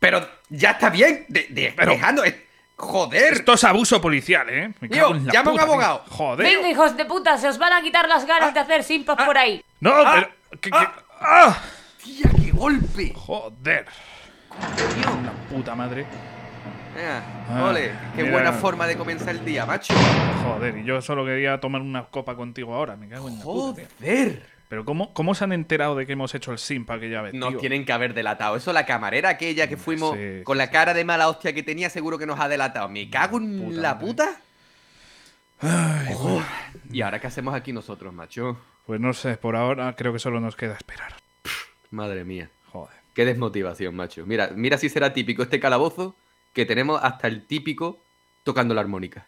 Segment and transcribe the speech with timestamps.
[0.00, 1.24] Pero ya está bien.
[1.28, 2.24] De, de- Pero- dejando.
[2.24, 3.34] eh, Joder.
[3.34, 4.72] Esto es abuso policial, ¿eh?
[4.80, 5.66] Me Tío, cago en la llama a un tío.
[5.66, 6.04] abogado.
[6.08, 6.46] Joder.
[6.46, 9.36] Venga, hijos de puta, se os van a quitar las ganas de hacer simpas por
[9.36, 9.62] ahí.
[9.80, 10.60] No, Ah, pero.
[10.62, 10.94] ¿qué- qué- ah.
[11.20, 11.58] ¡Ah!
[12.02, 13.12] Tía, qué golpe.
[13.14, 13.84] Joder.
[15.22, 16.06] La puta madre.
[17.52, 18.32] Ah, ole, qué mira.
[18.34, 19.94] buena forma de comenzar el día, macho.
[20.42, 22.96] Joder, y yo solo quería tomar una copa contigo ahora.
[22.96, 23.82] Me cago en la puta.
[24.00, 24.42] Joder.
[24.70, 27.50] Pero ¿cómo, ¿cómo se han enterado de que hemos hecho el simpa aquella vez, Nos
[27.50, 27.58] tío?
[27.58, 28.54] tienen que haber delatado.
[28.54, 31.90] Eso la camarera aquella que fuimos Sí, con la cara de mala hostia que tenía,
[31.90, 32.88] seguro que nos ha delatado.
[32.88, 34.06] Me cago en Puta la madre.
[34.06, 34.40] puta.
[35.60, 36.40] Ay, Oh,
[36.92, 38.58] ¿Y ahora qué hacemos aquí nosotros, macho?
[38.86, 41.14] Pues no sé, por ahora creo que solo nos queda esperar.
[41.90, 42.48] Madre mía.
[42.72, 42.94] Joder.
[43.12, 44.24] Qué desmotivación, macho.
[44.24, 46.14] Mira, mira si será típico este calabozo
[46.52, 47.98] que tenemos hasta el típico
[48.44, 49.26] tocando la armónica.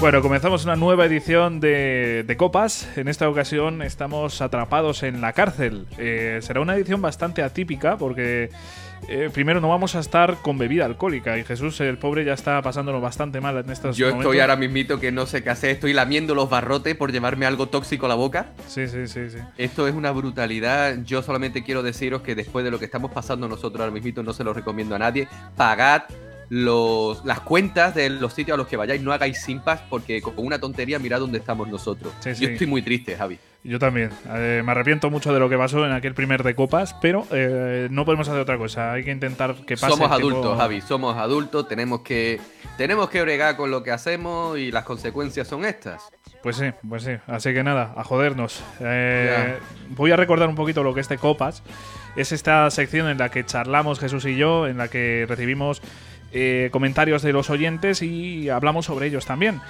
[0.00, 2.96] Bueno, comenzamos una nueva edición de, de Copas.
[2.96, 5.86] En esta ocasión estamos atrapados en la cárcel.
[5.98, 8.48] Eh, será una edición bastante atípica porque
[9.08, 12.62] eh, primero no vamos a estar con bebida alcohólica y Jesús, el pobre, ya está
[12.62, 14.24] pasándolo bastante mal en estos Yo momentos.
[14.24, 15.72] estoy ahora mismito que no sé qué hacer.
[15.72, 18.46] Estoy lamiendo los barrotes por llevarme algo tóxico a la boca.
[18.68, 19.38] Sí, sí, sí, sí.
[19.58, 20.96] Esto es una brutalidad.
[21.04, 24.32] Yo solamente quiero deciros que después de lo que estamos pasando nosotros ahora mismo, no
[24.32, 25.28] se lo recomiendo a nadie.
[25.58, 26.04] Pagad
[26.50, 29.00] los, las cuentas de los sitios a los que vayáis.
[29.00, 32.12] No hagáis simpas porque con una tontería mirad dónde estamos nosotros.
[32.20, 33.38] Sí, Yo estoy muy triste, Javi.
[33.62, 34.10] Yo también.
[34.28, 37.88] Eh, me arrepiento mucho de lo que pasó en aquel primer de Copas, pero eh,
[37.90, 38.92] no podemos hacer otra cosa.
[38.92, 39.92] Hay que intentar que pase.
[39.92, 40.80] Somos adultos, Javi.
[40.80, 41.68] Somos adultos.
[41.68, 42.40] Tenemos que,
[42.76, 46.10] tenemos que bregar con lo que hacemos y las consecuencias son estas.
[46.42, 47.12] Pues sí, pues sí.
[47.26, 48.62] Así que nada, a jodernos.
[48.80, 49.58] Eh,
[49.90, 51.62] voy a recordar un poquito lo que es de Copas.
[52.16, 55.82] Es esta sección en la que charlamos Jesús y yo, en la que recibimos
[56.32, 59.60] eh, comentarios de los oyentes y hablamos sobre ellos también.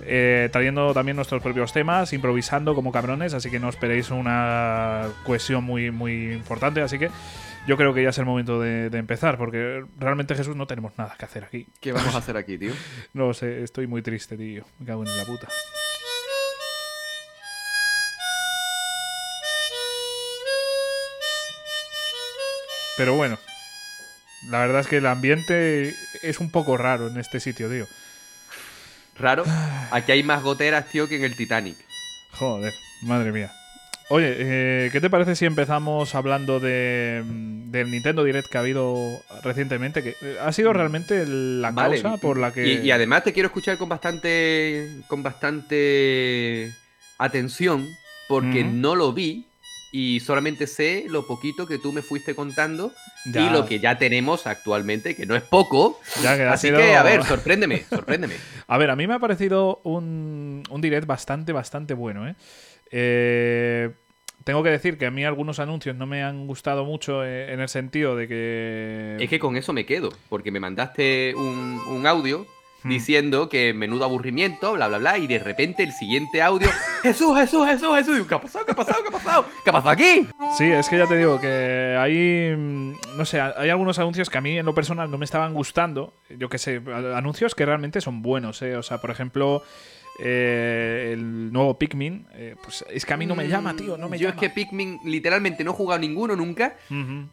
[0.00, 5.64] Eh, trayendo también nuestros propios temas, improvisando como cabrones, así que no esperéis una cohesión
[5.64, 6.80] muy, muy importante.
[6.80, 7.10] Así que
[7.66, 10.96] yo creo que ya es el momento de, de empezar, porque realmente Jesús no tenemos
[10.96, 11.66] nada que hacer aquí.
[11.80, 12.72] ¿Qué vamos a hacer aquí, tío?
[13.12, 14.64] No lo sé, estoy muy triste, tío.
[14.78, 15.48] Me cago en la puta.
[22.96, 23.38] Pero bueno,
[24.46, 27.86] la verdad es que el ambiente es un poco raro en este sitio, tío.
[29.18, 29.44] Raro.
[29.90, 31.76] Aquí hay más goteras, tío, que en el Titanic.
[32.32, 32.72] Joder,
[33.02, 33.52] madre mía.
[34.10, 38.60] Oye, eh, ¿qué te parece si empezamos hablando de, mm, del Nintendo Direct que ha
[38.60, 38.96] habido
[39.42, 40.02] recientemente?
[40.02, 42.66] Que eh, ha sido realmente la Vale, causa por la que...
[42.66, 45.02] Y, y además te quiero escuchar con bastante.
[45.08, 46.72] con bastante
[47.18, 47.86] atención.
[48.28, 49.47] Porque no lo vi.
[49.90, 52.92] Y solamente sé lo poquito que tú me fuiste contando.
[53.32, 53.40] Ya.
[53.46, 55.98] Y lo que ya tenemos actualmente, que no es poco.
[56.22, 58.34] Ya que ha Así sido- que, a ver, sorpréndeme, sorpréndeme.
[58.66, 62.34] A ver, a mí me ha parecido un, un direct bastante, bastante bueno, ¿eh?
[62.90, 63.90] Eh,
[64.44, 67.60] Tengo que decir que a mí algunos anuncios no me han gustado mucho eh, en
[67.60, 69.16] el sentido de que...
[69.20, 72.46] Es que con eso me quedo, porque me mandaste un, un audio
[72.84, 72.90] Hmm.
[72.90, 76.68] diciendo que menudo aburrimiento, bla, bla, bla, y de repente el siguiente audio,
[77.02, 78.64] Jesús, Jesús, Jesús, Jesús, ¿qué ha pasado?
[78.64, 79.02] ¿Qué ha pasado?
[79.02, 79.44] ¿Qué ha pasado?
[79.64, 80.28] ¿Qué ha pasado aquí?
[80.56, 84.38] Sí, es que ya te digo que hay, mm, no sé, hay algunos anuncios que
[84.38, 86.14] a mí en lo personal no me estaban gustando.
[86.30, 86.80] Yo qué sé,
[87.16, 88.76] anuncios que realmente son buenos, ¿eh?
[88.76, 89.64] O sea, por ejemplo,
[90.20, 94.08] eh, el nuevo Pikmin, eh, pues es que a mí no me llama, tío, no
[94.08, 94.40] me Mm, Yo llama.
[94.42, 96.76] es que Pikmin literalmente no he jugado ninguno nunca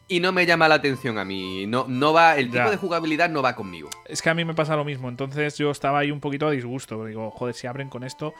[0.08, 1.66] y no me llama la atención a mí.
[1.66, 3.90] No, no va, el tipo de jugabilidad no va conmigo.
[4.06, 6.50] Es que a mí me pasa lo mismo, entonces yo estaba ahí un poquito a
[6.52, 7.04] disgusto.
[7.04, 8.34] Digo, joder, si abren con esto,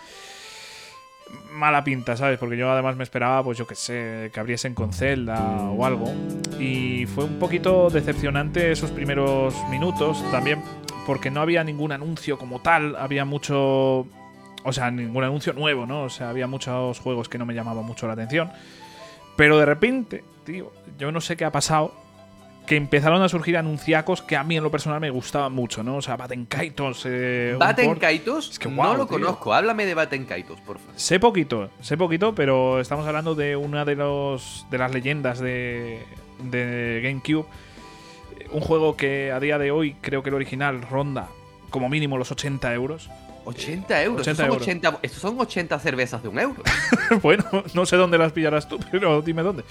[1.50, 2.38] mala pinta, ¿sabes?
[2.38, 5.40] Porque yo además me esperaba, pues yo qué sé, que abriesen con Zelda
[5.70, 6.12] o algo.
[6.60, 10.62] Y fue un poquito decepcionante esos primeros minutos, también
[11.04, 14.06] porque no había ningún anuncio como tal, había mucho...
[14.66, 16.02] O sea, ningún anuncio nuevo, ¿no?
[16.04, 18.50] O sea, había muchos juegos que no me llamaban mucho la atención.
[19.36, 21.94] Pero de repente, tío, yo no sé qué ha pasado,
[22.66, 25.96] que empezaron a surgir anunciacos que a mí en lo personal me gustaban mucho, ¿no?
[25.96, 27.04] O sea, Baten Kaitos.
[27.06, 29.18] Eh, Baten Kaitos, Es que no lo tío.
[29.18, 29.54] conozco.
[29.54, 30.94] Háblame de Baten Kaitos, por favor.
[30.96, 36.02] Sé poquito, sé poquito, pero estamos hablando de una de los de las leyendas de,
[36.42, 37.46] de GameCube.
[38.50, 41.28] Un juego que a día de hoy creo que el original ronda
[41.70, 43.10] como mínimo los 80 euros.
[43.46, 44.20] 80 euros.
[44.26, 44.62] 80 estos, son euros.
[44.62, 46.62] 80, estos son 80 cervezas de un euro.
[47.22, 47.44] bueno,
[47.74, 49.62] no sé dónde las pillarás tú, pero dime dónde.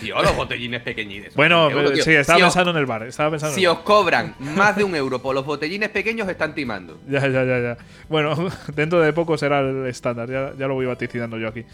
[0.00, 1.34] Tío, los botellines pequeñitos.
[1.34, 3.02] Bueno, euro, eh, sí, estaba si os- pensando en el bar.
[3.04, 6.54] Estaba pensando en Si os cobran más de un euro por los botellines pequeños, están
[6.54, 6.98] timando.
[7.08, 7.76] Ya, ya, ya, ya.
[8.08, 10.28] Bueno, dentro de poco será el estándar.
[10.30, 11.64] Ya, ya lo voy vaticinando yo aquí.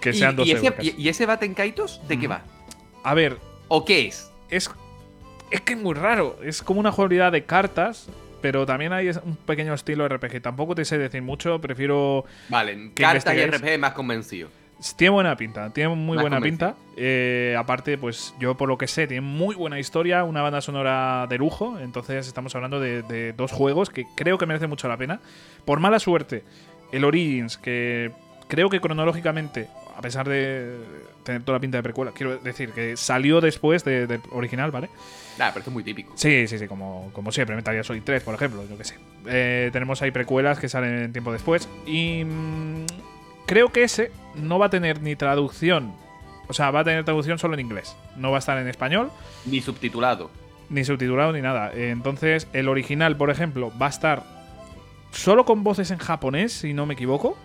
[0.00, 2.42] Que ¿Y, sean dos y ese, euros y- ese Baten Kaitos de qué va?
[3.02, 3.38] A ver,
[3.68, 4.30] ¿O qué es?
[4.50, 4.70] es,
[5.50, 6.38] es que es muy raro.
[6.44, 8.08] Es como una jugabilidad de cartas.
[8.40, 10.40] Pero también hay un pequeño estilo RPG.
[10.42, 12.24] Tampoco te sé decir mucho, prefiero.
[12.48, 13.46] Vale, que cartas y.
[13.46, 14.48] RPG más convencido.
[14.96, 16.74] Tiene buena pinta, tiene muy buena convencido.
[16.74, 16.82] pinta.
[16.96, 21.26] Eh, aparte, pues yo por lo que sé, tiene muy buena historia, una banda sonora
[21.28, 21.78] de lujo.
[21.80, 25.20] Entonces estamos hablando de, de dos juegos que creo que merecen mucho la pena.
[25.64, 26.44] Por mala suerte,
[26.92, 28.12] el Origins, que
[28.46, 30.76] creo que cronológicamente, a pesar de
[31.28, 34.88] tener toda la pinta de precuela, quiero decir que salió después de- del original, ¿vale?
[35.38, 36.12] Nah, pero es muy típico.
[36.16, 38.96] Sí, sí, sí, como, como siempre, Metal Gear Solid 3, por ejemplo, yo que sé.
[39.26, 41.68] Eh, tenemos ahí precuelas que salen tiempo después.
[41.86, 42.86] Y mm,
[43.46, 45.92] creo que ese no va a tener ni traducción.
[46.48, 47.94] O sea, va a tener traducción solo en inglés.
[48.16, 49.10] No va a estar en español,
[49.44, 50.30] Ni subtitulado.
[50.70, 51.70] ni subtitulado, ni nada.
[51.74, 54.22] Entonces, el original, por ejemplo, va a estar
[55.12, 57.38] solo con voces en japonés, si no me equivoco.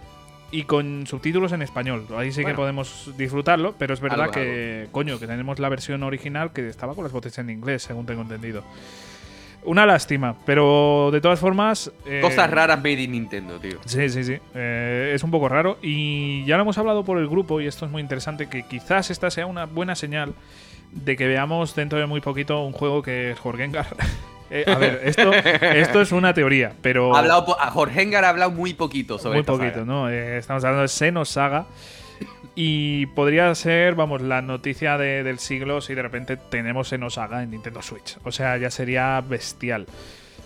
[0.51, 2.06] Y con subtítulos en español.
[2.16, 6.04] Ahí sí que podemos disfrutarlo, pero es verdad Algo, que, coño, que tenemos la versión
[6.04, 8.63] original que estaba con las voces en inglés, según tengo entendido.
[9.66, 11.92] Una lástima, pero de todas formas.
[12.06, 13.80] eh, Cosas raras made in Nintendo, tío.
[13.86, 14.38] Sí, sí, sí.
[14.54, 15.80] Eh, es un poco raro.
[15.81, 19.10] Y ya lo hemos hablado por el grupo, y esto es muy interesante, que quizás
[19.10, 20.34] esta sea una buena señal
[20.92, 23.88] de que veamos dentro de muy poquito un juego que es Jorgengar.
[24.51, 27.16] Eh, a ver, esto, esto es una teoría, pero.
[27.16, 29.86] Ha hablado a Jorgengar ha hablado muy poquito sobre muy esta poquito, saga.
[29.86, 30.10] ¿no?
[30.10, 31.66] Eh, estamos hablando de Xenosaga.
[32.56, 37.50] Y podría ser, vamos, la noticia de- del siglo si de repente tenemos Xenosaga en
[37.50, 38.18] Nintendo Switch.
[38.24, 39.88] O sea, ya sería bestial.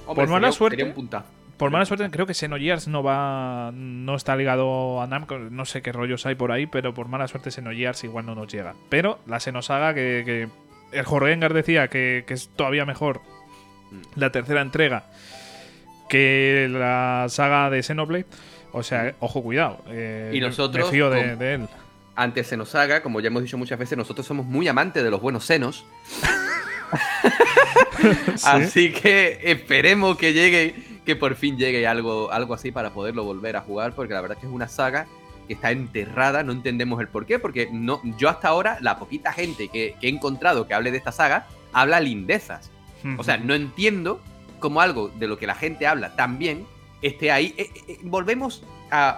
[0.05, 1.25] Hombre, por mala sería- suerte- sería un puntazo.
[1.57, 3.71] Por mala suerte, creo que Xenogears no va.
[3.73, 5.37] No está ligado a Namco.
[5.39, 8.47] No sé qué rollos hay por ahí, pero por mala suerte Xenogears igual no nos
[8.47, 8.75] llega.
[8.89, 13.21] Pero la Xenosaga, que, que el Jorgengar decía que, que es todavía mejor
[14.15, 15.05] la tercera entrega
[16.09, 18.25] que la saga de Xenoblade.
[18.71, 19.81] O sea, ojo, cuidado.
[19.87, 21.67] eh, Y nosotros, Me fío de, de él.
[22.15, 25.45] Ante Xenosaga, como ya hemos dicho muchas veces, nosotros somos muy amantes de los buenos
[25.45, 25.85] senos.
[28.43, 30.75] Así que esperemos que llegue,
[31.05, 34.37] que por fin llegue algo, algo así para poderlo volver a jugar, porque la verdad
[34.37, 35.07] es que es una saga
[35.47, 39.31] que está enterrada, no entendemos el por qué, porque no, yo hasta ahora, la poquita
[39.33, 42.69] gente que, que he encontrado que hable de esta saga, habla lindezas.
[43.17, 44.21] O sea, no entiendo
[44.59, 46.65] cómo algo de lo que la gente habla tan bien
[47.01, 47.53] esté ahí.
[47.57, 49.09] Eh, eh, eh, volvemos a,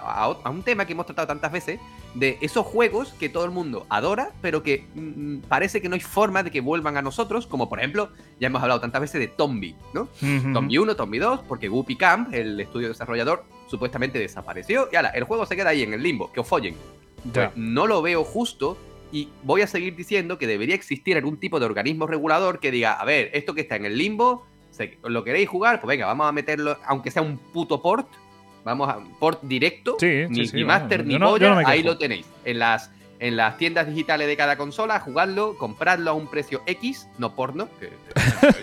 [0.42, 1.80] a un tema que hemos tratado tantas veces,
[2.14, 6.00] de esos juegos que todo el mundo adora, pero que mm, parece que no hay
[6.00, 8.10] forma de que vuelvan a nosotros, como por ejemplo,
[8.40, 10.02] ya hemos hablado tantas veces de Tombi, ¿no?
[10.20, 10.52] Ujú.
[10.52, 15.24] Tombi 1, Tombi 2, porque Guppy Camp, el estudio desarrollador, supuestamente desapareció, y ahora, el
[15.24, 16.74] juego se queda ahí en el limbo, que os follen.
[17.32, 18.78] Pues no lo veo justo
[19.12, 22.92] y voy a seguir diciendo que debería existir algún tipo de organismo regulador que diga,
[22.92, 24.46] a ver, esto que está en el limbo,
[25.04, 25.80] ¿lo queréis jugar?
[25.80, 28.06] Pues venga, vamos a meterlo, aunque sea un puto port,
[28.64, 31.56] vamos a port directo, Sí, ni, sí, sí, ni Master ni no- yo polla, no
[31.56, 32.26] me ahí lo tenéis.
[32.44, 37.08] En las, en las tiendas digitales de cada consola, jugadlo, compradlo a un precio X,
[37.18, 37.90] no porno, que,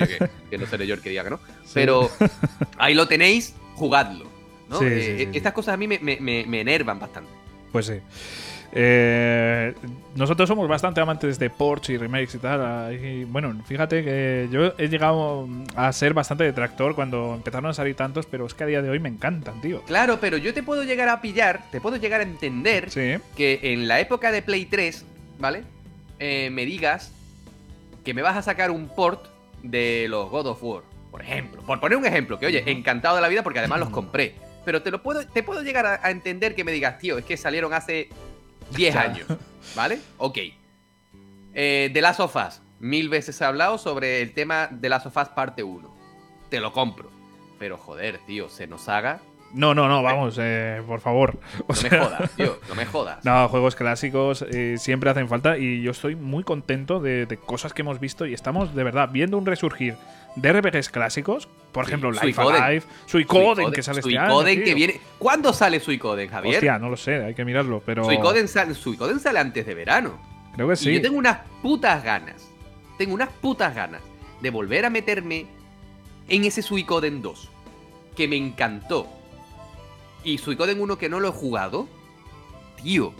[0.01, 1.39] oye, que- que no seré yo el que diga que no,
[1.73, 2.09] pero
[2.77, 4.25] ahí lo tenéis, jugadlo.
[4.81, 5.37] Eh, sí.
[5.37, 7.29] Estas cosas a mí me, me- me- me enervan bastante.
[7.71, 7.93] Pues sí.
[8.73, 9.73] Eh,
[10.15, 12.93] nosotros somos bastante amantes de ports y remakes y tal.
[12.93, 17.95] y bueno, fíjate que yo he llegado a ser bastante detractor cuando empezaron a salir
[17.95, 19.81] tantos, pero es que a día de hoy me encantan, tío.
[19.83, 23.59] Claro, pero yo te puedo llegar a pillar, te puedo llegar a entender Sí, que
[23.63, 25.05] en la época de Play 3,
[25.39, 25.63] ¿vale?
[26.19, 27.11] Eh, me digas
[28.03, 29.25] que me vas a sacar un port
[29.63, 31.61] de los God of War, por ejemplo.
[31.61, 34.35] Por poner un ejemplo, que oye, encantado de la vida porque además los compré.
[34.65, 37.23] Pero te lo puedo, te puedo llegar a, a entender que me digas, tío, es
[37.25, 38.09] que salieron hace
[38.71, 39.01] 10 Ya.
[39.01, 39.27] años,
[39.75, 39.99] ¿vale?
[40.17, 40.37] Ok.
[41.53, 42.61] Eh, The Last of Us.
[42.79, 45.95] Mil veces he hablado sobre el tema de Last of Us parte 1.
[46.49, 47.09] Te lo compro.
[47.59, 49.19] Pero joder, tío, se nos haga.
[49.53, 51.39] No, no, no, vamos, eh, por favor.
[51.67, 53.19] O No me jodas, tío, no me jodas.
[53.25, 57.73] No, juegos clásicos eh, siempre hacen falta y yo estoy muy contento de, de cosas
[57.73, 59.95] que hemos visto y estamos de verdad viendo un resurgir
[60.35, 61.47] de RPGs clásicos.
[61.77, 62.63] Por ejemplo, Life Suicoden.
[62.63, 64.25] Alive, Suicoden, que sale este año.
[64.31, 64.75] Suicoden que tío.
[64.75, 65.01] viene.
[65.19, 66.55] ¿Cuándo sale Suicoden, Javier?
[66.55, 70.19] Hostia, no lo sé, hay que mirarlo, pero Suicoden, sale, Suicoden sale antes de verano.
[70.55, 70.93] creo que Y sí.
[70.95, 72.49] yo tengo unas putas ganas.
[72.97, 74.01] Tengo unas putas ganas
[74.41, 75.45] de volver a meterme
[76.27, 77.47] en ese Suicoden 2.
[78.15, 79.07] Que me encantó.
[80.23, 81.87] Y Suicoden 1 que no lo he jugado.
[82.81, 83.13] Tío,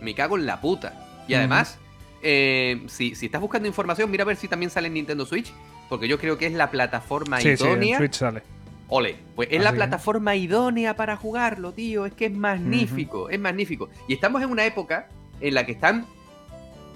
[0.00, 1.24] me cago en la puta.
[1.26, 1.78] Y además,
[2.22, 5.52] eh, si, si estás buscando información, mira a ver si también sale en Nintendo Switch.
[5.88, 7.98] Porque yo creo que es la plataforma Sí, sí, en idónea.
[7.98, 8.42] Switch sale.
[8.88, 9.76] Ole, pues es ¿Ah, la sí?
[9.76, 12.06] plataforma idónea para jugarlo, tío.
[12.06, 13.88] Es que es magnífico, es magnífico.
[14.08, 15.08] Y estamos en una época
[15.40, 16.06] en la que están.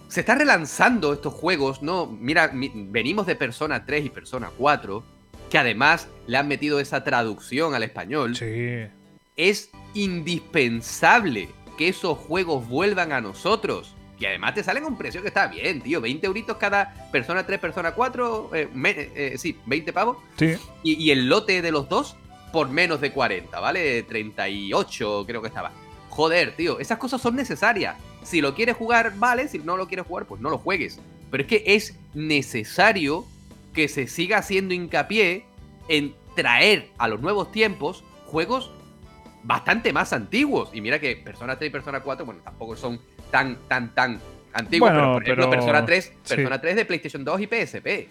[0.09, 2.07] Se están relanzando estos juegos, ¿no?
[2.07, 5.05] Mira, mi- venimos de Persona 3 y Persona 4,
[5.51, 8.35] que además le han metido esa traducción al español.
[8.37, 8.87] Sí.
[9.37, 13.95] Es indispensable que esos juegos vuelvan a nosotros.
[14.21, 16.01] Que además te salen a un precio que está bien, tío.
[16.01, 18.51] 20 euritos cada persona 3, persona 4.
[18.55, 20.19] eh, eh, sí, 20 pavos.
[20.39, 20.57] Sí.
[20.83, 22.17] Y, y el lote de los dos
[22.53, 24.03] por menos de 40, ¿vale?
[24.03, 25.73] 38 creo que estaba.
[26.11, 27.97] Joder, tío, esas cosas son necesarias.
[28.23, 29.49] Si lo quieres jugar, vale.
[29.49, 31.01] Si no lo quieres jugar, pues no lo juegues.
[31.31, 33.25] Pero es que es necesario
[33.73, 35.45] que se siga haciendo hincapié
[35.89, 38.71] en traer a los nuevos tiempos juegos
[39.45, 40.71] bastante más antiguos.
[40.75, 43.01] Y mira que Persona 3 y Persona 4, bueno, tampoco son
[43.31, 44.21] tan, tan, tan
[44.53, 44.91] antiguos.
[44.91, 46.35] Bueno, pero por ejemplo, pero- Persona 3, sí.
[46.37, 48.09] Persona 3 de PlayStation 2 y PSP.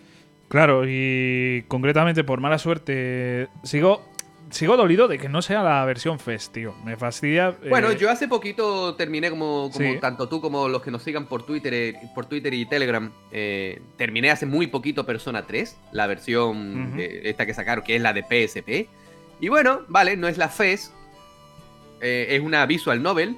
[0.48, 4.08] Claro, y concretamente por mala suerte sigo
[4.52, 6.74] sigo dolido de que no sea la versión Fest, tío.
[6.84, 7.50] Me fastidia.
[7.62, 10.00] eh, Bueno, yo hace poquito terminé como, como Sí.
[10.02, 13.12] tanto tú como los que nos sigan por Twitter, eh, por Twitter y Telegram.
[13.32, 18.02] eh, terminé hace muy poquito Persona 3, la versión eh, esta que sacaron, que es
[18.02, 18.90] la de PSP.
[19.40, 20.92] Y bueno, vale, no es la FES,
[22.02, 23.38] eh, es una visual novel.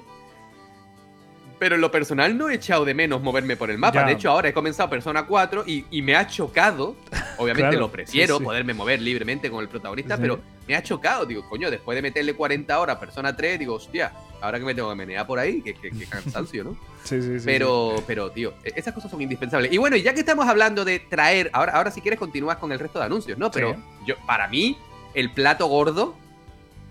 [1.62, 4.00] Pero en lo personal no he echado de menos moverme por el mapa.
[4.00, 4.06] Ya.
[4.06, 6.96] De hecho, ahora he comenzado Persona 4 y, y me ha chocado.
[7.38, 8.44] Obviamente Claro, lo prefiero, sí, sí.
[8.44, 10.22] poderme mover libremente con el protagonista, Sí.
[10.22, 11.24] pero me ha chocado.
[11.24, 14.74] Digo, coño, después de meterle 40 horas a Persona 3, digo, hostia, ahora que me
[14.74, 16.76] tengo que menear por ahí, que, que- que cansancio, ¿no?
[17.04, 19.72] sí, sí, sí, pero, pero, tío, e- esas cosas son indispensables.
[19.72, 22.72] Y bueno, y ya que estamos hablando de traer, ahora, ahora si quieres continúas con
[22.72, 23.52] el resto de anuncios, ¿no?
[23.52, 23.80] Pero Sí.
[24.08, 24.76] yo, para mí,
[25.14, 26.16] el plato gordo,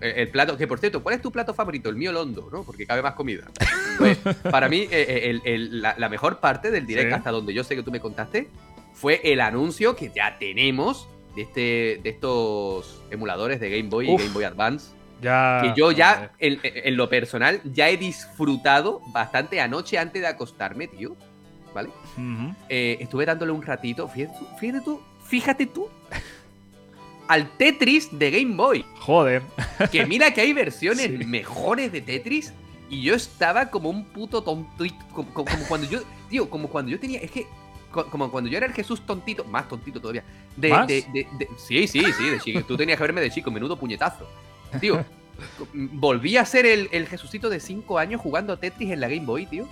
[0.02, 1.88] el plato, que por cierto, ¿cuál es tu plato favorito?
[1.88, 2.62] El mío Londo, ¿no?
[2.64, 3.44] Porque cabe más comida.
[3.98, 4.18] Pues,
[4.50, 7.14] para mí, eh, eh, el- el- la, la mejor parte del direct, Sí.
[7.14, 8.48] hasta donde yo sé que tú me contaste,
[8.94, 14.16] fue el anuncio que ya tenemos de, este, de estos emuladores de Game Boy y.
[14.16, 14.92] Game Boy Advance.
[15.20, 20.26] Ya, Que yo ya, en, en lo personal, ya he disfrutado bastante anoche antes de
[20.28, 21.16] acostarme, tío.
[21.72, 21.90] ¿Vale?
[22.68, 25.88] Eh, estuve dándole un ratito, fíjate tú, fíjate tú, fíjate tú,
[27.32, 28.84] al Tetris de Game Boy.
[29.00, 29.42] Joder.
[29.90, 31.24] Que mira que hay versiones Sí.
[31.26, 32.52] mejores de Tetris
[32.90, 36.90] y yo estaba como un puto tontito, como, como- como cuando yo, tío, como cuando
[36.90, 37.46] yo tenía, es que,
[37.90, 40.24] co- como cuando yo era el Jesús tontito, más tontito todavía.
[40.56, 40.86] De, ¿Más?
[40.86, 42.60] de- de- de- sí, sí, sí, de chico.
[42.68, 44.28] Tú tenías que verme de chico, menudo puñetazo.
[44.80, 45.02] Tío,
[45.72, 49.24] volví a ser el, el Jesucito de 5 años jugando a Tetris en la Game
[49.24, 49.66] Boy, tío.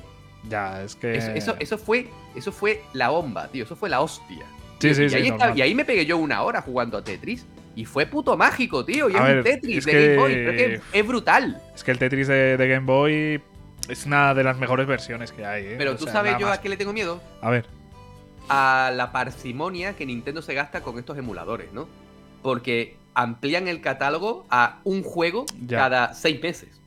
[0.49, 1.17] Ya, es que.
[1.19, 3.65] Eso, eso, eso fue, eso fue la bomba, tío.
[3.65, 4.47] Eso fue la hostia.
[4.81, 5.17] Sí, sí, y, sí.
[5.17, 7.47] ahí y ahí me pegué yo una hora jugando a Tetris.
[7.77, 9.09] Y fue puto mágico, tío.
[9.09, 10.33] Y A es ver, un Tetris es de que- Game Boy.
[10.33, 11.63] Es que es brutal.
[11.75, 13.41] Es que el Tetris de, de Game Boy
[13.89, 15.75] es una de las mejores versiones que hay, ¿eh?
[15.79, 16.59] Pero O tú sea, sabes yo más.
[16.59, 17.23] a qué le tengo miedo.
[17.41, 17.67] A ver.
[18.49, 21.89] A la parsimonia que Nintendo se gasta con estos emuladores, ¿no?
[22.43, 25.79] Porque amplían el catálogo a un juego Ya.
[25.79, 26.80] cada seis meses.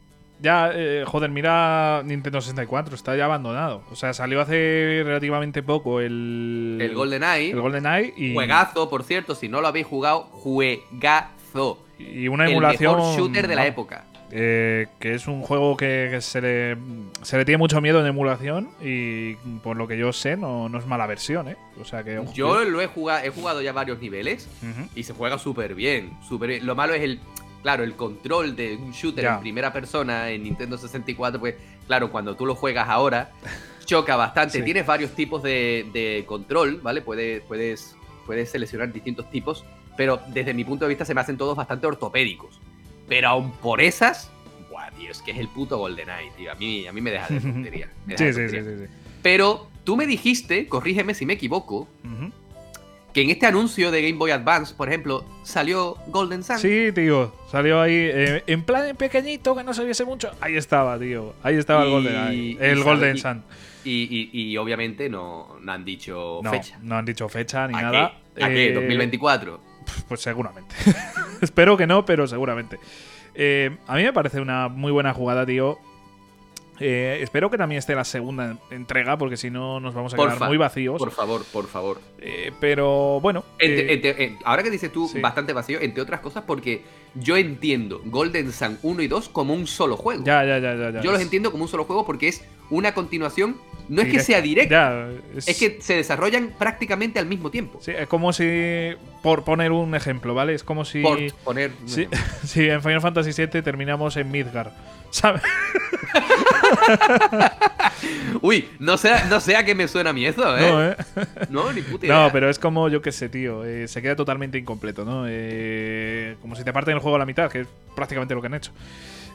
[0.43, 3.81] Ya, eh, joder, mira Nintendo 64, está ya abandonado.
[3.89, 6.77] O sea, salió hace relativamente poco el.
[6.81, 7.51] El GoldenEye.
[7.51, 8.33] El GoldenEye y.
[8.33, 11.79] Juegazo, por cierto, si no lo habéis jugado, juegazo.
[11.97, 12.97] Y una el emulación.
[12.97, 14.05] mejor shooter de la época.
[14.31, 16.77] eh, que es un juego que, que se, le,
[17.21, 20.79] se le tiene mucho miedo en emulación y por lo que yo sé no, no
[20.79, 21.55] es mala versión, ¿eh?
[21.79, 22.19] O sea que...
[22.33, 24.49] Yo lo he jugado, he jugado ya varios niveles
[24.95, 26.65] y se juega súper bien, súper bien.
[26.65, 27.19] Lo malo es el,
[27.63, 31.55] claro, el control de un shooter en primera persona en Nintendo 64, pues
[31.87, 33.31] claro, cuando tú lo juegas ahora,
[33.85, 34.59] choca bastante.
[34.59, 34.63] Sí.
[34.63, 37.01] Tienes varios tipos de, de control, ¿vale?
[37.01, 39.65] Puedes, puedes, puedes seleccionar distintos tipos,
[39.97, 42.59] pero desde mi punto de vista se me hacen todos bastante ortopédicos.
[43.07, 44.29] Pero aún por esas,
[44.69, 46.51] buah, es que es el puto GoldenEye, tío.
[46.51, 47.89] A mí, a mí me deja de tontería.
[48.05, 48.93] me deja Sí, de sí, sí, sí, sí.
[49.21, 52.31] Pero tú me dijiste, corrígeme si me equivoco, Ujú.
[53.13, 56.57] Que en este anuncio de Game Boy Advance, por ejemplo, salió Golden Sun.
[56.57, 60.31] Sí, tío, salió ahí eh, en plan en pequeñito que no se viese mucho.
[60.41, 61.33] Ahí estaba, tío.
[61.43, 63.43] Ahí estaba el Y- Golden y El sal- Golden y- Sun.
[63.85, 66.79] Y, y- y obviamente no, no han dicho No, fecha.
[66.81, 68.13] no han dicho fecha ni ¿A nada.
[68.35, 68.43] qué?
[68.43, 68.67] ¿A qué?
[68.69, 69.59] Eh, ¿2024?
[70.07, 70.73] Pues seguramente.
[71.41, 72.79] Espero que no, pero seguramente.
[73.35, 75.77] Eh, a mí me parece una muy buena jugada, tío.
[76.79, 80.39] Eh, espero que también esté la segunda entrega, porque si no nos vamos a quedar
[80.47, 80.97] muy vacíos.
[80.97, 82.01] Por favor, por favor.
[82.19, 83.43] Eh, pero bueno.
[83.59, 85.19] Eh, en- ahora que dices tú sí.
[85.19, 86.83] bastante vacío, entre otras cosas, porque
[87.15, 90.23] yo entiendo Golden Sun 1 y 2 como un solo juego.
[90.25, 91.01] ya, ya, ya, ya, ya.
[91.01, 93.57] Yo los entiendo como un solo juego porque es una continuación.
[93.89, 97.79] No es que sea directa, Ya, es que se desarrollan prácticamente al mismo tiempo.
[97.81, 98.91] Sí, es como si.
[99.21, 100.53] Por poner un ejemplo, ¿vale?
[100.53, 101.01] Es como si.
[101.01, 101.71] Por poner.
[102.45, 104.73] Si en Final Fantasy VII terminamos en Midgar.
[105.11, 105.43] ¿Sabes?
[108.41, 110.69] Uy, no sé, no sé a qué me suena a mí eso, ¿eh?
[110.71, 110.95] No, ¿eh?
[111.49, 112.23] No, ni puta idea.
[112.25, 113.63] No, pero es como, yo qué sé, tío.
[113.65, 115.25] eh, se queda totalmente incompleto, ¿no?
[115.27, 118.47] Eh, como si te parten el juego a la mitad, que es prácticamente lo que
[118.47, 118.71] han hecho.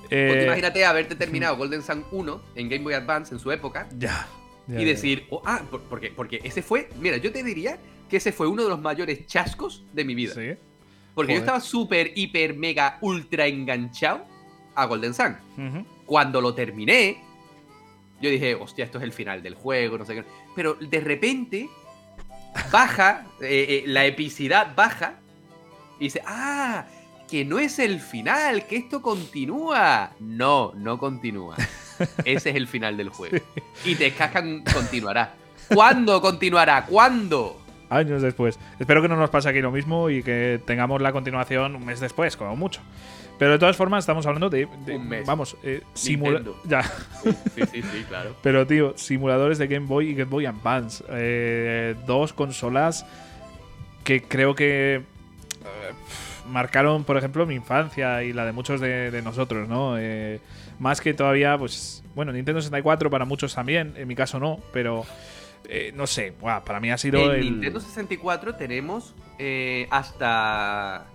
[0.02, 4.26] Porque imagínate haberte terminado Golden Sun 1 en Game Boy Advance en su época Ya.
[4.66, 7.78] ya, y decir, oh, ah, por- porque, porque ese fue, mira, yo te diría
[8.08, 10.32] que ese fue uno de los mayores chascos de mi vida.
[10.34, 10.54] Sí.
[11.14, 14.24] Porque yo estaba súper, hiper, mega, ultra enganchado
[14.74, 15.36] a Golden Sun.
[16.06, 17.20] Cuando lo terminé,
[18.20, 20.24] Yo dije, hostia, esto es el final del juego, no sé qué.
[20.54, 21.68] Pero de repente
[22.72, 25.14] baja, eh, eh, la epicidad baja
[26.00, 26.86] y dice, ah,
[27.28, 30.12] que no es el final, que esto continúa.
[30.20, 31.56] No, no continúa.
[32.24, 33.36] Ese es el final del juego.
[33.84, 35.34] Y te cascan, continuará.
[35.74, 36.86] ¿Cuándo continuará?
[36.86, 37.60] ¿Cuándo?
[37.90, 38.58] Años después.
[38.78, 42.00] Espero que no nos pase aquí lo mismo y que tengamos la continuación un mes
[42.00, 42.80] después, como mucho.
[43.38, 44.66] Pero de todas formas, estamos hablando de.
[44.84, 45.26] de- Un mes.
[45.26, 45.82] Vamos, eh.
[46.64, 46.82] Ya.
[46.82, 48.34] Sí, sí, sí, claro.
[48.42, 51.04] Pero, tío, simuladores de Game Boy y Game Boy Advance.
[51.08, 53.06] Eh, dos consolas
[54.04, 55.02] que creo que eh,
[56.48, 59.96] marcaron, por ejemplo, mi infancia y la de muchos de, de nosotros, ¿no?
[59.98, 60.40] Eh,
[60.78, 65.04] más que todavía, pues, bueno, Nintendo 64 para muchos también, en mi caso no, pero
[65.68, 67.50] eh, no sé, buah, para mí ha sido En el...
[67.52, 71.06] Nintendo 64 tenemos eh, hasta.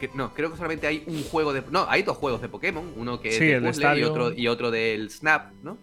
[0.00, 1.62] Que- no, creo que solamente hay un juego de.
[1.70, 2.92] No, hay dos juegos de Pokémon.
[2.96, 5.78] Uno que es Sí, de el de puzzle y otro, y otro del Snap, ¿no?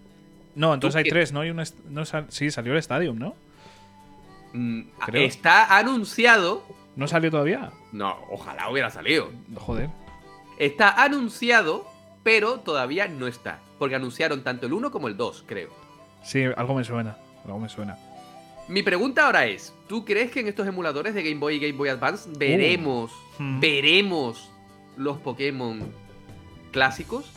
[0.56, 1.42] No, entonces ¿Tú hay qué- tres, ¿no?
[1.42, 3.36] Hay un no sal- sí, salió el Stadium, ¿no?
[4.54, 5.24] Mm, Creo.
[5.26, 6.64] Está anunciado.
[6.96, 7.72] ¿No salió todavía?
[7.92, 9.30] No, ojalá hubiera salido.
[9.56, 9.90] Joder.
[10.58, 11.86] Está anunciado,
[12.24, 13.60] pero todavía no está.
[13.78, 15.70] Porque anunciaron tanto el 1 como el 2, creo.
[16.24, 17.96] Sí, algo me suena, algo me suena.
[18.68, 21.74] Mi pregunta ahora es: ¿tú crees que en estos emuladores de Game Boy y Game
[21.78, 23.60] Boy Advance veremos, Hmm.
[23.60, 24.50] veremos
[24.98, 25.80] los Pokémon
[26.72, 27.32] clásicos?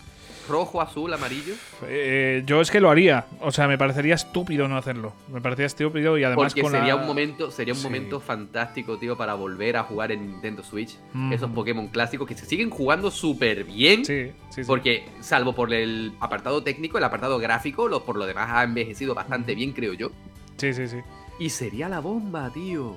[0.48, 1.54] Rojo, azul, amarillo.
[1.86, 3.26] Eh, yo es que lo haría.
[3.40, 5.12] O sea, me parecería estúpido no hacerlo.
[5.32, 7.84] Me parecía estúpido y además Porque con sería la- un momento, sería un Sí.
[7.84, 10.96] momento fantástico, tío, para volver a jugar en Nintendo Switch.
[11.12, 11.32] Mm.
[11.34, 14.04] Esos Pokémon clásicos que se siguen jugando súper bien.
[14.04, 14.66] Sí, sí, sí.
[14.66, 19.14] Porque, salvo por el apartado técnico, el apartado gráfico, lo, por lo demás ha envejecido
[19.14, 20.10] bastante bien, creo yo.
[20.56, 20.96] Sí, sí, sí.
[21.40, 22.96] Y sería la bomba, tío.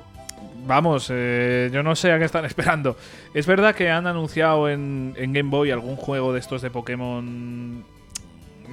[0.68, 2.98] Vamos, eh, yo no sé a qué están esperando.
[3.34, 7.84] Es verdad que han anunciado en, en Game Boy algún juego de estos de Pokémon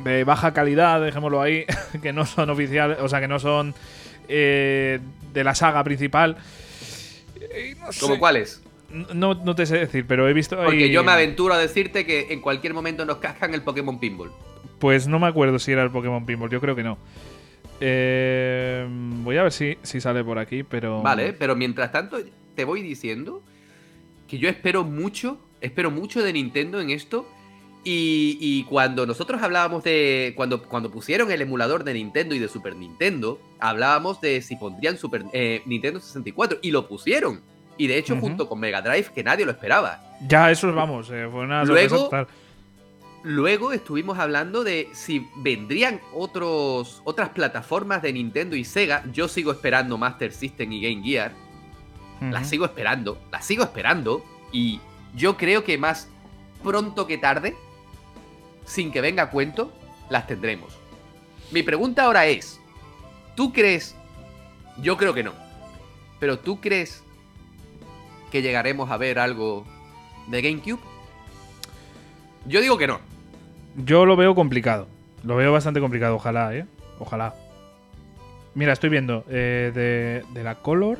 [0.02, 1.64] de baja calidad, dejémoslo ahí,
[2.02, 3.74] que no son oficiales, o sea, que no son
[4.28, 4.98] eh,
[5.32, 6.36] de la saga principal.
[7.40, 8.00] Eh, no sé.
[8.00, 8.62] ¿Como cuáles?
[9.14, 12.32] No, no te sé decir, pero he visto Porque yo me aventuro a decirte que
[12.32, 14.32] en cualquier momento nos cascan el Pokémon Pinball.
[14.80, 16.98] Pues no me acuerdo si era el Pokémon Pinball, yo creo que no.
[17.80, 21.02] Eh, voy a ver si, si sale por aquí, pero...
[21.02, 22.18] Vale, pero mientras tanto
[22.54, 23.42] te voy diciendo
[24.28, 27.26] que yo espero mucho, espero mucho de Nintendo en esto.
[27.82, 30.34] Y, y cuando nosotros hablábamos de.
[30.36, 34.98] Cuando, cuando pusieron el emulador de Nintendo y de Super Nintendo, hablábamos de si pondrían
[34.98, 36.58] Super, eh, Nintendo 64.
[36.60, 37.40] Y lo pusieron.
[37.78, 39.98] Y de hecho, junto con Mega Drive, que nadie lo esperaba.
[40.28, 42.26] Ya, eso vamos, eh, fue una Luego- sorpresa total.
[43.22, 49.04] Luego estuvimos hablando de si vendrían otros, otras plataformas de Nintendo y Sega.
[49.12, 51.32] Yo sigo esperando Master System y Game Gear.
[52.22, 52.50] Las Ujú.
[52.50, 54.24] sigo esperando, las sigo esperando.
[54.52, 54.80] Y
[55.14, 56.08] yo creo que más
[56.62, 57.56] pronto que tarde,
[58.64, 59.70] sin que venga a cuento,
[60.08, 60.78] las tendremos.
[61.50, 62.58] Mi pregunta ahora es,
[63.36, 63.94] ¿tú crees?
[64.78, 65.32] Yo creo que no.
[66.20, 67.02] Pero ¿tú crees
[68.30, 69.66] que llegaremos a ver algo
[70.28, 70.80] de GameCube?
[72.46, 73.09] Yo digo que no.
[73.84, 74.88] Yo lo veo complicado.
[75.22, 76.66] Lo veo bastante complicado, ojalá, ¿eh?
[76.98, 77.34] Ojalá.
[78.54, 80.98] Mira, estoy viendo eh, de, de la Color.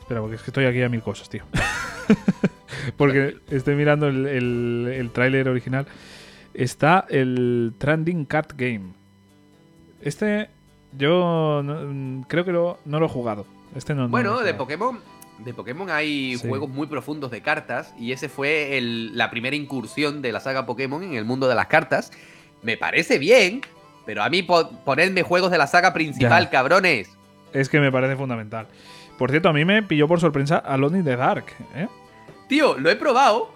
[0.00, 1.44] Espera, porque es que estoy aquí a mil cosas, tío.
[2.96, 5.86] porque estoy mirando el, el, el tráiler original.
[6.52, 8.92] Está el Trending Card Game.
[10.02, 10.48] Este,
[10.96, 13.46] yo no- mm, creo que lo- no lo he jugado.
[13.74, 14.08] Este no.
[14.08, 14.54] Bueno, de.
[14.54, 15.00] Pokémon,
[15.38, 16.48] de Pokémon hay Sí.
[16.48, 20.64] juegos muy profundos de cartas y ese fue el- la primera incursión de la saga
[20.66, 22.12] Pokémon en el mundo de las cartas.
[22.62, 23.60] Me parece bien,
[24.06, 26.50] pero a mí po- ponedme juegos de la saga principal, Ya.
[26.50, 27.10] cabrones.
[27.52, 28.66] Es que me parece fundamental.
[29.18, 31.46] Por cierto, a mí me pilló por sorpresa Alone in the Dark.
[31.74, 31.88] ¿eh?
[32.48, 33.54] Tío, lo he probado.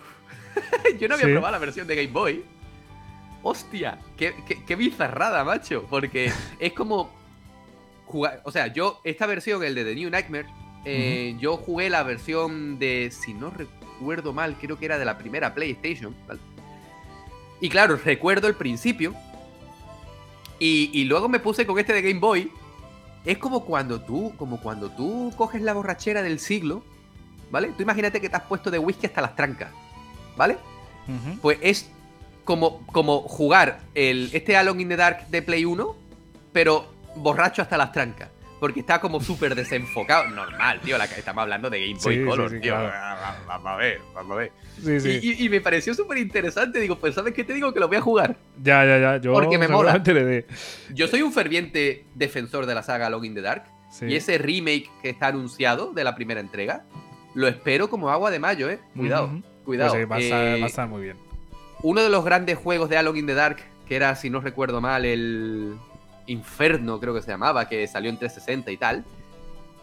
[1.01, 1.33] Yo no había Sí.
[1.33, 2.45] probado la versión de Game Boy.
[3.43, 5.87] Hostia, qué, qué- qué bizarrada, macho.
[5.89, 7.11] Porque es como
[8.07, 8.41] jugar.
[8.45, 10.47] O sea, yo, esta versión, el de The New Nightmare,
[10.91, 15.19] eh, yo jugué la versión de, si no recuerdo mal, creo que era de la
[15.19, 16.15] primera PlayStation.
[16.27, 16.41] ¿vale?
[17.61, 19.15] Y claro, recuerdo el principio.
[20.59, 22.51] Y, y luego me puse con este de Game Boy.
[23.25, 26.83] Es como cuando tú, como cuando tú coges la borrachera del siglo,
[27.51, 27.73] ¿vale?
[27.77, 29.71] Tú imagínate que te has puesto de whisky hasta las trancas,
[30.37, 30.57] ¿vale?
[31.41, 31.91] Pues es
[32.45, 35.97] como, como jugar el, este Alone in the Dark de Play 1,
[36.53, 38.31] pero borracho hasta las trancas.
[38.61, 40.29] Porque está como súper desenfocado.
[40.31, 40.99] Normal, tío.
[40.99, 42.75] La, estamos hablando de Game Boy Sí, Color, sí, tío.
[42.75, 42.93] claro.
[43.47, 44.53] Vamos a ver, vamos a ver.
[44.83, 46.81] Y, y- y me pareció súper interesante.
[46.81, 47.73] Digo, pues ¿sabes qué te digo?
[47.73, 48.37] Que lo voy a jugar.
[48.63, 49.17] Ya, ya, ya.
[49.19, 50.03] Yo Porque me mola.
[50.93, 53.65] Yo soy un ferviente defensor de la saga Alone in the Dark.
[54.03, 56.85] Y ese remake que está anunciado de la primera entrega,
[57.35, 58.81] lo espero como agua de mayo, ¿eh?
[58.97, 59.31] Cuidado,
[59.65, 59.93] cuidado.
[59.93, 61.17] Pues sí, va, a estar, Eh, va a estar muy bien.
[61.83, 64.83] uno de los grandes juegos de Alone in the Dark que era, si no recuerdo
[64.83, 65.75] mal, el
[66.29, 69.05] Inferno, creo que se llamaba, que salió en 360 y tal.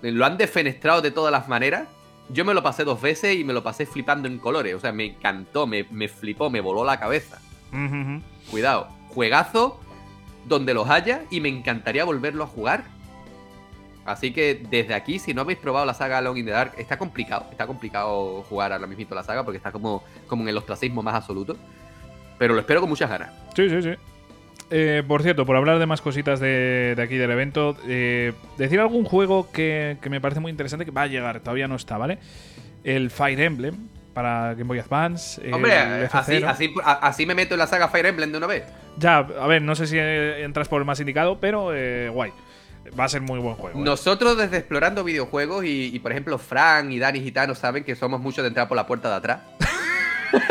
[0.01, 1.88] Lo han defenestrado de todas las maneras.
[2.29, 4.75] Yo me lo pasé dos veces y me lo pasé flipando en colores.
[4.75, 7.39] O sea, me encantó, me, me flipó, me voló la cabeza.
[8.49, 9.79] Cuidado, juegazo
[10.45, 12.86] donde los haya y me encantaría volverlo a jugar.
[14.05, 16.97] Así que desde aquí, si no habéis probado la saga Alone in the Dark, está
[16.97, 17.47] complicado.
[17.51, 21.15] Está complicado jugar ahora mismo la saga porque está como, como en el ostracismo más
[21.15, 21.58] absoluto.
[22.38, 23.31] Pero lo espero con muchas ganas.
[23.55, 23.95] Sí, sí, sí.
[24.71, 28.80] Eh, por cierto, por hablar de más cositas de, de aquí del evento, eh, decir
[28.80, 31.97] algún juego que, que me parece muy interesante que va a llegar, todavía no está,
[31.97, 32.17] ¿vale?
[32.84, 35.39] El Fire Emblem para Game Boy Advance.
[35.54, 36.47] Hombre, así, F0.
[36.47, 38.63] así, así me meto en la saga Fire Emblem de una vez.
[38.97, 42.32] Ya, a ver, no sé si eh, entras por el más indicado, pero eh, guay.
[42.97, 43.80] Va a ser muy buen juego.
[43.80, 43.84] ¿eh?
[43.84, 48.21] Nosotros desde explorando videojuegos y, y, por ejemplo Fran y Dani Gitano saben que somos
[48.21, 49.39] muchos de entrar por la puerta de atrás.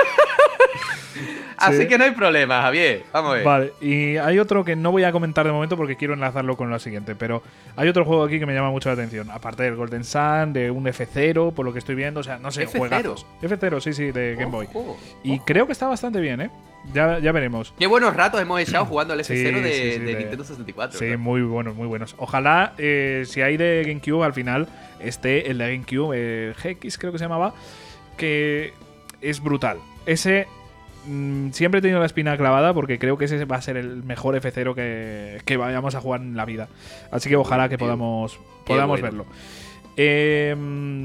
[1.56, 1.86] Así Sí.
[1.88, 3.04] que no hay problema, Javier.
[3.12, 3.44] Vamos a ver.
[3.44, 6.68] Vale, y hay otro que no voy a comentar de momento porque quiero enlazarlo con
[6.68, 7.42] lo siguiente, pero
[7.76, 10.70] hay otro juego aquí que me llama mucho la atención, aparte del Golden Sun, de
[10.72, 12.78] un F0, por lo que estoy viendo, o sea, no sé, F0.
[12.78, 13.24] juegazos.
[13.40, 14.66] F0, sí, sí, de Game Boy.
[14.74, 16.50] Ojo, Y creo que está bastante bien, ¿eh?
[16.92, 17.72] Ya, ya veremos.
[17.78, 20.44] Qué buenos ratos hemos echado jugando al F0 Sí, de, sí, sí, de de- Nintendo
[20.44, 20.98] 64.
[20.98, 21.18] Sí, ¿verdad?
[21.20, 22.14] muy buenos, muy buenos.
[22.18, 24.68] Ojalá, eh, si hay de GameCube al final,
[25.00, 27.54] esté el de GameCube, eh, GX creo que se llamaba,
[28.18, 28.74] que
[29.24, 29.78] es brutal.
[30.06, 30.46] Ese
[31.06, 34.02] mm, siempre he tenido la espina clavada porque creo que ese va a ser el
[34.04, 36.68] mejor F0 que, que vayamos a jugar en la vida.
[37.10, 39.18] Así que ojalá que podamos, podamos bueno.
[39.24, 39.32] verlo.
[39.96, 40.60] Eh, mm,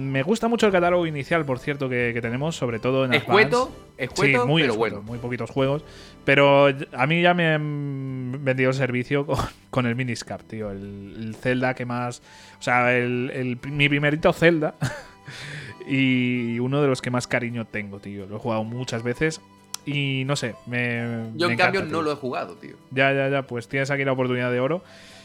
[0.09, 3.71] me gusta mucho el catálogo inicial, por cierto, que, que tenemos, sobre todo en Escueto,
[3.99, 5.07] escueto, sí, muy pero escueto, bueno.
[5.07, 5.83] muy poquitos juegos.
[6.25, 9.37] Pero a mí ya me han vendido el servicio con,
[9.69, 10.71] con el Miniscap, tío.
[10.71, 12.23] El, el Zelda que más.
[12.59, 14.73] O sea, el, el- mi primerito Zelda.
[15.89, 18.27] y uno de los que más cariño tengo, tío.
[18.27, 19.41] Lo he jugado muchas veces.
[19.85, 21.31] Y no sé, me.
[21.35, 22.75] Yo me en cambio no lo he jugado, tío.
[22.91, 23.41] Ya, ya, ya.
[23.43, 24.83] Pues tienes aquí la oportunidad de oro.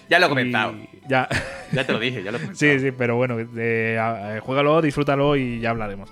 [0.08, 0.74] Ya lo he comentado.
[1.06, 1.28] Ya.
[1.72, 2.56] Ya te lo dije, ya lo he comentado.
[2.58, 6.10] Sí, sí, pero bueno, eh, juégalo, disfrútalo y ya hablaremos.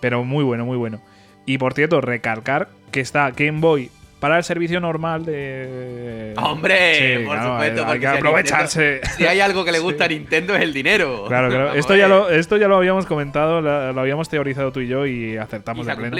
[0.00, 1.00] Pero muy bueno, muy bueno.
[1.46, 3.90] Y por cierto, recalcar que está Game Boy
[4.20, 6.34] para el servicio normal de.
[6.36, 7.80] Hombre, Sí, por claro, supuesto.
[7.80, 8.92] hay- porque hay que si aprovecharse.
[9.00, 10.14] Nintendo- Si hay algo que le gusta Sí.
[10.14, 11.24] a Nintendo es el dinero.
[11.26, 11.64] Claro, claro.
[11.64, 15.06] Vamos Esto ya, lo, esto ya lo habíamos comentado, lo, habíamos teorizado tú y yo
[15.06, 16.16] y Y acertamos se de pleno.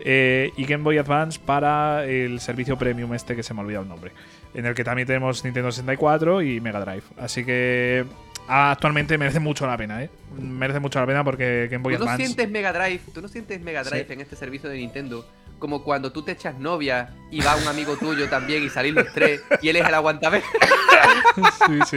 [0.00, 3.82] Eh, y Game Boy Advance para el servicio premium este que se me ha olvidado
[3.84, 4.12] el nombre.
[4.54, 7.02] En el que también tenemos Nintendo 64 y Mega Drive.
[7.18, 8.04] Así que
[8.48, 10.10] actualmente merece mucho la pena, ¿eh?
[10.38, 12.24] Merece mucho la pena porque Game Boy ¿Tú no Advance.
[12.26, 13.00] sientes Mega Drive?
[13.14, 14.12] ¿Tú no sientes Mega Drive Sí.
[14.12, 15.26] en este servicio de Nintendo?
[15.58, 19.10] Como cuando tú te echas novia y va un amigo tuyo también y salís los
[19.14, 20.42] tres y él es el aguantame.
[21.66, 21.78] sí,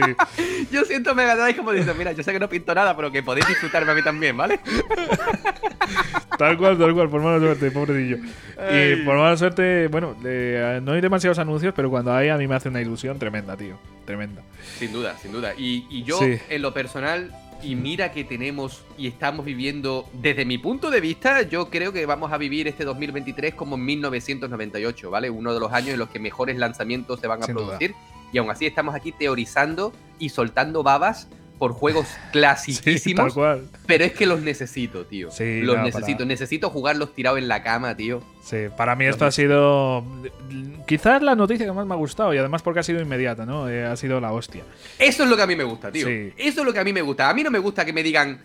[0.72, 3.22] Yo siento Mega Drive como diciendo, mira, yo sé que no pinto nada, pero que
[3.22, 4.60] podéis disfrutarme a mí también, ¿vale?
[6.38, 8.16] Tal cual, tal cual, por mala suerte, pobrecillo.
[8.72, 12.46] Y por mala suerte, bueno, eh, no hay demasiados anuncios, pero cuando hay a mí
[12.48, 13.78] me hace una ilusión tremenda, tío.
[14.06, 14.42] Tremenda.
[14.78, 15.52] Sin duda, sin duda.
[15.58, 16.38] Y, y yo, Sí.
[16.48, 17.30] en lo personal,
[17.62, 22.06] y mira que tenemos y estamos viviendo, desde mi punto de vista, yo creo que
[22.06, 25.30] vamos a vivir este 2023 como en 1998, ¿vale?
[25.30, 27.66] Uno de los años en los que mejores lanzamientos se van a Sin duda.
[27.66, 27.94] producir.
[28.32, 31.28] Y aún así estamos aquí teorizando y soltando babas
[31.60, 33.34] por juegos Sí, tal clasiquísimos.
[33.34, 33.68] cual.
[33.86, 35.30] pero es que los necesito, tío.
[35.30, 36.18] Sí, los no, necesito.
[36.18, 38.20] para- Necesito jugarlos tirados en la cama, tío.
[38.42, 40.04] Sí, para mí esto ha sido
[40.88, 43.68] quizás la noticia que más me ha gustado y además porque ha sido inmediata, ¿no?
[43.68, 44.64] Eh, ha sido la hostia.
[44.98, 46.06] Eso es lo que a mí me gusta, tío.
[46.06, 46.32] Sí.
[46.36, 47.28] Eso es lo que a mí me gusta.
[47.30, 48.42] A mí no me gusta que me digan,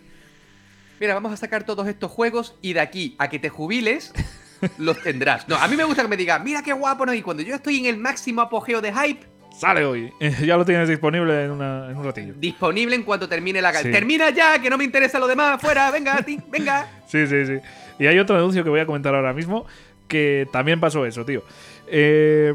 [0.99, 4.13] mira, vamos a sacar todos estos juegos y de aquí a que te jubiles
[4.77, 5.47] los tendrás.
[5.47, 7.13] No, a mí me gusta que me digan, mira qué guapo, ¿no?
[7.13, 9.25] Y cuando yo estoy en el máximo apogeo de hype,
[9.57, 10.11] Sale hoy.
[10.43, 12.33] ya lo tienes disponible en, una- en un ratillo.
[12.35, 13.73] disponible en cuanto termine la...
[13.73, 13.89] Sí.
[13.91, 16.87] Termina ya, que no me interesa lo demás, fuera, venga, ti, venga.
[17.07, 17.53] Sí, sí, sí.
[17.99, 19.65] Y hay otro anuncio que voy a comentar ahora mismo
[20.07, 21.43] que también pasó eso, tío.
[21.87, 22.53] Eh,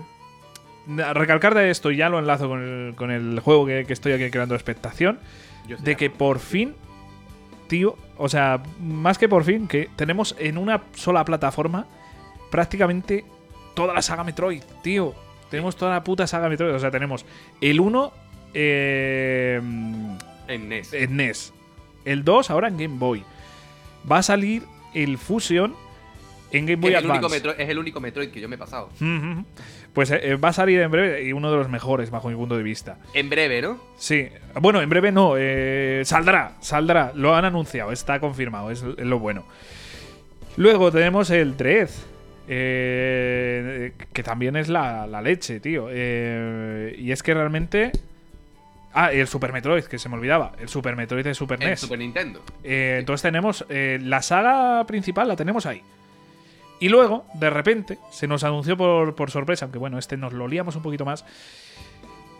[1.14, 4.12] recalcar de esto, y ya lo enlazo con el, con el juego que, que estoy
[4.12, 5.18] aquí creando expectación,
[5.78, 6.74] de que por fin,
[7.68, 11.86] tío, o sea, más que por fin, que tenemos en una sola plataforma
[12.50, 13.24] prácticamente
[13.74, 15.14] toda la saga Metroid, tío.
[15.50, 16.74] Tenemos toda la puta saga Metroid.
[16.74, 17.26] O sea, tenemos
[17.60, 18.12] el 1
[18.54, 19.60] eh,
[20.48, 20.92] En NES.
[20.92, 21.52] en NES.
[22.04, 23.24] El 2 ahora en Game Boy.
[24.10, 24.62] Va a salir
[24.94, 25.74] el Fusion
[26.52, 27.36] en Game Boy es, el único Advance.
[27.36, 28.90] Metroid, es el único Metroid que yo me he pasado.
[29.92, 32.56] Pues eh, va a salir en breve y uno de los mejores bajo mi punto
[32.56, 32.98] de vista.
[33.14, 33.80] En breve, ¿no?
[33.96, 34.28] Sí,
[34.60, 39.44] bueno, en breve no, eh, saldrá, saldrá, lo han anunciado, está confirmado, es lo bueno.
[40.56, 42.06] Luego tenemos el 3,
[42.52, 45.86] eh, que también es la, la leche, tío.
[45.88, 47.92] Eh, y es que realmente...
[48.92, 51.70] Ah, y el Super Metroid, que se me olvidaba, el Super Metroid de Super En
[51.70, 51.80] NES.
[51.80, 52.42] Super Nintendo.
[52.64, 55.80] Eh, entonces tenemos la saga principal, la tenemos ahí.
[56.80, 60.48] Y luego, de repente, se nos anunció por, por sorpresa, aunque bueno, este nos lo
[60.48, 61.24] liamos un poquito más,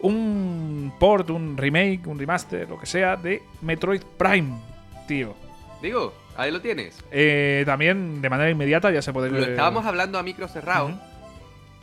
[0.01, 4.59] un port, un remake, un remaster, lo que sea, de Metroid Prime,
[5.07, 5.37] tío.
[5.81, 6.97] Digo, ahí lo tienes.
[7.11, 10.99] Eh, también de manera inmediata ya se puede Lo estábamos hablando a micro cerrado.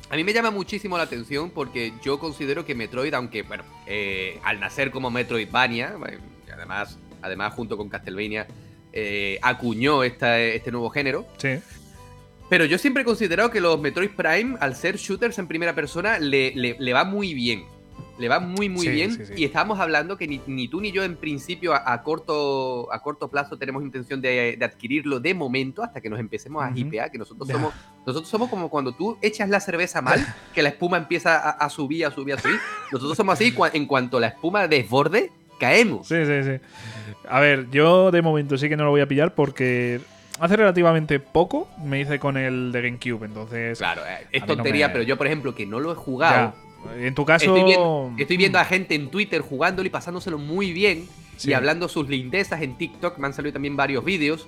[0.10, 4.40] A mí me llama muchísimo la atención porque yo considero que Metroid, aunque, bueno, eh,
[4.44, 6.18] al nacer como Metroidvania, eh,
[6.54, 8.48] además, además junto con Castlevania,
[8.94, 11.26] eh, acuñó esta- este nuevo género.
[11.38, 11.60] Sí.
[12.50, 16.20] Pero yo siempre he considerado que los Metroid Prime, al ser shooters en primera persona,
[16.20, 17.66] le, le- le va muy bien.
[18.18, 19.12] Le va muy, muy Sí, bien.
[19.12, 19.34] sí, sí.
[19.38, 23.02] Y estábamos hablando que ni, ni tú ni yo, en principio, a, a corto, a
[23.04, 27.12] corto plazo, tenemos intención de, de adquirirlo de momento hasta que nos empecemos a hipear.
[27.12, 27.74] Que nosotros somos,
[28.06, 30.20] nosotros somos como cuando tú echas la cerveza mal,
[30.56, 32.58] que la espuma empieza a, a subir, a subir, a subir.
[32.92, 36.08] Nosotros somos así, cua- en cuanto la espuma desborde, caemos.
[36.08, 36.60] Sí, sí, sí.
[37.30, 40.00] A ver, yo de momento sí que no lo voy a pillar porque
[40.40, 43.78] hace relativamente poco me hice con el de GameCube, entonces.
[43.78, 46.54] Claro, eh, es no tontería, me- pero yo, por ejemplo, que no lo he jugado.
[46.56, 46.67] ya.
[46.96, 47.46] En tu caso.
[47.56, 51.06] Estoy viendo, estoy viendo a gente en Twitter jugándolo y pasándoselo muy bien
[51.38, 51.52] Sí.
[51.52, 53.18] y hablando sus lindezas en TikTok.
[53.20, 54.48] Me han salido también varios vídeos.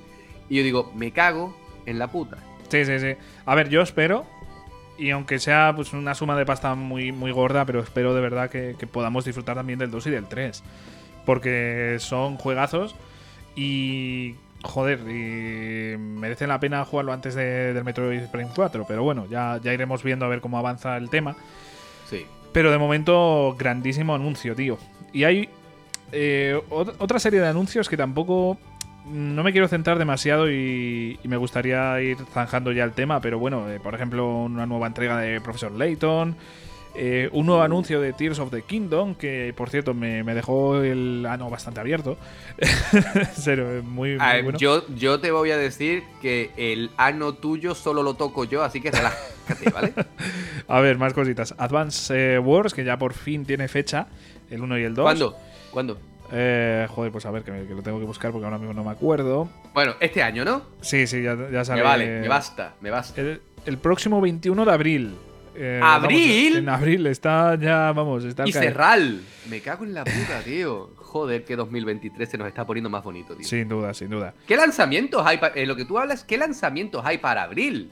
[0.50, 2.38] Y yo digo, me cago en la puta.
[2.70, 3.14] Sí, sí, sí.
[3.46, 4.26] A ver, yo espero.
[4.98, 8.50] Y aunque sea pues una suma de pasta muy, muy gorda, pero espero de verdad
[8.50, 10.64] que, que podamos disfrutar también del 2 y del 3.
[11.26, 12.96] Porque son juegazos
[13.56, 14.36] y.
[14.62, 18.84] Joder, y merecen la pena jugarlo antes de- del Metroid Prime 4.
[18.86, 21.38] Pero bueno, ya, ya iremos viendo a ver cómo avanza el tema.
[22.52, 24.78] Pero de momento, grandísimo anuncio, tío.
[25.14, 25.50] Y hay
[26.12, 28.58] eh, ot- otra serie de anuncios que tampoco.
[29.06, 33.40] No me quiero centrar demasiado y, y me gustaría ir zanjando ya el tema, pero
[33.40, 36.36] bueno, eh, por ejemplo, una nueva entrega de Profesor Layton,
[36.96, 40.82] eh, un nuevo anuncio de Tears of the Kingdom, que por cierto me, me dejó
[40.82, 42.18] el ano bastante abierto.
[43.84, 44.58] Muy, muy Ah, bueno.
[44.58, 48.82] yo, yo te voy a decir que el ano tuyo solo lo toco yo, así
[48.82, 49.94] que relájate, ¿vale?
[50.68, 51.56] A ver, más cositas.
[51.58, 54.08] Advance eh, Wars, que ya por fin tiene fecha,
[54.50, 55.04] el 1 y el 2.
[55.04, 55.36] ¿Cuándo?
[55.72, 56.00] ¿Cuándo?
[56.32, 58.74] Eh, joder, pues a ver, que, me- que lo tengo que buscar porque ahora mismo
[58.74, 59.50] no me acuerdo.
[59.74, 60.62] Bueno, este año, ¿no?
[60.82, 61.82] Sí, sí, ya, ya sale.
[61.82, 63.20] Me vale, me basta, me basta.
[63.20, 65.16] El, el próximo 21 de abril.
[65.56, 66.54] Eh, ¿Abril?
[66.54, 68.66] vamos, en abril está ya, vamos, está Y caer.
[68.66, 69.22] Serral.
[69.50, 70.92] Me cago en la puta, tío.
[70.96, 73.48] Joder, que 2023 se nos está poniendo más bonito, tío.
[73.48, 74.34] Sin duda, sin duda.
[74.48, 75.38] ¿Qué lanzamientos hay?
[75.38, 77.92] pa- eh, lo que tú hablas, ¿qué lanzamientos hay para abril?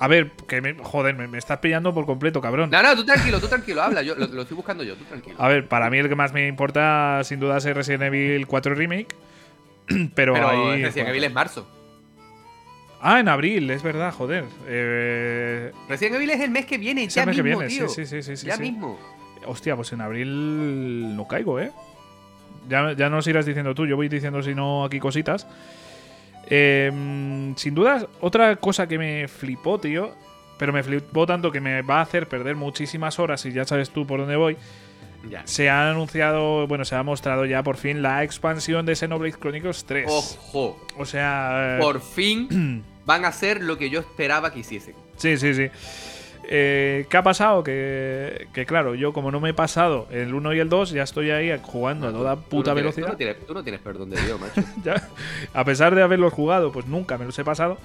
[0.00, 2.70] A ver, que me, joder, me, me estás pillando por completo, cabrón.
[2.70, 4.02] No, no, tú tranquilo, tú tranquilo, habla.
[4.02, 5.36] Yo lo, lo estoy buscando yo, tú tranquilo.
[5.38, 8.74] A ver, para mí el que más me importa sin duda es Resident Evil 4
[8.74, 9.14] Remake.
[10.14, 10.82] Pero, Pero ahí.
[10.82, 11.68] Resident Evil es marzo.
[13.02, 14.44] Ah, en abril, es verdad, joder.
[14.66, 17.74] Eh, Resident Evil es el mes que viene, es ya el mes que mismo, viene,
[17.74, 17.88] tío.
[17.88, 18.62] sí, sí, sí, sí, ya sí.
[18.62, 18.98] mismo.
[19.46, 21.72] Hostia, pues en abril no caigo, ¿eh?
[22.68, 25.46] Ya, ya nos irás diciendo tú, yo voy diciendo si no aquí cositas.
[26.50, 26.90] Eh,
[27.56, 30.14] sin duda, otra cosa que me flipó, tío,
[30.58, 33.90] pero me flipó tanto que me va a hacer perder muchísimas horas y ya sabes
[33.90, 34.56] tú por dónde voy.
[35.28, 35.42] Ya.
[35.46, 39.84] Se ha anunciado, bueno, se ha mostrado ya por fin la expansión de Xenoblade Chronicles
[39.84, 40.06] 3.
[40.08, 44.94] Ojo, O sea, eh, por fin van a hacer lo que yo esperaba que hiciesen.
[45.16, 45.68] Sí, sí, sí.
[46.52, 47.62] Eh, ¿Qué ha pasado?
[47.62, 51.02] Que, que claro, yo como no me he pasado el 1 y el 2, ya
[51.04, 53.06] estoy ahí jugando a toda Tú- tú puta no tienes- velocidad.
[53.06, 54.62] Tú no, tienes, tú no tienes perdón de Dios, macho.
[54.82, 55.08] Ya,
[55.54, 57.78] a pesar de haberlos jugado, pues nunca me los he pasado.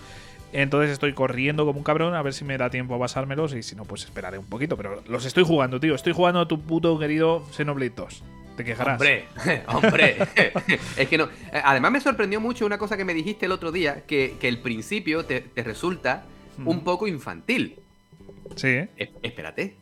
[0.53, 3.61] Entonces estoy corriendo como un cabrón a ver si me da tiempo a pasármelos y
[3.61, 4.77] si no, pues esperaré un poquito.
[4.77, 5.93] Pero los estoy jugando, tío.
[5.93, 8.23] Estoy jugando a tu puto querido Xenoblade 2.
[8.55, 8.93] Te quejarás.
[8.99, 9.25] Hombre,
[9.67, 10.17] hombre.
[10.97, 11.25] es que no.
[11.25, 14.47] eh, Además, me sorprendió mucho una cosa que me dijiste el otro día: que, que
[14.47, 16.23] el principio te, te resulta
[16.63, 16.83] un Mm.
[16.85, 17.75] poco infantil.
[18.55, 18.89] Sí, ¿eh?
[18.95, 19.75] Es- espérate.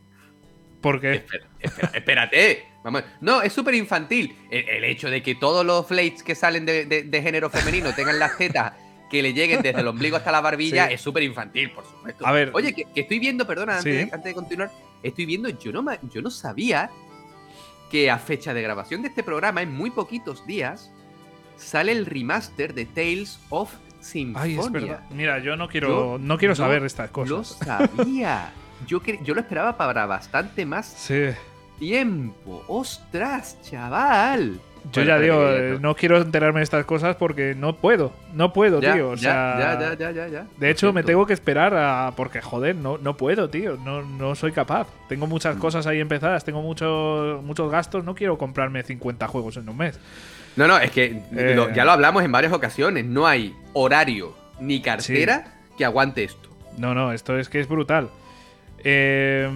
[0.80, 2.64] porque Espera, espera, espérate.
[2.82, 4.36] Vamos, no, es súper infantil.
[4.50, 7.94] El, el hecho de que todos los flates que salen de, de- de género femenino
[7.94, 8.72] tengan las tetas
[9.10, 10.94] que le lleguen desde el ombligo hasta la barbilla Sí.
[10.94, 12.26] es súper infantil, por supuesto.
[12.26, 12.50] A ver.
[12.52, 14.10] Oye, que, que estoy viendo, perdona, antes, Sí.
[14.12, 14.70] antes de continuar,
[15.02, 16.90] estoy viendo, yo no, yo no sabía
[17.94, 20.90] que a fecha de grabación de este programa, en muy poquitos días,
[21.56, 24.42] sale el remaster de Tales of Symphonia.
[24.42, 25.04] Ay, es verdad.
[25.10, 27.56] Mira, yo no quiero, Yo no quiero no saber estas Lo cosas.
[27.64, 28.52] sabía.
[28.88, 31.26] Yo, yo lo esperaba para bastante más Sí.
[31.78, 32.64] tiempo.
[32.66, 34.60] ¡Ostras, chaval!
[34.92, 38.12] Yo ya digo, eh, no- quiero enterarme de estas cosas porque no puedo.
[38.34, 39.10] No puedo, Ya, tío.
[39.10, 40.46] O ya, sea, ya, ya, ya, ya, ya.
[40.58, 42.12] De hecho, me tengo que esperar a.
[42.16, 43.76] Porque, joder, no, no puedo, tío.
[43.84, 44.86] No, no soy capaz.
[45.08, 45.30] Tengo Mm.
[45.30, 48.04] muchas cosas ahí empezadas, tengo muchos muchos gastos.
[48.04, 49.98] No quiero comprarme 50 juegos en un mes.
[50.56, 51.52] No, no, es que Eh.
[51.56, 53.04] lo- ya lo hablamos en varias ocasiones.
[53.04, 56.50] No hay horario ni cartera que aguante esto.
[56.78, 58.10] No, no, esto es que es brutal.
[58.84, 59.48] Eh,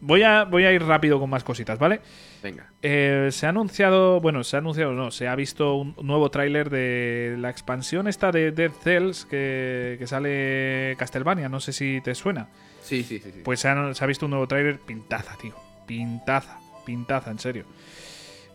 [0.00, 2.00] voy, a, voy a ir rápido con más cositas, ¿vale?
[2.42, 2.70] Venga.
[2.82, 6.70] Eh, se ha anunciado, bueno, se ha anunciado, no, se ha visto un nuevo tráiler
[6.70, 12.14] de la expansión esta de Dead Cells que, que sale Castlevania, no sé si te
[12.14, 12.48] suena.
[12.82, 13.32] Sí, sí, sí.
[13.32, 13.40] sí.
[13.44, 15.54] Pues se ha, se ha visto un nuevo tráiler pintaza, tío.
[15.86, 17.64] Pintaza, pintaza, en serio.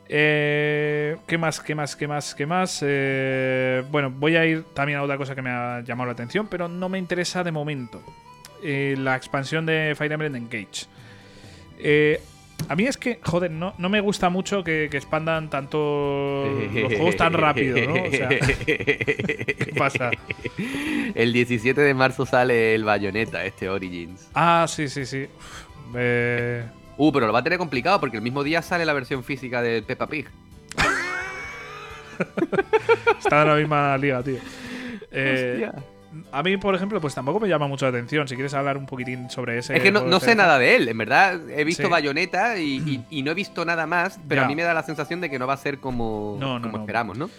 [0.08, 2.80] Eh, ¿Qué más, qué más, qué más, qué más?
[2.86, 6.48] Eh, bueno, voy a ir también a otra cosa que me ha llamado la atención,
[6.48, 8.02] pero no me interesa de momento.
[8.62, 10.86] Eh, la expansión de Fire Emblem Engage.
[11.80, 12.22] Eh,
[12.67, 16.93] a mí es que, joder, no, no me gusta mucho que, que expandan tanto los
[16.93, 18.04] juegos tan rápido, ¿no?
[18.04, 20.12] O sea, ¿qué pasa?
[21.15, 24.30] El 17 de marzo sale el Bayonetta, este Origins.
[24.34, 25.23] Ah, sí, sí, sí.
[25.23, 26.63] Uf, eh,
[26.97, 29.62] Uh, pero lo va a tener complicado porque el mismo día sale la versión física
[29.62, 30.28] de Peppa Pig.
[33.19, 34.38] está en la misma liga, tío.
[35.12, 35.84] Eh, Hostia.
[36.32, 38.28] A mí, por ejemplo, pues tampoco me llama mucho la atención.
[38.28, 39.76] Si quieres hablar un poquitín sobre ese.
[39.76, 41.39] Es que no, no sé nada de él, en verdad.
[41.49, 41.89] He visto Sí.
[41.89, 44.45] Bayonetta y, y- y no he visto nada más, pero Ya.
[44.45, 46.69] a mí me da la sensación de que no va a ser como, No, no,
[46.71, 47.30] como esperamos, ¿no?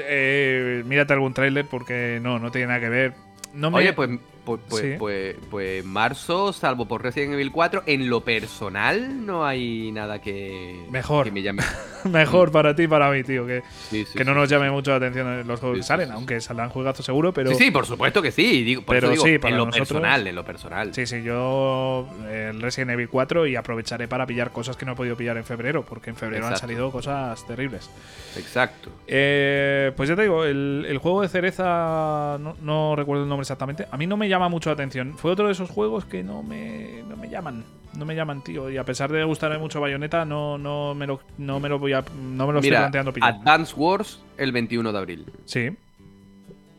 [0.00, 3.14] Eh, mírate algún tráiler porque no, no tiene nada que ver.
[3.54, 3.78] No me...
[3.78, 4.10] Oye, pues,
[4.56, 4.94] pues, pues, Sí.
[4.98, 10.84] pues, pues marzo, salvo por Resident Evil 4, en lo personal no hay nada que,
[10.90, 11.26] Mejor.
[11.26, 11.62] que me llame.
[12.04, 13.46] Mejor para ti y para mí, tío.
[13.46, 16.40] Que, Sí, sí, que no nos llame mucho la atención los juegos que salen, aunque
[16.40, 17.50] saldrán juegazos seguro, pero.
[17.50, 18.62] Sí, sí, por supuesto que sí.
[18.64, 20.94] Digo, por Pero eso sí, para en lo nosotros- personal, en lo personal.
[20.94, 24.94] Sí, sí, yo el Resident Evil 4 y aprovecharé para pillar cosas que no he
[24.96, 27.90] podido pillar en febrero, porque en febrero han salido cosas terribles.
[28.36, 28.90] Exacto.
[29.06, 33.42] Eh, pues ya te digo, el, el juego de cereza, no, no recuerdo el nombre
[33.42, 35.18] exactamente, a mí no me llama mucho la atención.
[35.18, 37.64] Fue otro de esos juegos que no me, no me llaman,
[37.96, 38.70] no me llaman, tío.
[38.70, 41.94] Y a pesar de gustarme mucho Bayonetta, no, no, me, lo, no me lo voy
[41.94, 43.34] a, no me lo estoy planteando pillar.
[43.34, 45.26] Advance Wars el 21 de abril.
[45.46, 45.70] Sí,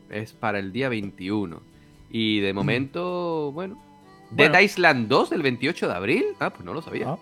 [0.09, 1.61] Es para el día 21.
[2.11, 3.83] Y de momento, bueno.
[4.31, 4.53] Bueno.
[4.53, 6.25] Dead Island 2 el 28 de abril.
[6.39, 7.09] Ah, pues no lo sabía.
[7.09, 7.17] Ah,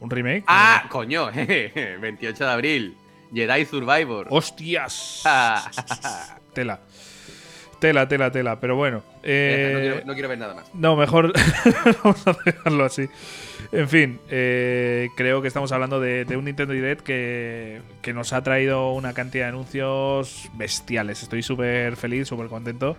[0.00, 0.44] un remake.
[0.46, 1.26] Ah, coño,
[2.00, 2.96] 28 de abril.
[3.34, 4.28] Jedi Survivor.
[4.30, 5.22] ¡Hostias!
[5.24, 5.68] Ah.
[6.52, 6.80] tela.
[7.78, 8.58] Tela, tela, tela.
[8.58, 8.98] Pero bueno.
[8.98, 10.74] No, eh, quiero, no quiero ver nada más.
[10.74, 11.32] No, mejor
[12.04, 13.08] vamos a dejarlo así.
[13.72, 18.32] En fin, eh, creo que estamos hablando de, de un Nintendo Direct que, que nos
[18.32, 21.22] ha traído una cantidad de anuncios bestiales.
[21.22, 22.96] Estoy súper feliz, súper contento.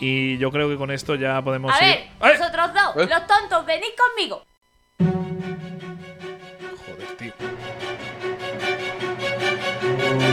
[0.00, 1.96] Y yo creo que con esto ya podemos A ir.
[1.96, 2.36] ver, ¡Ay!
[2.38, 3.08] vosotros dos, ¿Eh?
[3.10, 4.44] los tontos, venid conmigo.
[6.86, 7.32] Joder, tío.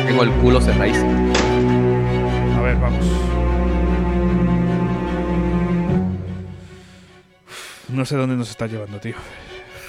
[0.08, 1.34] Tengo el culo cerradísimo.
[2.68, 3.06] A ver, vamos.
[7.88, 9.16] No sé dónde nos está llevando, tío.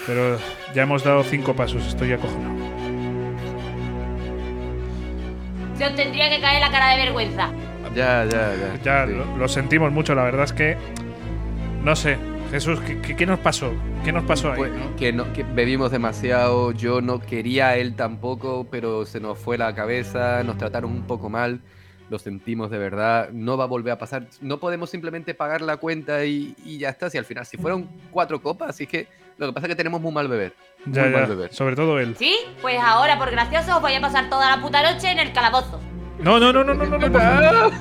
[0.06, 0.38] Pero
[0.76, 2.54] ya hemos dado cinco pasos, estoy acojonado.
[5.76, 7.50] Se os tendría que caer la cara de vergüenza.
[7.96, 8.80] Ya, ya, ya.
[8.84, 9.12] Ya Sí.
[9.14, 10.76] lo, lo sentimos mucho, la verdad es que.
[11.82, 12.16] No sé,
[12.52, 13.72] Jesús, ¿qué, qué- qué nos pasó?
[14.04, 14.58] ¿Qué nos pasó ahí?
[14.58, 14.94] Pues, no?
[14.96, 19.58] que, no, que bebimos demasiado, yo no quería a él tampoco, pero se nos fue
[19.58, 21.60] la cabeza, nos trataron un poco mal,
[22.11, 25.77] lo sentimos de verdad, no va a volver a pasar, no podemos simplemente pagar la
[25.77, 29.47] cuenta y, y ya está, si al final, si fueron cuatro copas, así que lo
[29.47, 30.55] que pasa es que tenemos muy mal beber,
[30.87, 31.53] Ya, muy ya, mal beber.
[31.55, 32.16] sobre todo él.
[32.18, 32.35] ¿Sí?
[32.62, 35.81] Pues ahora, por gracioso, os voy a pasar toda la puta noche en el calabozo.
[36.21, 37.73] No, no, no, no, no, no, no, favor.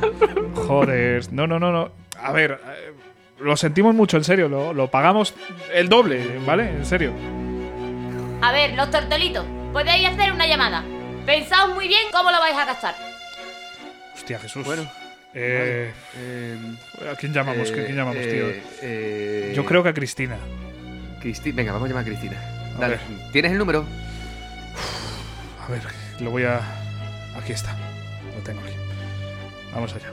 [0.68, 1.90] Joder, no, no, no, no.
[2.22, 2.94] A ver, eh,
[3.40, 5.34] lo sentimos mucho, en serio, lo, lo pagamos
[5.74, 6.70] el doble, ¿vale?
[6.70, 7.14] En serio.
[8.42, 10.84] A ver, los tortolitos, podéis hacer una llamada.
[11.26, 12.94] Pensaos muy bien cómo lo vais a gastar.
[14.18, 14.66] Hostia, Jesús.
[14.66, 14.84] Bueno,
[15.34, 15.92] Eh,
[17.12, 17.72] ¿A quién llamamos?
[17.72, 18.80] ¿Quién llamamos, eh, tío?
[18.82, 20.38] eh, Yo creo que a Cristina.
[21.22, 22.38] Cristi- Venga, vamos a llamar a Cristina.
[22.80, 22.98] Dale.
[23.32, 23.86] ¿tienes el número?
[25.64, 25.82] A ver,
[26.22, 26.60] lo voy a.
[27.38, 27.76] Aquí está.
[28.36, 28.74] Lo tengo aquí.
[29.74, 30.08] Vamos allá.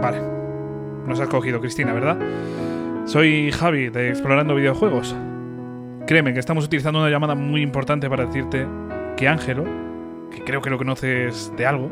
[0.00, 0.20] Vale.
[1.06, 2.18] Nos has cogido, Cristina, ¿verdad?
[3.06, 5.14] Soy Javi de Explorando Videojuegos.
[6.06, 8.66] Créeme que estamos utilizando una llamada muy importante para decirte
[9.16, 9.64] que Ángelo,
[10.30, 11.90] que creo que lo conoces de algo,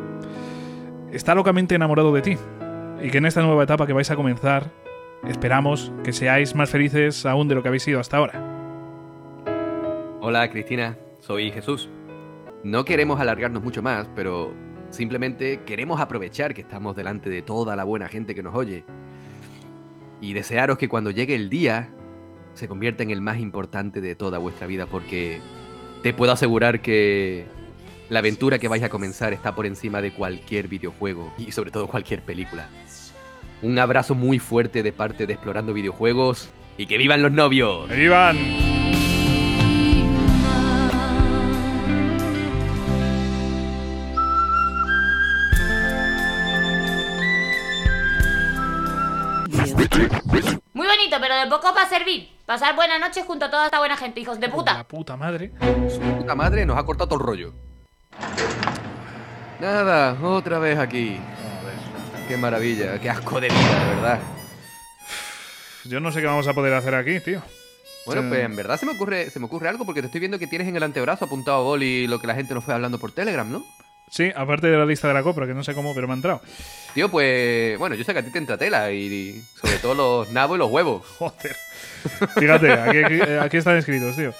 [1.10, 2.36] está locamente enamorado de ti.
[3.02, 4.70] Y que en esta nueva etapa que vais a comenzar,
[5.26, 8.34] esperamos que seáis más felices aún de lo que habéis sido hasta ahora.
[10.20, 11.88] Hola Cristina, soy Jesús.
[12.64, 14.52] No queremos alargarnos mucho más, pero
[14.90, 18.84] simplemente queremos aprovechar que estamos delante de toda la buena gente que nos oye
[20.20, 21.88] y desearos que cuando llegue el día
[22.54, 25.40] se convierta en el más importante de toda vuestra vida, porque
[26.02, 27.46] te puedo asegurar que
[28.08, 31.86] la aventura que vais a comenzar está por encima de cualquier videojuego y sobre todo
[31.86, 32.68] cualquier película.
[33.62, 37.88] Un abrazo muy fuerte de parte de Explorando Videojuegos y que vivan los novios.
[37.88, 38.36] Vivan!
[50.74, 52.28] Muy bonito, pero de poco va a servir.
[52.52, 54.84] Pasar buenas noches junto a toda esta buena gente, hijos de La puta.
[54.84, 55.52] puta madre.
[55.88, 57.54] Su puta madre nos ha cortado todo el rollo.
[59.58, 61.18] Nada, otra vez aquí.
[62.28, 64.20] Qué maravilla, qué asco de vida, de verdad.
[65.84, 67.40] Yo no sé qué vamos a poder hacer aquí, tío.
[68.04, 70.38] Bueno, pues en verdad se me ocurre, se me ocurre algo porque te estoy viendo
[70.38, 72.98] que tienes en el antebrazo apuntado a boli lo que la gente nos fue hablando
[72.98, 73.64] por Telegram, ¿no?
[74.14, 76.16] Sí, aparte de la lista de la compra, que no sé cómo, pero me ha
[76.16, 76.42] entrado.
[76.92, 79.94] Tío, pues bueno, yo sé que a ti te entra tela y, y sobre todo
[79.94, 81.02] los nabos y los huevos.
[81.18, 81.56] Joder.
[82.38, 84.34] Fíjate, aquí, aquí- aquí están escritos, tío.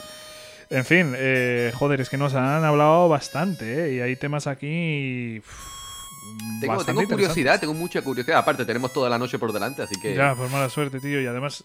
[0.69, 3.95] En fin, eh, joder, es que nos han hablado bastante, ¿eh?
[3.95, 5.39] Y hay temas aquí.
[5.39, 8.39] uf, Tengo, tengo curiosidad, tengo mucha curiosidad.
[8.39, 10.15] Aparte, tenemos toda la noche por delante, así que.
[10.15, 11.21] Ya, pues mala suerte, tío.
[11.21, 11.65] Y además,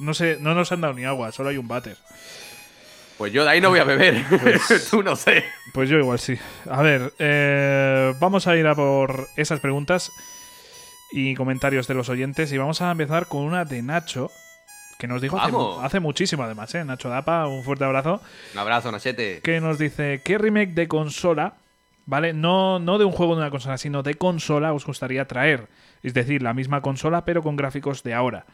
[0.00, 1.96] no sé, no nos han dado ni agua, solo hay un váter.
[3.18, 4.24] Pues yo de ahí no voy a beber.
[4.40, 5.44] Pues Tú no sé.
[5.74, 6.38] Pues yo igual sí.
[6.70, 10.12] A ver, eh, vamos a ir a por esas preguntas
[11.10, 12.52] y comentarios de los oyentes.
[12.52, 14.30] Y vamos a empezar con una de Nacho,
[14.98, 16.84] que nos dijo hace, hace muchísimo además, ¿eh?
[16.84, 18.22] Nacho Dapa, un fuerte abrazo.
[18.54, 19.40] Un abrazo, Nachete.
[19.42, 21.54] Que nos dice, ¿qué remake de consola,
[22.06, 22.32] ¿vale?
[22.32, 25.66] No, no de un juego de una consola, sino de consola os gustaría traer?
[26.04, 28.46] Es decir, la misma consola, pero con gráficos de ahora.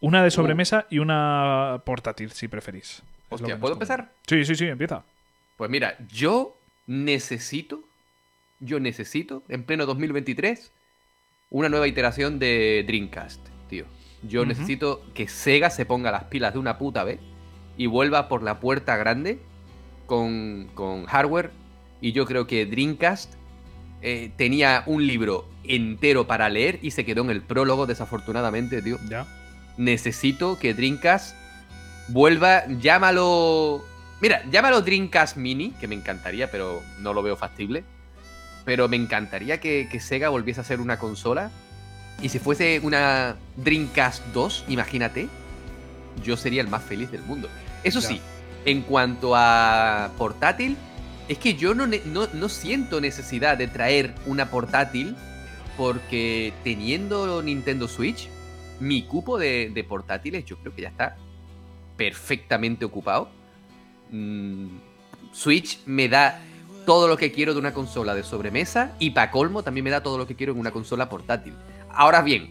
[0.00, 3.02] Una de sobremesa y una portátil, si preferís.
[3.30, 4.12] Es Hostia, ¿puedo empezar?
[4.26, 5.02] Sí, sí, sí, empieza.
[5.56, 7.82] Pues mira, yo necesito,
[8.60, 10.72] yo necesito, en pleno 2023,
[11.50, 13.86] una nueva iteración de Dreamcast, tío.
[14.22, 17.20] Yo necesito que Sega se ponga las pilas de una puta vez
[17.76, 19.40] y vuelva por la puerta grande
[20.06, 21.50] con, con hardware.
[22.00, 23.34] Y yo creo que Dreamcast
[24.02, 28.96] eh, tenía un libro entero para leer y se quedó en el prólogo, desafortunadamente, tío
[29.08, 29.26] Ya.
[29.78, 31.34] Necesito que Dreamcast
[32.08, 33.84] vuelva, llámalo...
[34.20, 37.84] Mira, llámalo Dreamcast Mini, que me encantaría, pero no lo veo factible.
[38.64, 41.50] Pero me encantaría que, que Sega volviese a ser una consola.
[42.20, 45.28] Y si fuese una Dreamcast 2, imagínate,
[46.24, 47.48] yo sería el más feliz del mundo.
[47.84, 48.08] Eso Ya.
[48.08, 48.20] sí,
[48.64, 50.76] en cuanto a portátil,
[51.28, 55.16] es que yo no, no, no siento necesidad de traer una portátil
[55.76, 58.28] porque teniendo Nintendo Switch,
[58.80, 61.16] mi cupo de, de portátiles yo creo que ya está
[61.96, 63.28] perfectamente ocupado.
[64.10, 64.68] Mm,
[65.32, 66.40] Switch me da
[66.86, 70.02] todo lo que quiero de una consola de sobremesa y para colmo también me da
[70.02, 71.52] todo lo que quiero en una consola portátil.
[71.90, 72.50] Ahora bien,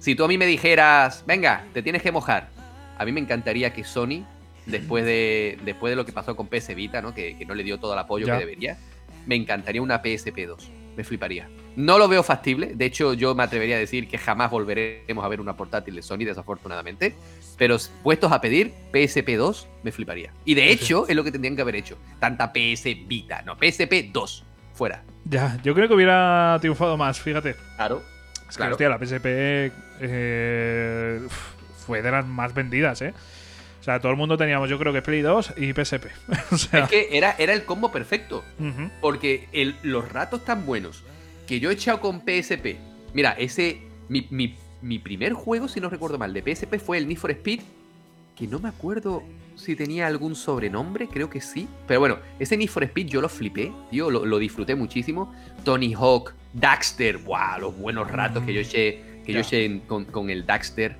[0.00, 2.48] si tú a mí me dijeras, venga, te tienes que mojar,
[2.96, 4.24] a mí me encantaría que Sony,
[4.66, 7.14] después de, después de lo que pasó con PS Vita, ¿no?
[7.14, 8.34] que, que no le dio todo el apoyo Ya.
[8.34, 8.78] que debería,
[9.26, 10.70] me encantaría una PSP 2.
[10.96, 11.48] Me fliparía.
[11.78, 12.72] No lo veo factible.
[12.74, 16.02] De hecho, yo me atrevería a decir que jamás volveremos a ver una portátil de
[16.02, 17.14] Sony, desafortunadamente.
[17.56, 20.32] Pero puestos a pedir PSP 2, me fliparía.
[20.44, 21.96] Y de hecho, es lo que tendrían que haber hecho.
[22.18, 24.44] Tanta PS Vita, no, PSP 2.
[24.74, 25.04] Fuera.
[25.24, 27.54] Ya, yo creo que hubiera triunfado más, fíjate.
[27.76, 28.02] Claro.
[28.48, 28.72] Es que, Claro.
[28.72, 29.26] hostia, la PSP
[30.00, 31.20] eh,
[31.86, 33.14] fue de las más vendidas, ¿eh?
[33.80, 36.06] O sea, todo el mundo teníamos, yo creo que Play 2 y PSP.
[36.50, 38.44] o sea, Es que era, era el combo perfecto.
[39.00, 41.04] Porque el- los ratos tan buenos
[41.48, 42.76] que yo he echado con PSP.
[43.14, 43.78] Mira, ese.
[44.08, 47.30] Mi, mi- mi primer juego, si no recuerdo mal, de PSP fue el Need for
[47.32, 47.60] Speed.
[48.36, 49.24] Que no me acuerdo
[49.56, 51.66] si tenía algún sobrenombre, creo que sí.
[51.88, 55.34] Pero bueno, ese Need for Speed yo lo flipé, tío, lo, lo disfruté muchísimo.
[55.64, 57.60] Tony Hawk, Daxter, ¡guau!
[57.60, 60.96] Los buenos ratos que yo eché, que yo eché con, con el Daxter.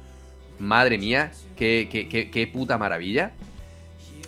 [0.58, 3.30] Madre mía, qué, qué- qué- qué puta maravilla.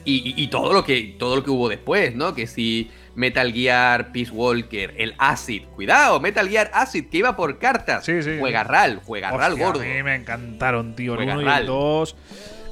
[0.05, 2.35] Y, y- y todo lo que todo lo que hubo después, ¿no?
[2.35, 7.59] Que si Metal Gear, Peace Walker, el Acid, cuidado, Metal Gear Acid, que iba por
[7.59, 8.05] cartas.
[8.05, 8.37] Sí, sí.
[8.39, 9.81] Juega RAL, juega RAL gordo.
[9.81, 11.13] A mí me encantaron, tío.
[11.15, 12.17] El Juega 1 y el 2.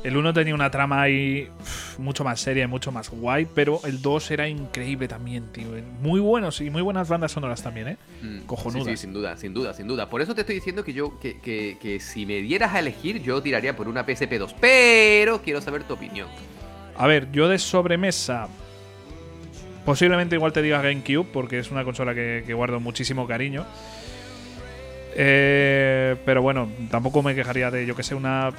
[0.04, 1.48] El 1 tenía una trama ahí
[1.98, 5.66] mucho más seria y mucho más guay, pero el 2 era increíble también, tío.
[6.00, 7.96] Muy buenos y muy buenas bandas sonoras también, ¿eh?
[8.22, 8.84] Mm, cojonudas.
[8.86, 10.08] Sí, sí, sin duda, sin duda, sin duda.
[10.08, 13.20] Por eso te estoy diciendo que yo, que, que- que si me dieras a elegir,
[13.22, 14.54] yo tiraría por una PSP 2.
[14.60, 16.28] Pero quiero saber tu opinión.
[16.96, 18.46] A ver, yo de sobremesa.
[19.88, 23.64] Posiblemente igual te diga GameCube, porque es una consola que, que guardo muchísimo cariño.
[25.16, 28.50] Eh, pero bueno, tampoco me quejaría de, yo que sé, una.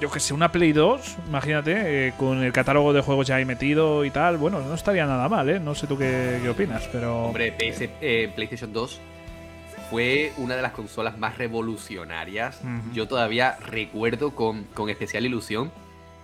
[0.00, 3.44] Yo que sé, una Play 2, imagínate, eh, con el catálogo de juegos ya ahí
[3.44, 4.36] metido y tal.
[4.36, 5.58] Bueno, no estaría nada mal, ¿eh?
[5.58, 7.24] No sé tú qué, qué opinas, pero.
[7.24, 9.00] Hombre, PS, eh, PlayStation 2
[9.90, 12.60] fue una de las consolas más revolucionarias.
[12.92, 15.72] Yo todavía recuerdo con, con especial ilusión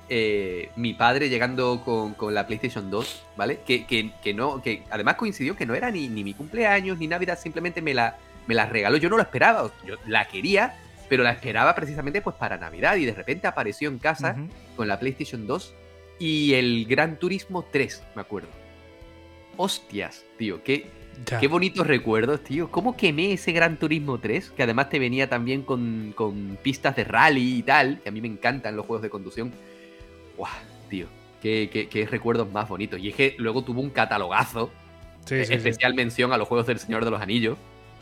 [0.08, 3.60] eh, mi padre llegando con, con la PlayStation 2, ¿vale?
[3.66, 7.06] Que, que- que no, que además coincidió que no era ni, ni mi cumpleaños ni
[7.06, 8.96] Navidad, simplemente me la, me la regaló.
[8.98, 10.74] Yo no lo esperaba, yo la quería,
[11.08, 14.36] pero la esperaba precisamente pues para Navidad y de repente apareció en casa
[14.76, 15.74] con la PlayStation 2
[16.18, 18.48] y el Gran Turismo 3, me acuerdo.
[19.56, 20.86] Hostias, tío, qué,
[21.26, 21.38] Ya.
[21.38, 22.70] Qué bonitos recuerdos, tío.
[22.70, 24.50] ¿Cómo quemé ese Gran Turismo 3?
[24.56, 28.00] Que además te venía también con, con pistas de rally y tal.
[28.02, 29.52] Que a mí me encantan los juegos de conducción.
[30.42, 30.52] ¡Guau,
[30.90, 31.06] tío!
[31.40, 32.98] Qué, qué- qué recuerdos más bonitos.
[33.00, 34.72] Y es que luego tuvo un catalogazo.
[35.24, 35.54] Sí, sí, sí.
[35.54, 37.56] especial mención a los juegos del Señor de los Anillos.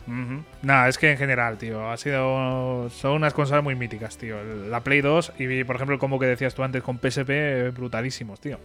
[0.07, 0.43] Ujú.
[0.63, 2.89] Nada, es que en general, tío, ha sido.
[2.89, 4.43] Son unas consolas muy míticas, tío.
[4.43, 7.69] La Play 2 y, por ejemplo, el combo que decías tú antes con PSP, eh,
[7.69, 8.57] brutalísimos, tío.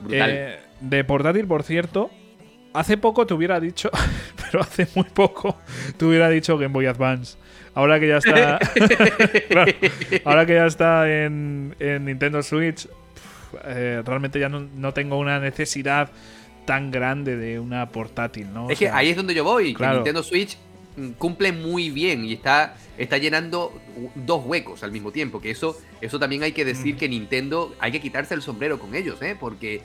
[0.00, 0.30] Brutal.
[0.32, 2.10] Eh, de portátil, por cierto,
[2.74, 3.90] hace poco te hubiera dicho,
[4.36, 5.56] pero hace muy poco,
[5.96, 7.38] te hubiera dicho Game Boy Advance.
[7.74, 8.58] Ahora que ya está.
[9.48, 9.72] Claro,
[10.24, 12.86] ahora que ya está en, en Nintendo Switch,
[13.64, 16.10] eh, realmente ya no, no tengo una necesidad
[16.66, 18.66] tan grande de una portátil, ¿no?
[18.66, 19.74] O es que ahí es donde yo voy.
[19.74, 19.86] que.
[19.86, 20.56] Nintendo Switch
[20.96, 23.72] mm, cumple muy bien y está, está llenando
[24.14, 25.40] dos huecos al mismo tiempo.
[25.40, 26.98] Que eso, eso también hay que decir Mm.
[26.98, 29.36] que Nintendo hay que quitarse el sombrero con ellos, ¿eh?
[29.38, 29.82] Porque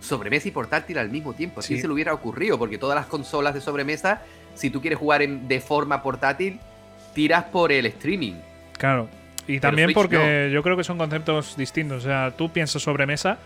[0.00, 1.60] sobremesa y portátil al mismo tiempo.
[1.60, 1.80] Así Sí.
[1.80, 2.58] se le hubiera ocurrido.
[2.58, 4.22] Porque todas las consolas de sobremesa,
[4.54, 6.60] si tú quieres jugar en- de forma portátil,
[7.14, 8.34] tiras por el streaming.
[8.78, 9.08] Claro.
[9.46, 12.04] Y también Switch porque yo creo que son conceptos distintos.
[12.04, 13.38] O sea, tú piensas sobremesa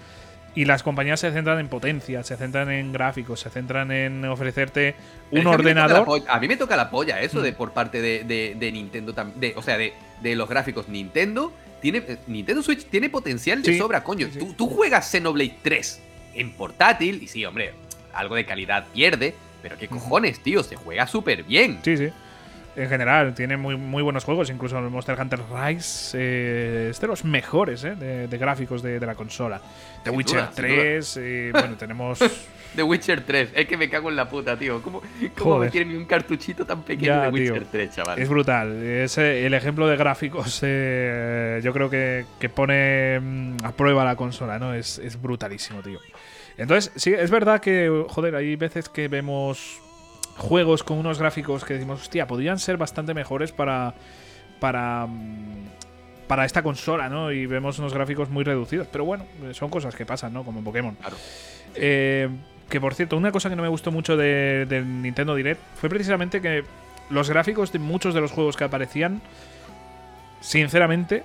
[0.54, 4.94] y las compañías se centran en potencia, se centran en gráficos, se centran en ofrecerte
[5.30, 6.04] un es que a mí me toca la ordenador.
[6.06, 7.42] polla- A mí me toca la polla eso Mm.
[7.42, 9.52] de por parte de, de- de Nintendo también.
[9.56, 9.92] O sea, de,
[10.22, 10.88] de los gráficos.
[10.88, 11.98] Nintendo tiene.
[12.06, 14.28] eh, Nintendo Switch tiene potencial de Sí, sobra, coño.
[14.32, 14.38] sí.
[14.38, 16.02] Tú, tú juegas Xenoblade 3
[16.34, 17.22] en portátil.
[17.22, 17.72] Y sí, hombre,
[18.14, 19.34] algo de calidad pierde.
[19.62, 20.62] Pero qué cojones, tío.
[20.62, 21.80] Se juega súper bien.
[21.82, 22.08] Sí, sí.
[22.76, 24.50] En general, tiene muy, muy buenos juegos.
[24.50, 29.00] Incluso el Monster Hunter Rise eh, es de los mejores eh, de, de gráficos de,
[29.00, 29.60] de la consola.
[30.04, 32.18] The Sin Witcher duda, sin 3, eh, bueno, tenemos.
[32.76, 33.50] The Witcher 3.
[33.54, 34.82] Es que me cago en la puta, tío.
[34.82, 35.00] ¿Cómo,
[35.38, 37.68] cómo me quieren un cartuchito tan pequeño Ya, de Witcher tío.
[37.72, 38.18] 3, chaval?
[38.18, 38.82] Es brutal.
[38.82, 44.04] Es eh, el ejemplo de gráficos, eh, yo creo que, que pone mm, a prueba
[44.04, 44.74] la consola, ¿no?
[44.74, 45.98] Es, es brutalísimo, tío.
[46.58, 49.80] Entonces, sí, es verdad que, joder, hay veces que vemos
[50.36, 53.94] juegos con unos gráficos que decimos, hostia, podrían ser bastante mejores para.
[54.60, 55.06] para.
[55.06, 55.66] mm,
[56.26, 57.30] para esta consola, ¿no?
[57.30, 58.88] Y vemos unos gráficos muy reducidos.
[58.90, 60.42] Pero bueno, eh, son cosas que pasan, ¿no?
[60.44, 60.94] Como en Pokémon.
[60.96, 61.16] Claro.
[61.76, 62.28] Eh,
[62.68, 65.88] que por cierto, una cosa que no me gustó mucho de- del Nintendo Direct fue
[65.88, 66.64] precisamente que
[67.10, 69.20] los gráficos de muchos de los juegos que aparecían,
[70.40, 71.22] sinceramente,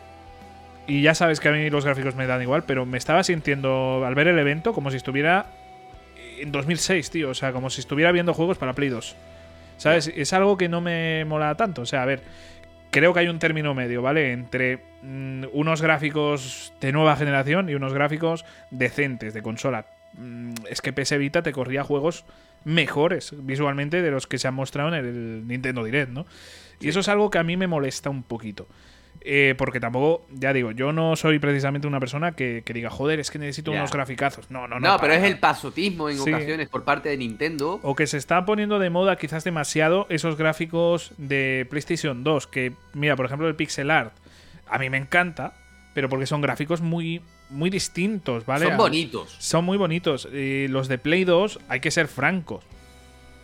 [0.87, 4.03] y ya sabes que a mí los gráficos me dan igual, pero me estaba sintiendo
[4.05, 5.47] al ver el evento como si estuviera
[6.41, 7.29] en 2006, tío.
[7.29, 9.15] O sea, como si estuviera viendo juegos para Play 2.
[9.77, 10.11] ¿Sabes?
[10.15, 11.81] Es algo que no me mola tanto.
[11.81, 12.21] O sea, a ver,
[12.91, 14.31] creo que hay un término medio, ¿vale?
[14.31, 19.87] Entre mm, unos gráficos de nueva generación y unos gráficos decentes de consola.
[20.13, 22.25] Mm, es que PS Vita te corría juegos
[22.63, 26.27] mejores visualmente de los que se han mostrado en el Nintendo Direct, ¿no?
[26.79, 28.67] Y eso es algo que a mí me molesta un poquito.
[29.23, 33.19] Eh, porque tampoco, ya digo, yo no soy precisamente una persona que, que diga, joder,
[33.19, 33.77] es que necesito Ya.
[33.79, 34.49] unos graficazos.
[34.49, 34.87] No, no, no.
[34.93, 36.33] No, pero es el pasotismo en Sí.
[36.33, 37.79] ocasiones por parte de Nintendo.
[37.83, 42.47] O que se está poniendo de moda quizás demasiado esos gráficos de PlayStation 2.
[42.47, 44.13] Que, mira, por ejemplo, el pixel art.
[44.67, 45.53] A mí me encanta,
[45.93, 48.65] pero porque son gráficos muy, muy distintos, ¿vale?
[48.65, 49.35] Son bonitos.
[49.37, 50.27] Son muy bonitos.
[50.33, 52.63] Y los de Play 2, hay que ser francos.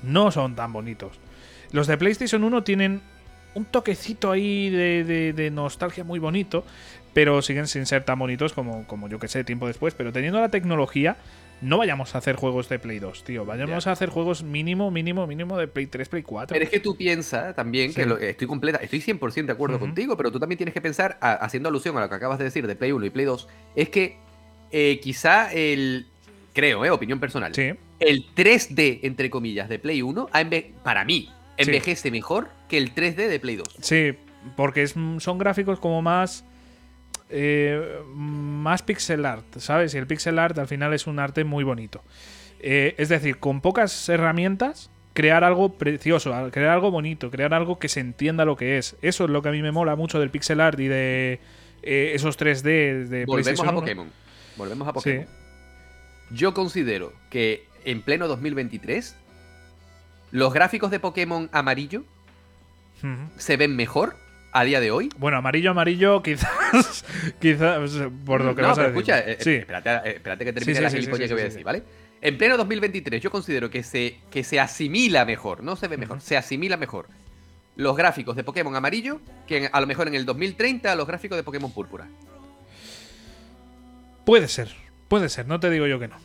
[0.02, 1.20] No son tan bonitos.
[1.72, 3.02] Los de PlayStation 1 tienen
[3.56, 6.64] un toquecito ahí de, de- de nostalgia muy bonito,
[7.14, 9.94] pero siguen sin ser tan bonitos como, como yo que sé, tiempo después.
[9.96, 11.18] Pero teniendo la tecnología,
[11.62, 13.44] no vayamos a hacer juegos de Play 2, tío.
[13.46, 13.90] Vayamos Ya.
[13.90, 16.54] a hacer juegos mínimo, mínimo, mínimo de Play 3, Play 4.
[16.54, 20.16] Pero es que tú piensas también, que lo- estoy completa, estoy 100% de acuerdo contigo,
[20.16, 22.68] pero tú también tienes que pensar, a- haciendo alusión a lo que acabas de decir
[22.68, 24.18] de Play 1 y Play 2, es que
[24.72, 26.06] eh, quizá el,
[26.54, 31.04] creo, eh, opinión personal, Sí, el 3D, entre comillas, de Play 1, ha enve- para
[31.06, 33.68] mí, envejece mejor que el 3D de Play 2.
[33.82, 34.14] sí,
[34.56, 36.46] porque es, son gráficos como más.
[37.30, 39.94] eh, más pixel art, ¿sabes?
[39.94, 42.02] Y el pixel art al final es un arte muy bonito.
[42.60, 47.90] Eh, es decir, con pocas herramientas, crear algo precioso, crear algo bonito, crear algo que
[47.90, 48.96] se entienda lo que es.
[49.02, 51.40] Eso es lo que a mí me mola mucho del pixel art y de
[51.84, 53.74] eh, esos 3D de Volvemos a 1.
[53.74, 54.10] Pokémon.
[54.56, 54.94] Volvemos a Sí.
[54.96, 55.28] Pokémon.
[56.32, 59.16] Yo considero que en pleno 2023,
[60.32, 62.04] los gráficos de Pokémon amarillo
[63.38, 64.16] se ven mejor
[64.52, 65.10] a día de hoy.
[65.18, 67.06] Bueno, amarillo, amarillo, quizás.
[67.40, 67.92] quizás
[68.26, 69.14] por lo que no, vas a pero decir.
[69.14, 69.54] escucha, eh, sí.
[69.56, 71.64] espérate, eh, espérate que termine Sí, sí, la gilipollas que voy a decir.
[71.64, 71.84] ¿vale?
[72.22, 76.22] En pleno 2023 yo considero que se, que se asimila mejor, no se ve mejor,
[76.22, 77.08] se asimila mejor
[77.76, 81.44] los gráficos de Pokémon amarillo que a lo mejor en el 2030 los gráficos de
[81.44, 82.08] Pokémon púrpura.
[84.26, 84.70] Puede ser,
[85.08, 86.16] puede ser, no te digo yo que no.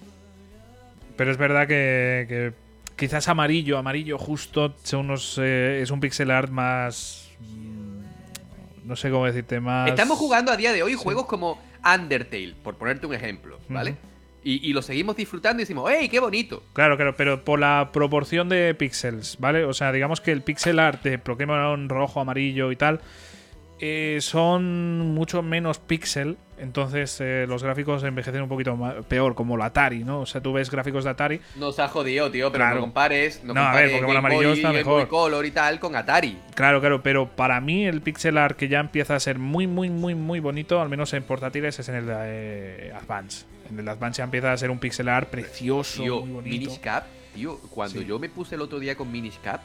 [1.16, 2.52] Pero es verdad que, que
[2.96, 7.28] quizás amarillo, amarillo justo son unos, eh, es un pixel art más...
[7.40, 9.88] mm, No sé cómo decirte, más...
[9.88, 13.96] Estamos jugando a día de hoy juegos como Undertale, por ponerte un ejemplo, ¿vale?
[14.44, 16.64] Y, y lo seguimos disfrutando y decimos, ¡Ey, qué bonito!
[16.72, 19.64] Claro, claro, pero por la proporción de píxeles, ¿vale?
[19.64, 23.00] O sea, digamos que el pixel art de Pokémon rojo, amarillo y tal
[23.84, 29.56] eh, son mucho menos píxel, entonces eh, los gráficos envejecen un poquito ma- peor, como
[29.56, 30.20] la Atari, ¿no?
[30.20, 32.74] O sea, tú ves gráficos de Atari Nos ha jodido, tío, pero Claro.
[32.76, 33.42] no compares.
[33.42, 35.08] No, No, a ver, compares Pokémon amarillo Boy, está Game Boy mejor.
[35.08, 36.38] Color y tal con Atari.
[36.54, 39.90] Claro, claro, pero para mí el pixel art que ya empieza a ser muy, muy,
[39.90, 43.46] muy, muy bonito, al menos en portátiles, es en el de eh, Advance.
[43.68, 46.56] En el Advance ya empieza a ser un pixel art precioso, Tío, muy bonito.
[46.56, 47.04] Minish Cap,
[47.34, 48.06] tío, cuando Sí.
[48.06, 49.60] yo me puse el otro día con Minish Cap,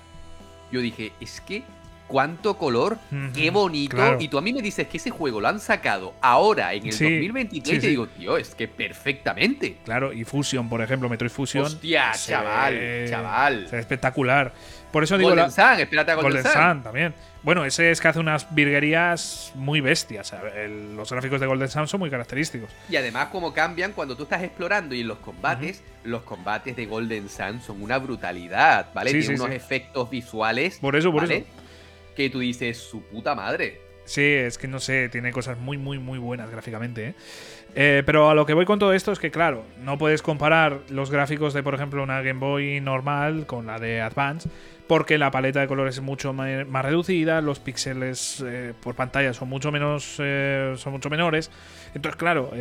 [0.72, 1.62] yo dije, es que
[2.08, 2.98] cuánto color,
[3.34, 3.96] qué bonito.
[3.98, 4.18] claro.
[4.20, 6.94] Y tú a mí me dices que ese juego lo han sacado ahora en el
[6.94, 7.88] Sí, 2023 sí, y te sí.
[7.90, 9.78] digo, tío, es que perfectamente.
[9.86, 11.66] Claro, y Fusion, por ejemplo, Metroid Fusion.
[11.66, 13.68] Hostia, chaval, chaval.
[13.72, 14.54] ve espectacular.
[14.92, 16.62] Por eso digo Golden la, Sun, espérate a Golden, Golden Sun.
[16.62, 17.14] Sun también.
[17.44, 20.34] Bueno, ese es que hace unas virguerías muy bestias.
[20.56, 22.70] El- los gráficos de Golden Sun son muy característicos.
[22.90, 26.86] Y además como cambian cuando tú estás explorando y en los combates, los combates de
[26.86, 29.12] Golden Sun son una brutalidad, ¿vale?
[29.12, 31.38] Tiene unos efectos visuales, Por eso, por ¿vale?
[31.38, 31.48] eso.
[32.18, 33.80] Que tú dices, su puta madre.
[34.06, 37.10] Sí, es que no sé, tiene cosas muy, muy, muy buenas gráficamente.
[37.10, 37.16] ¿eh?
[37.76, 40.80] Eh, pero a lo que voy con todo esto es que, claro, no puedes comparar
[40.90, 44.50] los gráficos de, por ejemplo, una Game Boy normal con la de Advance,
[44.88, 49.50] porque la paleta de colores es mucho más reducida, los píxeles eh, por pantalla son
[49.50, 51.52] mucho menos, son mucho menores.
[51.94, 52.52] Entonces, claro,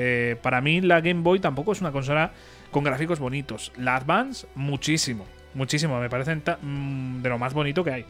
[0.42, 2.32] para mí la Game Boy tampoco es una consola
[2.70, 3.72] con gráficos bonitos.
[3.78, 5.98] La Advance, muchísimo, muchísimo.
[5.98, 8.04] Me parecen mm, de lo más bonito que hay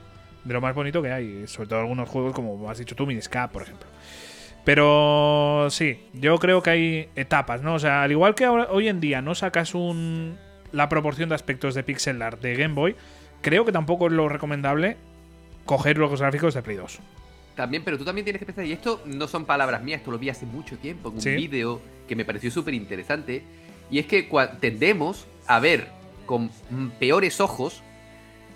[0.46, 1.46] de lo más bonito que hay.
[1.46, 3.86] Sobre todo algunos juegos como has dicho tú, Miniscap, por ejemplo.
[4.64, 7.74] Pero sí, yo creo que hay etapas, ¿no?
[7.74, 10.36] O sea, al igual que ahora- hoy en día no sacas un
[10.72, 12.96] la proporción de aspectos de pixel art de Game Boy,
[13.40, 14.96] creo que tampoco es lo recomendable
[15.64, 16.98] coger los gráficos de Play 2.
[17.54, 20.18] También, pero tú también tienes que pensar, y esto no son palabras mías, esto lo
[20.18, 21.30] vi hace mucho tiempo en un Sí.
[21.34, 23.42] vídeo que me pareció súper interesante,
[23.90, 24.28] y es que
[24.60, 25.88] tendemos a ver
[26.26, 26.50] con
[26.98, 27.82] peores ojos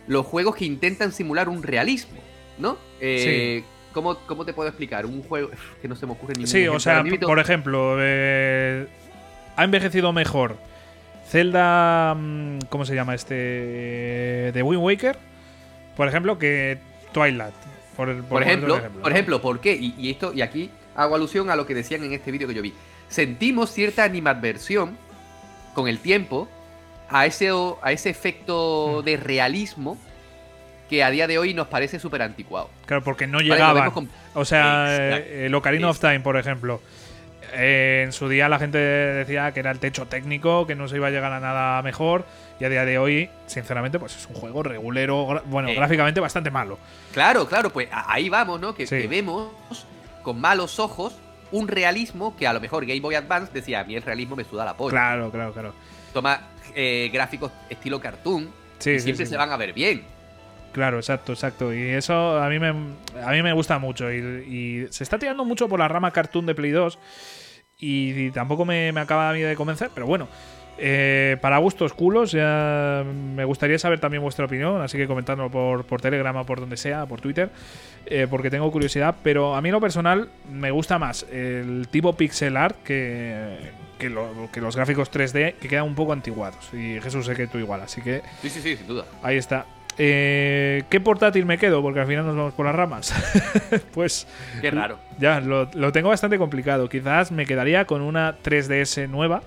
[0.06, 2.18] los juegos que intentan simular un realismo,
[2.58, 2.76] ¿no?
[3.00, 5.06] Eh, ¿cómo, cómo te puedo explicar?
[5.06, 8.86] Un juego que no se me ocurre ningún Sí, ejemplo o sea, por ejemplo, eh,
[9.56, 10.56] ha envejecido mejor
[11.28, 13.34] Zelda, mm, ¿cómo se llama este?
[13.34, 15.16] De Wind Waker,
[15.96, 16.78] por ejemplo, que
[17.12, 17.54] Twilight.
[17.96, 19.76] Por, Por ejemplo, ejemplo, por ejemplo, ¿por qué?
[19.76, 22.54] Y, y esto, y aquí hago alusión a lo que decían en este vídeo que
[22.54, 22.72] yo vi.
[23.08, 24.96] Sentimos cierta animadversión
[25.74, 26.48] con el tiempo
[27.10, 27.50] a ese,
[27.82, 29.04] a ese efecto Mm.
[29.04, 29.98] de realismo
[30.88, 32.68] que a día de hoy nos parece súper anticuado.
[32.86, 33.90] Claro, porque no Vale, llegaban.
[33.92, 34.86] con- O sea,
[35.18, 36.80] eh, el Ocarina of Time, por ejemplo.
[37.52, 40.94] eh, en su día la gente decía que era el techo técnico, que no se
[40.96, 42.24] iba a llegar a nada mejor.
[42.60, 45.74] Y a día de hoy, sinceramente, pues es un juego regulero, bueno, Eh.
[45.74, 46.78] gráficamente bastante malo.
[47.12, 48.72] Claro, claro, pues ahí vamos, ¿no?
[48.74, 48.98] Que, Sí.
[49.00, 49.48] que vemos
[50.22, 51.18] con malos ojos
[51.50, 54.44] un realismo que a lo mejor Game Boy Advance decía, a mí el realismo me
[54.44, 54.90] suda la polla.
[54.92, 55.74] Claro, claro, claro.
[56.12, 56.40] Toma
[56.74, 59.26] eh, gráficos estilo cartoon Sí, y sí, siempre sí.
[59.26, 60.04] se van a ver bien.
[60.72, 61.74] Claro, exacto, exacto.
[61.74, 64.10] Y eso a mí me, a mí me gusta mucho.
[64.12, 66.98] Y, y se está tirando mucho por la rama cartoon de Play 2.
[67.78, 70.28] Y, y tampoco me, me acaba a mí de convencer, pero bueno.
[70.78, 75.84] eh, para gustos culos, ya me gustaría saber también vuestra opinión, así que comentadlo por,
[75.86, 77.50] por Telegram o por donde sea, por Twitter,
[78.06, 79.16] eh, porque tengo curiosidad.
[79.22, 84.10] Pero a mí en lo personal me gusta más el tipo pixel art que, que,
[84.10, 86.74] lo- que los gráficos 3D que quedan un poco antiguados.
[86.74, 89.04] Y Jesús sé que tú igual, así que Sí, sí, sí, sin duda.
[89.22, 89.66] Ahí está.
[89.98, 91.82] Eh, ¿Qué portátil me quedo?
[91.82, 93.12] Porque al final nos vamos por las ramas.
[93.94, 94.26] pues
[94.60, 94.98] Qué raro.
[95.18, 96.88] ya, lo, lo tengo bastante complicado.
[96.88, 99.42] Quizás me quedaría con una 3DS nueva.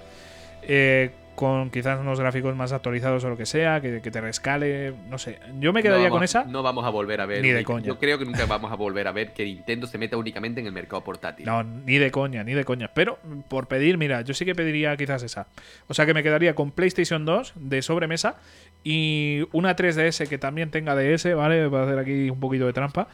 [0.61, 4.93] eh, con quizás unos gráficos más actualizados o lo que sea, que, que te rescale,
[5.09, 5.39] no sé.
[5.59, 6.43] Yo me quedaría No con esa.
[6.43, 7.41] No vamos a volver a ver.
[7.41, 7.85] Ni de coña.
[7.85, 10.67] Yo creo que nunca vamos a volver a ver que Nintendo se meta únicamente en
[10.67, 11.45] el mercado portátil.
[11.45, 12.91] No, ni de coña, ni de coña.
[12.93, 13.17] Pero
[13.47, 15.47] por pedir, mira, yo sí que pediría quizás esa.
[15.87, 18.35] O sea que me quedaría con PlayStation 2 de sobremesa
[18.83, 21.69] y una 3DS que también tenga DS, ¿vale?
[21.69, 23.07] Para hacer aquí un poquito de trampa,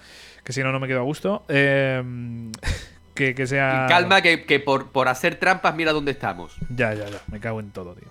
[0.43, 1.45] que si no, no me quedo a gusto.
[1.47, 2.03] Eh,
[3.19, 3.85] que, que sea...
[3.85, 6.55] Y calma, que, que por, por hacer trampas, mira dónde estamos.
[6.73, 7.19] Ya, ya, ya.
[7.27, 8.07] Me cago en todo, tío.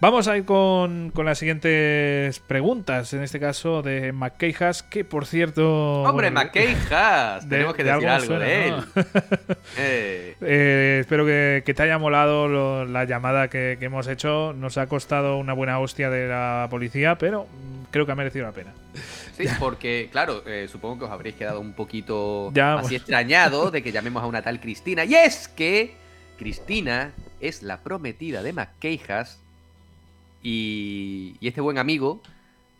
[0.00, 3.12] Vamos a ir con, con las siguientes preguntas.
[3.12, 6.02] En este caso de McKeijas, que por cierto.
[6.04, 6.30] Hombre,
[7.44, 8.74] de- tenemos que de decir algo me de él.
[8.94, 9.08] suena,
[9.76, 14.54] Eh, Eh, espero que, que te haya molado lo- la llamada que, que hemos hecho.
[14.54, 17.46] Nos ha costado una buena hostia de la policía, pero
[17.90, 18.72] creo que ha merecido la pena.
[19.36, 22.96] sí, porque, claro, eh, supongo que os habréis quedado un poquito Ya, así bueno.
[22.96, 25.04] extrañado de que llamemos a una tal Cristina.
[25.04, 25.94] Y es que
[26.38, 29.42] Cristina es la prometida de McKeijas.
[30.42, 32.20] Y, y este buen amigo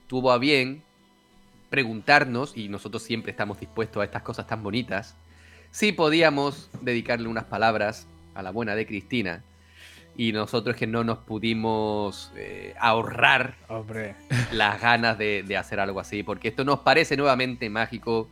[0.07, 0.83] tuvo a bien
[1.69, 5.15] preguntarnos, y nosotros siempre estamos dispuestos a estas cosas tan bonitas,
[5.71, 9.43] si podíamos dedicarle unas palabras a la buena de Cristina.
[10.17, 14.17] y nosotros que no nos pudimos eh, ahorrar Hombre.
[14.53, 18.29] las ganas de, de hacer algo así, porque esto nos parece nuevamente mágico.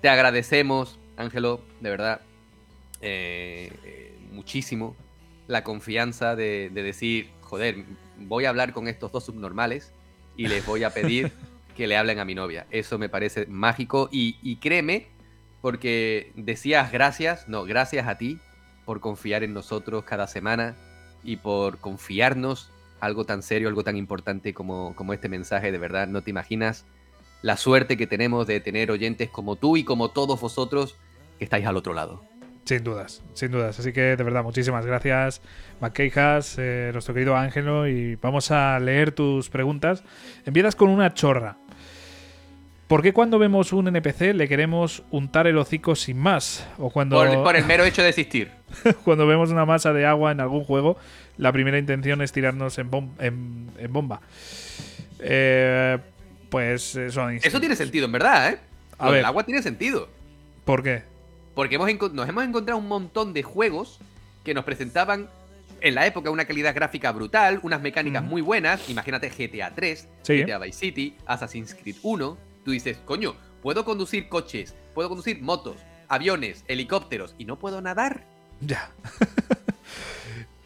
[0.00, 2.20] Te agradecemos, Ángelo, de verdad,
[3.00, 4.94] eh, eh, muchísimo
[5.48, 7.84] la confianza de, de decir, joder,
[8.28, 9.92] voy a hablar con estos dos subnormales
[10.36, 11.32] y les voy a pedir
[11.76, 12.66] que le hablen a mi novia.
[12.70, 15.08] Eso me parece mágico y, y créeme,
[15.60, 18.38] porque decías gracias, no, gracias a ti
[18.84, 20.76] por confiar en nosotros cada semana
[21.22, 22.70] y por confiarnos
[23.00, 25.72] algo tan serio, algo tan importante como, como este mensaje.
[25.72, 26.84] De verdad, no te imaginas
[27.42, 30.96] la suerte que tenemos de tener oyentes como tú y como todos vosotros
[31.38, 32.31] que estáis al otro lado.
[32.64, 33.78] Sin dudas, sin dudas.
[33.80, 35.40] Así que de verdad, muchísimas gracias,
[35.80, 40.04] MacKeijas, eh, nuestro querido Ángelo, y vamos a leer tus preguntas.
[40.46, 41.56] Empiezas con una chorra.
[42.86, 46.68] ¿Por qué cuando vemos un NPC le queremos untar el hocico sin más?
[46.78, 48.50] O cuando, Por, por el mero hecho de existir.
[49.04, 50.98] cuando vemos una masa de agua en algún juego,
[51.38, 54.20] la primera intención es tirarnos en, bom- en- en bomba.
[55.20, 55.98] Eh,
[56.50, 58.58] pues eh, son Eso tiene sentido, en verdad, ¿eh?
[58.98, 59.26] A Lo del ver.
[59.26, 60.08] agua tiene sentido.
[60.64, 61.02] ¿Por qué?
[61.54, 63.98] Porque hemos nos hemos encontrado un montón de juegos
[64.44, 65.28] que nos presentaban
[65.80, 68.88] en la época una calidad gráfica brutal, unas mecánicas muy buenas.
[68.88, 70.42] Imagínate GTA 3, Sí.
[70.42, 72.38] GTA Vice City, Assassin's Creed 1.
[72.64, 75.76] Tú dices, coño, puedo conducir coches, puedo conducir motos,
[76.08, 78.24] aviones, helicópteros y no puedo nadar.
[78.60, 78.90] Ya.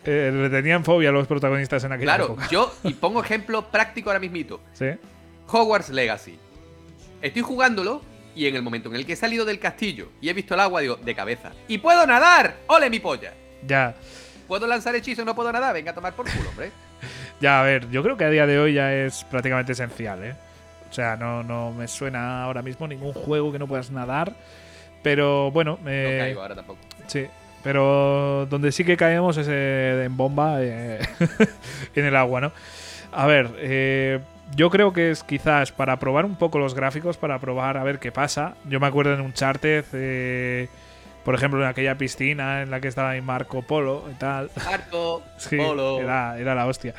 [0.09, 2.49] Eh, le tenían fobia a los protagonistas en aquella Claro, época.
[2.49, 4.61] yo, y pongo ejemplo práctico ahora mismito.
[4.72, 4.87] Sí.
[5.49, 6.39] Hogwarts Legacy.
[7.22, 8.03] Estoy jugándolo
[8.37, 10.61] y en el momento en el que he salido del castillo y he visto el
[10.61, 11.53] agua, digo, de cabeza.
[11.66, 12.55] ¡Y puedo nadar!
[12.68, 13.32] ¡Ole mi polla!
[13.66, 13.95] Ya.
[14.47, 15.74] ¿Puedo lanzar hechizo y no puedo nadar?
[15.74, 16.70] Venga a tomar por culo, hombre.
[17.41, 20.34] Ya, a ver, yo creo que a día de hoy ya es prácticamente esencial, ¿eh?
[20.89, 24.32] O sea, no, no me suena ahora mismo ningún juego que no puedas nadar.
[25.03, 26.78] Pero bueno, No eh, caigo ahora tampoco.
[27.07, 27.26] sí.
[27.62, 31.01] Pero donde sí que caemos es eh, en bomba, eh,
[31.97, 32.53] en el agua, ¿no?
[33.12, 34.20] A ver, eh,
[34.55, 37.99] yo creo que es quizás para probar un poco los gráficos, para probar a ver
[37.99, 38.57] qué pasa.
[38.68, 40.68] Yo me acuerdo en Uncharted, eh,
[41.24, 44.51] por ejemplo, en aquella piscina en la que estaba en Marco Polo y tal.
[44.64, 46.01] Harto, Sí, polo.
[46.01, 46.94] Era, era la hostia.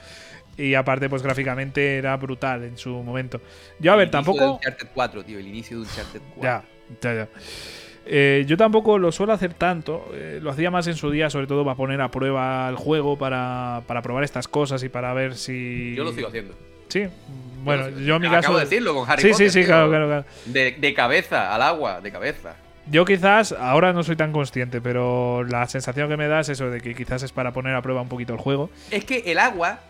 [0.57, 3.39] Y aparte, pues gráficamente era brutal en su momento.
[3.79, 4.55] Yo, a ver, El inicio de tampoco.
[4.55, 6.41] Uncharted 4, tío, el inicio de Uncharted 4.
[6.43, 6.63] Ya,
[7.01, 7.27] ya, ya.
[8.09, 10.09] Eh, yo tampoco lo suelo hacer tanto.
[10.13, 13.17] eh, lo hacía más en su día, sobre todo para poner a prueba el juego,
[13.17, 15.93] para, para probar estas cosas y para ver si.
[15.95, 16.55] Yo lo sigo haciendo.
[16.89, 17.07] Sí,
[17.63, 18.39] bueno, yo en mi caso.
[18.39, 19.49] Acabo de decirlo con Harry sí, Potter.
[19.49, 19.67] sí, sí, tío.
[19.67, 20.25] claro, claro, claro.
[20.45, 22.55] De, de cabeza, al agua, de cabeza.
[22.89, 26.69] Yo quizás ahora no soy tan consciente, pero la sensación que me da es eso
[26.69, 28.69] de que quizás es para poner a prueba un poquito el juego.
[28.91, 29.81] Es que el agua,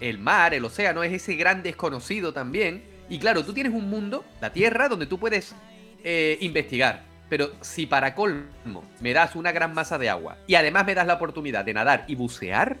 [0.00, 2.82] el mar, el océano, es ese gran desconocido también.
[3.08, 5.54] Y claro, tú tienes un mundo, la Tierra, donde tú puedes
[6.02, 7.02] eh, investigar.
[7.28, 11.06] Pero si para colmo me das una gran masa de agua y además me das
[11.06, 12.76] la oportunidad de nadar y bucear.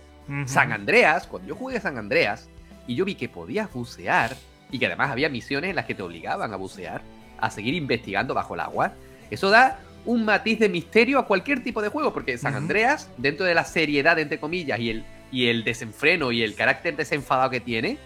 [0.46, 2.48] San Andreas, cuando yo jugué San Andreas
[2.86, 4.36] y yo vi que podías bucear
[4.70, 7.02] y que además había misiones en las que te obligaban a bucear,
[7.38, 8.92] a seguir investigando bajo el agua,
[9.30, 12.54] eso da un matiz de misterio a cualquier tipo de juego, porque San.
[12.54, 16.94] Andreas, dentro de la seriedad, entre comillas, y el, y el desenfreno y el carácter
[16.96, 17.96] desenfadado que tiene,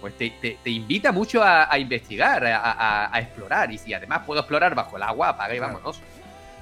[0.00, 3.70] pues te, te- te invita mucho a, a investigar, a, a- a explorar.
[3.72, 6.00] Y si además puedo explorar bajo el agua, apaga y vámonos.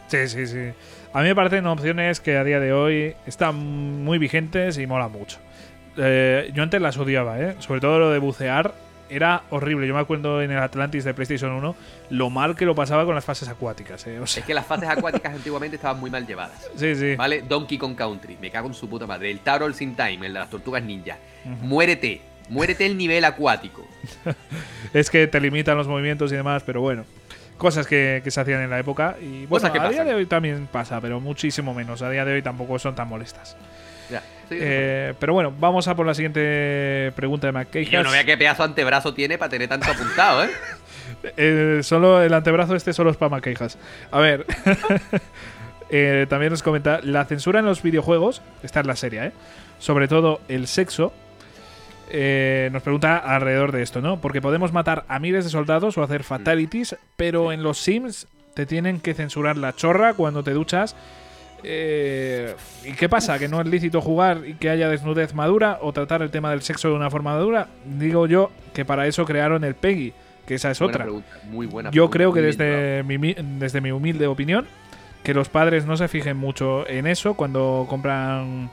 [0.09, 0.73] Sí, sí, sí.
[1.15, 5.09] A mí me parecen opciones que a día de hoy están muy vigentes y mola
[5.09, 5.39] mucho.
[5.97, 7.57] Eh, yo antes las odiaba, ¿eh?
[7.59, 8.75] Sobre todo lo de bucear
[9.11, 9.87] era horrible.
[9.87, 11.77] Yo me acuerdo en el Atlantis de PlayStation 1
[12.11, 14.19] lo mal que lo pasaba con las fases acuáticas, ¿eh?
[14.21, 16.67] O sea, Es que las fases acuáticas antiguamente estaban muy mal llevadas.
[16.77, 17.15] sí, sí.
[17.17, 17.43] ¿Vale?
[17.43, 19.31] Donkey Kong Country, me cago en su puta madre.
[19.31, 21.19] El Tarol Sin Time, el de las tortugas ninja.
[21.45, 23.87] Muérete, muérete el nivel acuático.
[24.95, 27.05] Es que te limitan los movimientos y demás, pero bueno.
[27.59, 29.17] Cosas que, que se hacían en la época.
[29.21, 32.03] Y bueno, Cosas que a día de hoy también pasa, pero muchísimo menos.
[32.03, 33.57] A día de hoy tampoco son tan molestas.
[34.11, 34.23] Ya.
[34.61, 37.85] Eh, pero bueno, vamos a por la siguiente pregunta de McKay.
[37.87, 40.51] Yo no vea qué pedazo antebrazo tiene para tener tanto apuntado, ¿eh?
[41.37, 43.79] Eh, solo el antebrazo este solo es para maquejas.
[44.11, 44.47] A ver.
[45.95, 48.41] Eh, también nos comenta la censura en los videojuegos.
[48.63, 49.33] Esta es la serie, ¿eh?
[49.79, 51.13] Sobre todo el sexo.
[52.09, 54.19] eh, nos pregunta alrededor de esto, ¿no?
[54.19, 58.65] Porque podemos matar a miles de soldados o hacer fatalities, pero en los Sims te
[58.65, 60.97] tienen que censurar la chorra cuando te duchas.
[61.65, 62.55] Eh,
[62.85, 63.39] ¿Y qué pasa?
[63.39, 66.63] ¿Que no es lícito jugar y que haya desnudez madura o tratar el tema del
[66.63, 67.69] sexo de una forma madura?
[67.85, 70.13] Digo yo que para eso crearon el PEGI,
[70.47, 71.05] que esa es Buena otra.
[71.05, 74.67] pregunta, muy buena Yo pregunta, creo que bien desde mi, mi- desde mi humilde opinión,
[75.23, 78.71] que los padres no se fijen mucho en eso cuando compran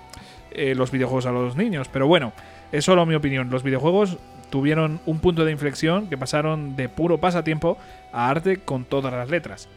[0.52, 1.88] eh, los videojuegos a los niños.
[1.94, 2.34] Pero bueno,
[2.72, 3.52] es solo mi opinión.
[3.52, 4.18] Los videojuegos
[4.50, 7.78] tuvieron un punto de inflexión que pasaron de puro pasatiempo
[8.12, 9.70] a arte con todas las letras.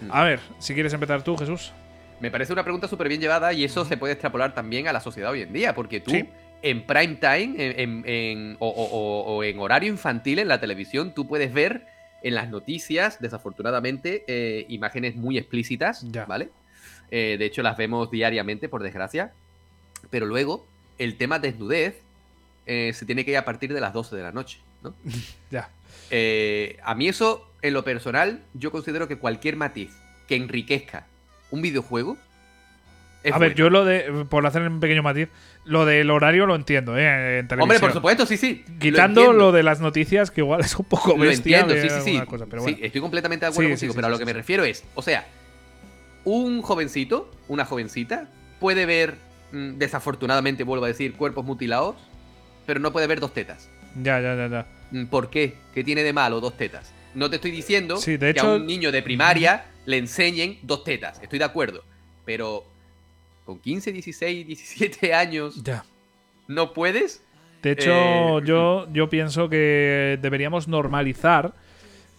[0.00, 0.08] Mm.
[0.10, 1.72] A ver, si quieres empezar tú, Jesús.
[2.20, 5.00] Me parece una pregunta súper bien llevada y eso se puede extrapolar también a la
[5.00, 6.24] sociedad hoy en día, porque tú Sí.
[6.62, 11.26] en prime time en, en- en- o, o- en horario infantil en la televisión, tú
[11.28, 11.86] puedes ver
[12.22, 16.24] en las noticias, desafortunadamente, eh, imágenes muy explícitas, Ya.
[16.24, 16.48] ¿vale?
[17.10, 19.32] Eh, de hecho, las vemos diariamente, por desgracia.
[20.10, 20.66] Pero luego,
[20.98, 22.00] el tema desnudez
[22.66, 24.94] eh, se tiene que ir a partir de las 12 de la noche, ¿no?
[25.50, 25.68] Ya.
[26.84, 29.90] A mí eso, en lo personal, yo considero que cualquier matiz
[30.26, 31.06] que enriquezca
[31.50, 32.16] un videojuego.
[33.22, 34.26] es A ver, yo lo de.
[34.28, 35.28] Por hacer un pequeño matiz,
[35.64, 37.38] lo del horario lo entiendo, ¿eh?
[37.38, 37.62] En televisión.
[37.62, 38.64] Hombre, por supuesto, sí, sí.
[38.78, 41.60] Quitando lo, lo, entiendo, de las noticias, que igual es un poco Lo bestia.
[41.60, 42.10] entiendo, ver sí, sí, sí.
[42.18, 42.86] alguna cosa, pero Sí, bueno.
[42.86, 45.02] estoy completamente de acuerdo Sí, contigo, sí, pero a lo que me refiero es, o
[45.02, 45.26] sea,
[46.24, 48.28] un jovencito, una jovencita,
[48.60, 49.14] puede ver,
[49.52, 51.96] mm, desafortunadamente, vuelvo a decir, cuerpos mutilados,
[52.66, 53.68] pero no puede ver dos tetas.
[54.02, 54.66] Ya, ya, ya, ya.
[54.90, 55.54] Mm, ¿Por qué?
[55.74, 56.92] ¿Qué tiene de malo dos tetas?
[57.14, 60.84] No te estoy diciendo de que hecho- a un niño de primaria le enseñen dos
[60.84, 61.18] tetas.
[61.22, 61.82] Estoy de acuerdo.
[62.24, 62.64] Pero
[63.44, 65.84] con 15, 16, 17 años, Ya.
[66.48, 67.22] ¿no puedes?
[67.62, 71.54] De hecho, Eh, yo, yo pienso que deberíamos normalizar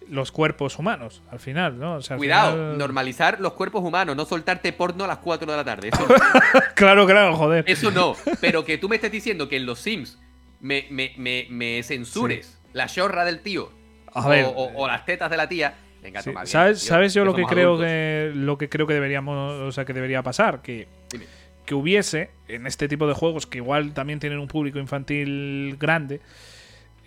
[0.10, 1.96] los cuerpos humanos, al final, ¿no?
[1.96, 5.52] O sea, al Cuidado, final- normalizar los cuerpos humanos, no soltarte porno a las 4
[5.52, 5.90] de la tarde.
[5.90, 6.08] Eso,
[6.76, 7.66] claro, claro, joder.
[7.68, 8.16] eso no.
[8.40, 10.18] Pero que tú me estés diciendo que en los Sims
[10.62, 13.70] me, me, me, me censures la chorra del tío
[14.14, 15.76] A o, ver, o- o las tetas de la tía.
[16.02, 17.86] Venga, Sí, toma bien, ¿Sabes, tío, ¿sabes yo lo que creo adultos.
[17.88, 20.62] que lo que creo que deberíamos, o sea, que debería pasar?
[20.62, 21.26] Que, Dime.
[21.66, 26.22] que hubiese en este tipo de juegos que igual también tienen un público infantil grande,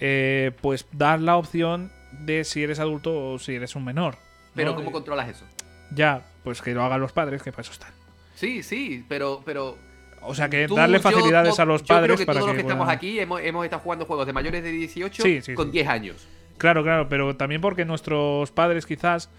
[0.00, 4.14] eh, pues dar la opción de si eres adulto o si eres un menor.
[4.14, 4.20] ¿no?
[4.54, 5.44] Pero ¿cómo controlas eso?
[5.94, 7.90] Ya, pues que lo hagan los padres, que para eso están.
[8.34, 9.76] Sí, sí, pero, pero
[10.22, 12.50] O sea, que Tú, darle yo, facilidades a los Yo padres creo que para todos
[12.50, 15.40] que los que estamos aquí hemos, hemos estado jugando juegos de mayores de 18 Sí,
[15.42, 15.72] sí, con sí.
[15.72, 16.26] 10 años.
[16.60, 19.30] Claro, claro, pero también porque nuestros padres quizás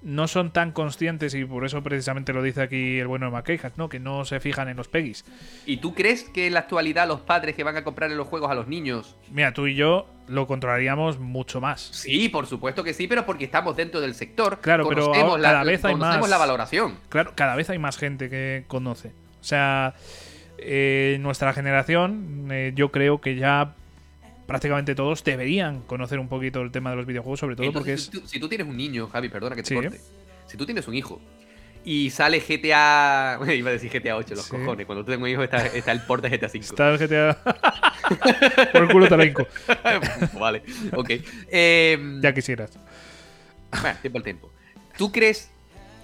[0.00, 3.76] no son tan conscientes y por eso precisamente lo dice aquí el bueno de McKeijas,
[3.76, 3.88] ¿no?
[3.88, 5.24] Que no se fijan en los pegis.
[5.66, 8.48] ¿Y tú crees que en la actualidad los padres que van a comprarle los juegos
[8.48, 11.80] a los niños Mira, tú y yo lo controlaríamos mucho más.
[11.80, 14.60] Sí, por supuesto que sí, pero porque estamos dentro del sector.
[14.60, 16.30] Claro, pero ahora la, cada vez hay más.
[16.30, 16.96] la valoración.
[17.08, 19.08] Claro, cada vez hay más gente que conoce.
[19.40, 19.94] O sea,
[20.58, 23.74] eh, nuestra generación, eh, yo creo que ya
[24.48, 28.18] prácticamente todos deberían conocer un poquito el tema de los videojuegos, sobre todo Entonces, porque
[28.18, 29.74] si, tú, si tú tienes un niño, Javi, perdona que te Sí.
[29.74, 30.00] corte.
[30.46, 31.20] Si tú tienes un hijo
[31.84, 33.38] y sale GTA.
[33.54, 34.50] Iba a decir GTA 8, los Sí.
[34.56, 34.86] cojones.
[34.86, 36.64] Cuando tú tengas un hijo está, está el port de GTA 5.
[36.64, 37.38] está el GTA.
[38.72, 39.46] Por el culo hinco.
[40.40, 40.62] vale,
[40.94, 41.10] ok.
[41.50, 42.78] Eh, Ya quisieras.
[43.82, 44.50] Bueno, tiempo al tiempo.
[44.96, 45.50] ¿Tú crees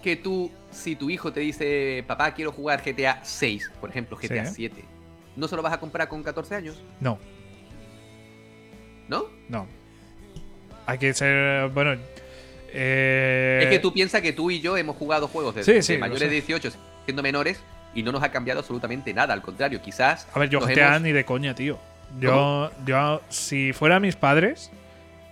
[0.03, 4.45] que tú, si tu hijo te dice, papá, quiero jugar GTA 6, por ejemplo, GTA
[4.45, 4.53] Sí.
[4.57, 4.85] 7,
[5.35, 6.83] no se lo vas a comprar con 14 años?
[7.01, 7.19] No,
[9.09, 9.25] ¿No?
[9.49, 9.67] no.
[10.87, 11.69] Hay que ser.
[11.71, 11.97] Bueno.
[12.73, 15.99] eh, Es que tú piensas que tú y yo hemos jugado juegos de, Sí, sí,
[15.99, 16.71] mayores de 18
[17.05, 17.61] siendo menores
[17.95, 19.33] y no nos ha cambiado absolutamente nada.
[19.35, 20.27] Al contrario, quizás.
[20.35, 21.79] A ver, yo GTA hemos- ni de coña, tío.
[22.21, 24.71] Yo, yo, si fuera mis padres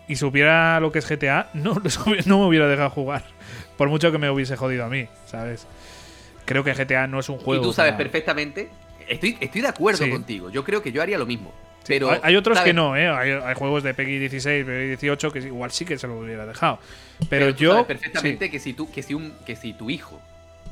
[0.08, 1.74] y supiera lo que es GTA, no,
[2.26, 3.22] no me hubiera dejado jugar.
[3.76, 5.66] Por mucho que me hubiese jodido a mí, ¿sabes?
[6.44, 7.62] Creo que GTA no es un Y juego.
[7.62, 8.68] tú sabes para- perfectamente.
[9.08, 10.10] Estoy, estoy de acuerdo Sí.
[10.10, 10.48] contigo.
[10.50, 11.52] Yo creo que yo haría lo mismo.
[11.86, 12.70] Pero, hay, hay otros ¿sabes?
[12.70, 13.08] que no, ¿eh?
[13.08, 16.46] Hay, hay juegos de PEGI 16, PEGI 18 que igual sí que se lo hubiera
[16.46, 16.78] dejado.
[17.28, 17.70] Pero, Pero tú yo.
[17.72, 20.20] sabes perfectamente que, si tú, que, si un, que si tu hijo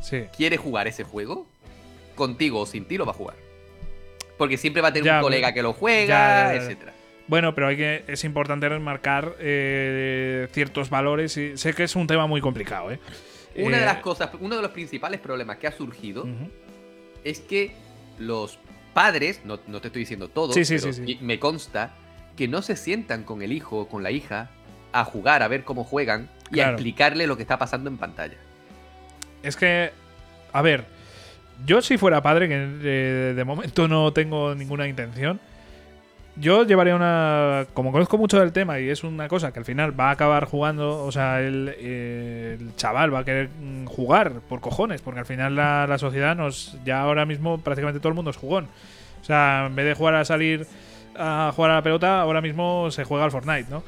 [0.00, 1.46] Sí, quiere jugar ese juego,
[2.14, 3.36] contigo o sin ti lo va a jugar.
[4.38, 6.94] Porque siempre va a tener Ya, un colega que lo juega, etcétera.
[7.26, 12.06] Bueno, pero hay que, es importante remarcar eh, ciertos valores y sé que es un
[12.06, 12.98] tema muy complicado, ¿eh?
[13.56, 16.26] Una de Eh, las cosas, uno de los principales problemas que ha surgido
[17.22, 17.72] es que
[18.18, 18.58] los
[18.94, 21.92] padres, no, no te estoy diciendo todo, Sí, sí, pero sí, me consta
[22.36, 24.50] que no se sientan con el hijo o con la hija
[24.92, 28.36] a jugar, a ver cómo juegan y a explicarle lo que está pasando en pantalla.
[29.42, 29.92] Es que,
[30.52, 30.84] a ver,
[31.64, 35.40] yo si fuera padre, que eh, de momento no tengo ninguna intención,
[36.36, 37.66] yo llevaría una...
[37.74, 40.44] Como conozco mucho del tema y es una cosa que al final va a acabar
[40.44, 45.20] jugando, o sea, el, eh, el chaval va a querer mm, jugar por cojones, porque
[45.20, 46.76] al final la, la sociedad nos...
[46.84, 48.68] Ya ahora mismo prácticamente todo el mundo es jugón.
[49.20, 50.66] O sea, en vez de jugar a salir
[51.16, 53.82] a jugar a la pelota, ahora mismo se juega al Fortnite, ¿no?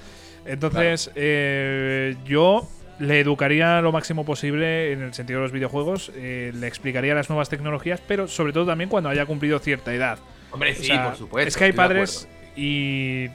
[0.44, 2.68] Entonces, eh, yo
[2.98, 7.28] le educaría lo máximo posible en el sentido de los videojuegos, eh, le explicaría las
[7.28, 10.18] nuevas tecnologías, pero sobre todo también cuando haya cumplido cierta edad.
[10.52, 11.14] Hombre, O sea,
[11.46, 13.26] Es que hay padres y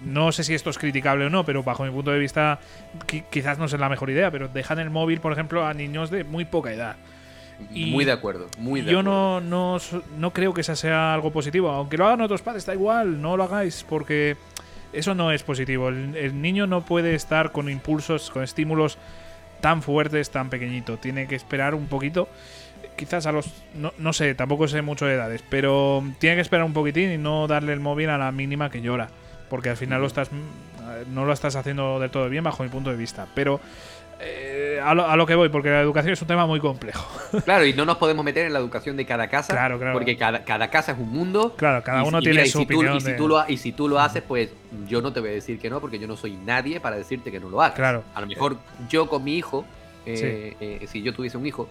[0.00, 2.58] no sé si esto es criticable o no, pero bajo mi punto de vista
[3.06, 6.10] qui- quizás no es la mejor idea, pero dejan el móvil, por ejemplo, a niños
[6.10, 6.96] de muy poca edad.
[7.74, 9.40] y- muy de acuerdo, muy de Yo acuerdo.
[9.40, 9.78] no, no,
[10.16, 11.68] no creo que esa sea algo positivo.
[11.70, 14.36] Aunque lo hagan otros padres, da igual, no lo hagáis porque
[14.92, 15.88] eso no es positivo.
[15.88, 18.96] El, el niño no puede estar con impulsos, con estímulos
[19.60, 20.98] tan fuertes, tan pequeñito.
[20.98, 22.28] Tiene que esperar un poquito.
[22.98, 23.50] Quizás a los.
[23.74, 27.16] No, no sé, tampoco sé mucho de edades, pero tiene que esperar un poquitín y
[27.16, 29.08] no darle el móvil a la mínima que llora.
[29.48, 30.28] Porque al final lo estás.
[31.12, 33.26] No lo estás haciendo del todo bien bajo mi punto de vista.
[33.34, 33.60] Pero.
[34.20, 37.06] eh, a, lo, a lo que voy, porque la educación es un tema muy complejo.
[37.44, 39.52] Claro, y no nos podemos meter en la educación de cada casa.
[39.52, 39.92] Claro, claro.
[39.92, 41.54] Porque cada, cada casa es un mundo.
[41.56, 43.28] Claro, cada Y- uno y tiene mira, y su si tú- opinión y, si tú
[43.28, 44.50] lo, y si tú lo haces, pues
[44.88, 47.30] yo no te voy a decir que no, porque yo no soy nadie para decirte
[47.30, 47.76] que no lo hagas.
[47.76, 48.02] Claro.
[48.14, 48.56] A lo mejor
[48.88, 49.64] yo con mi hijo,
[50.06, 51.68] eh, eh, si yo tuviese un hijo,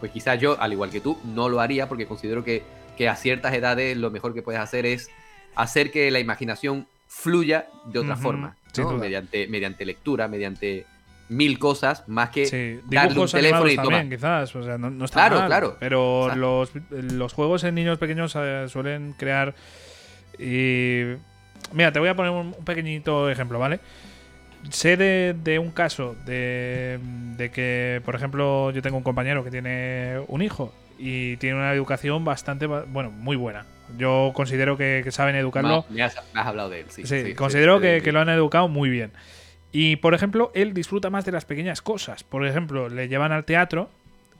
[0.00, 2.62] pues quizás yo, al igual que tú, no lo haría porque considero que,
[2.96, 5.10] que a ciertas edades lo mejor que puedes hacer es
[5.54, 8.92] hacer que la imaginación fluya de otra forma, ¿no?
[8.98, 10.86] mediante, mediante lectura, mediante
[11.28, 13.88] mil cosas, más que Sí, darle un teléfono y toma.
[13.98, 14.54] también, quizás.
[14.56, 15.76] O sea, no, no está Claro, mal, claro.
[15.78, 16.40] Pero Exacto.
[16.40, 16.72] los,
[17.12, 19.54] los juegos en niños pequeños eh, suelen crear.
[20.38, 21.02] Y.
[21.72, 23.78] Mira, te voy a poner un, un pequeñito ejemplo, ¿vale?
[24.68, 26.98] Sé de, de un caso de,
[27.36, 31.72] de que, por ejemplo, yo tengo un compañero que tiene un hijo y tiene una
[31.72, 33.64] educación bastante, ba- bueno, muy buena.
[33.96, 35.84] Yo considero que, que saben educarlo.
[35.88, 37.04] Me has, me has hablado de él, sí.
[37.06, 39.10] Sí, sí, considero sí, que, lo han educado muy bien.
[39.72, 42.22] Y, por ejemplo, él disfruta más de las pequeñas cosas.
[42.22, 43.88] Por ejemplo, le llevan al teatro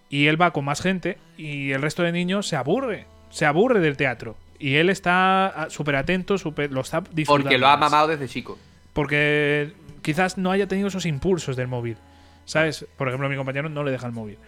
[0.09, 3.07] y él va con más gente y el resto de niños se aburre.
[3.31, 4.37] Se aburre del teatro.
[4.59, 7.45] Y él está súper atento, súper, lo está disfrutando.
[7.45, 8.59] Porque lo ha mamado desde chico.
[8.93, 9.73] Porque
[10.03, 11.97] quizás no haya tenido esos impulsos del móvil.
[12.45, 12.87] ¿Sabes?
[12.97, 14.39] Por ejemplo, a mi compañero no le deja el móvil.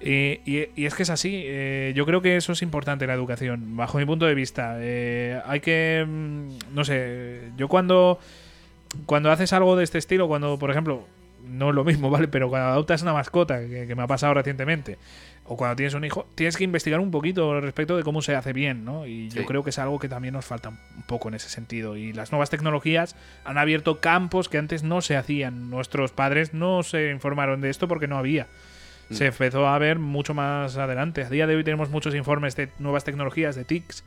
[0.00, 1.42] Y, es que es así.
[1.44, 4.76] eh, yo creo que eso es importante en la educación, bajo mi punto de vista.
[4.80, 6.04] Eh, hay que.
[6.06, 7.50] mm, No sé.
[7.56, 8.18] Yo cuando.
[9.06, 11.06] Cuando haces algo de este estilo, cuando, por ejemplo.
[11.48, 12.28] No es lo mismo, ¿vale?
[12.28, 14.98] Pero cuando adoptas una mascota, que, que me ha pasado recientemente,
[15.44, 18.52] o cuando tienes un hijo, tienes que investigar un poquito respecto de cómo se hace
[18.52, 19.06] bien, ¿no?
[19.06, 19.46] Y yo Sí.
[19.46, 21.96] creo que es algo que también nos falta un poco en ese sentido.
[21.96, 25.70] Y las nuevas tecnologías han abierto campos que antes no se hacían.
[25.70, 28.46] Nuestros padres no se informaron de esto porque no había.
[29.10, 31.24] Se empezó a ver mucho más adelante.
[31.24, 34.04] A día de hoy tenemos muchos informes de nuevas tecnologías, de TICs,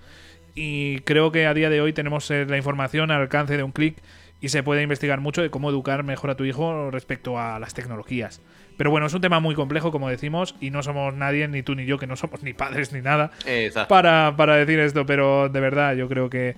[0.54, 3.72] y creo que a día de hoy tenemos eh, la información al alcance de un
[3.72, 3.96] clic
[4.42, 7.74] y se puede investigar mucho de cómo educar mejor a tu hijo respecto a las
[7.74, 8.42] tecnologías.
[8.76, 11.76] Pero bueno, es un tema muy complejo, como decimos, y no somos nadie, ni tú
[11.76, 13.88] ni yo, que no somos ni padres ni nada, Exacto.
[13.94, 16.56] para, para decir esto, pero de verdad yo creo que,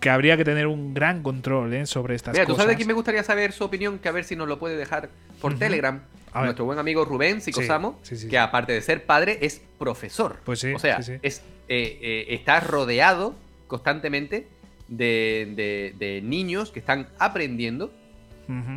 [0.00, 1.86] que habría que tener un gran control ¿eh?
[1.86, 2.64] sobre estas Mira, ¿tú cosas.
[2.64, 3.98] sabes de quién me gustaría saber su opinión?
[3.98, 5.08] Que a ver si nos lo puede dejar
[5.40, 5.58] por.
[5.58, 6.02] Telegram.
[6.32, 6.48] A ver.
[6.48, 10.36] Nuestro buen amigo Rubén Psicosamo, Sí, sí, sí, que aparte de ser padre, es profesor.
[10.44, 11.18] Pues sí, O sea, sí, sí.
[11.22, 11.38] Es,
[11.68, 13.34] eh, eh, está rodeado
[13.68, 14.46] constantemente
[14.88, 17.92] de, de- de niños que están aprendiendo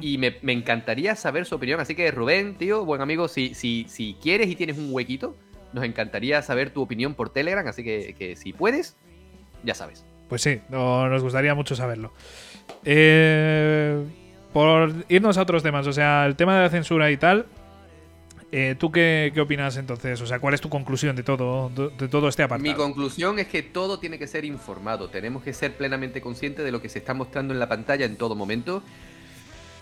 [0.01, 1.79] y me, me encantaría saber su opinión.
[1.79, 5.35] Así que Rubén, tío, buen amigo, si, si, si quieres y tienes un huequito,
[5.73, 7.67] nos encantaría saber tu opinión por Telegram.
[7.67, 8.95] Así que, que si puedes,
[9.63, 10.03] ya sabes.
[10.27, 12.11] Pues sí, no- nos gustaría mucho saberlo.
[12.83, 14.03] Eh,
[14.53, 17.45] por irnos a otros temas, o sea, el tema de la censura y tal.
[18.51, 20.19] Eh, ¿Tú qué, qué opinas entonces?
[20.21, 22.69] O sea, ¿cuál es tu conclusión de todo, de, todo este apartado?
[22.69, 25.09] Mi conclusión es que todo tiene que ser informado.
[25.09, 28.15] Tenemos que ser plenamente conscientes de lo que se está mostrando en la pantalla en
[28.17, 28.81] todo momento.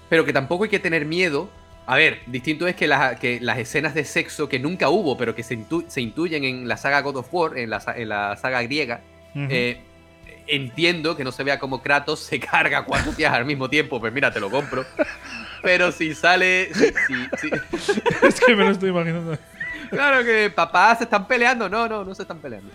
[0.10, 1.50] Pero que tampoco hay que tener miedo.
[1.86, 5.34] A ver, distinto es que, las- que las escenas de sexo que nunca hubo, pero
[5.36, 8.36] que se, intu- se intuyen en la saga God of War, en la, en la
[8.38, 9.02] saga griega.
[9.36, 9.80] Eh,
[10.48, 14.00] entiendo que no se vea como Kratos se carga cuatro tías al mismo tiempo.
[14.00, 14.86] Pues mira, te lo compro.
[15.62, 16.70] Pero si sale.
[16.74, 19.38] si- si- si- es que me lo estoy imaginando.
[19.90, 21.70] Claro que papás se están peleando.
[21.70, 22.70] No, no, no se están peleando.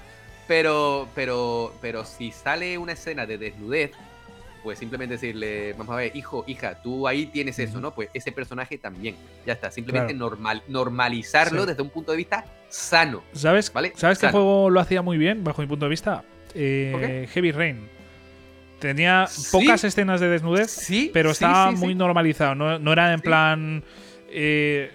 [0.49, 3.93] Pero, pero, pero si sale una escena de desnudez,
[4.63, 7.93] pues simplemente decirle, vamos a ver, hijo, hija, tú ahí tienes eso, ¿no?
[7.95, 9.17] Pues ese personaje también.
[9.47, 9.71] Ya está.
[9.71, 10.31] Simplemente Claro.
[10.31, 11.69] normal, normalizarlo Sí.
[11.69, 13.23] desde un punto de vista sano.
[13.33, 16.23] ¿Sabes, Vale, ¿sabes qué juego lo hacía muy bien, bajo mi punto de vista?
[16.55, 17.29] Eh.
[17.33, 17.89] Heavy Rain.
[18.83, 19.49] Tenía Sí.
[19.53, 22.55] pocas escenas de desnudez, Sí, pero estaba sí, muy normalizado.
[22.57, 23.85] No, no era en plan
[24.29, 24.91] eh,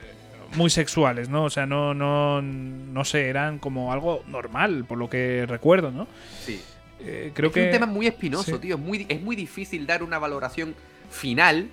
[0.56, 1.46] muy sexuales, ¿no?
[1.46, 6.06] O sea, no, no, no sé, eran como algo normal, por lo que recuerdo, ¿no?
[6.46, 6.62] Sí.
[7.00, 7.64] Eh, creo es que.
[7.66, 8.60] un tema muy espinoso, sí.
[8.60, 8.76] tío.
[8.76, 10.76] Es muy, es muy difícil dar una valoración
[11.10, 11.70] final.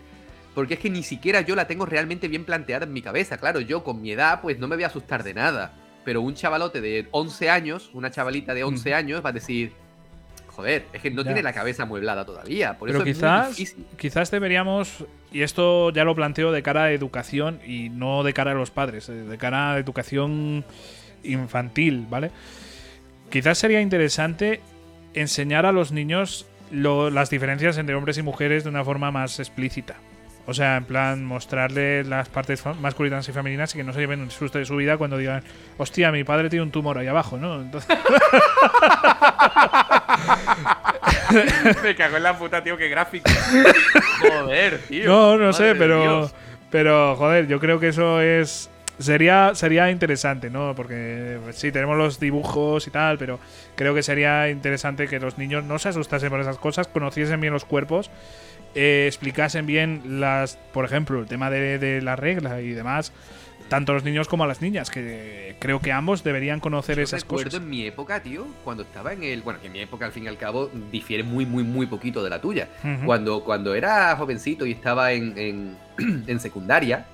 [0.55, 3.39] Porque es que ni siquiera yo la tengo realmente bien planteada en mi cabeza.
[3.39, 5.73] Claro, yo con mi edad, pues no me voy a asustar de nada.
[6.05, 8.97] Pero un chavalote de 11 años, una chavalita de 11 Ujú.
[8.97, 9.73] años, va a decir:
[10.55, 11.25] Joder, es que no Ya.
[11.29, 12.79] tiene la cabeza amueblada todavía.
[12.79, 16.85] Por Pero eso es quizás, muy quizás deberíamos, y esto ya lo planteo de cara
[16.85, 20.65] a educación y no de cara a los padres, eh, de cara a educación
[21.25, 22.31] infantil, ¿vale?
[23.31, 24.61] Quizás sería interesante
[25.15, 29.41] enseñar a los niños lo- las diferencias entre hombres y mujeres de una forma más
[29.41, 29.97] explícita.
[30.47, 34.21] O sea, en plan, mostrarles las partes masculinas y femeninas y que no se lleven
[34.21, 35.43] un susto de su vida cuando digan,
[35.79, 37.63] hostia, mi padre tiene un tumor ahí abajo, ¿no?
[37.63, 37.97] Entonces,
[41.83, 43.31] Me cago en la puta, tío, qué gráfico.
[44.21, 45.07] Joder, tío.
[45.07, 46.01] No, no sé, pero.
[46.01, 46.35] Dios.
[46.71, 48.71] Pero, joder, yo creo que eso es.
[48.99, 50.75] Sería, sería interesante, ¿no?
[50.77, 53.41] Porque pues, sí, tenemos los dibujos y tal, pero
[53.75, 57.53] creo que sería interesante que los niños no se asustasen por esas cosas, conociesen bien
[57.53, 58.09] los cuerpos,
[58.75, 63.13] eh, explicasen bien las, por ejemplo, el tema de, de la regla y demás,
[63.69, 67.03] tanto a los niños como a las niñas, que creo que ambos deberían conocer Yo
[67.05, 67.63] esas recuerdo cosas.
[67.63, 69.43] en mi época, tío, cuando estaba en el.
[69.43, 72.23] Bueno, que en mi época, al fin y al cabo, difiere muy, muy, muy poquito
[72.23, 72.69] de la tuya.
[73.07, 75.77] Cuando, cuando era jovencito y estaba en, en,
[76.27, 77.07] en secundaria,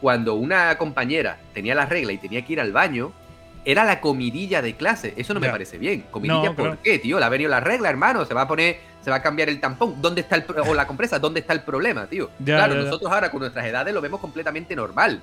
[0.00, 3.12] cuando una compañera tenía la regla y tenía que ir al baño,
[3.70, 5.12] era la comidilla de clase.
[5.16, 6.04] Eso no me parece bien.
[6.10, 7.18] ¿Comidilla No, por qué, tío?
[7.18, 8.24] Le ha venido la regla, hermano.
[8.24, 10.00] Se va a poner, se va a cambiar el tampón.
[10.00, 11.18] ¿Dónde está el pro- o la compresa?
[11.18, 12.30] ¿Dónde está el problema, tío?
[12.44, 15.20] Claro, nosotros ahora con nuestras edades lo vemos completamente normal.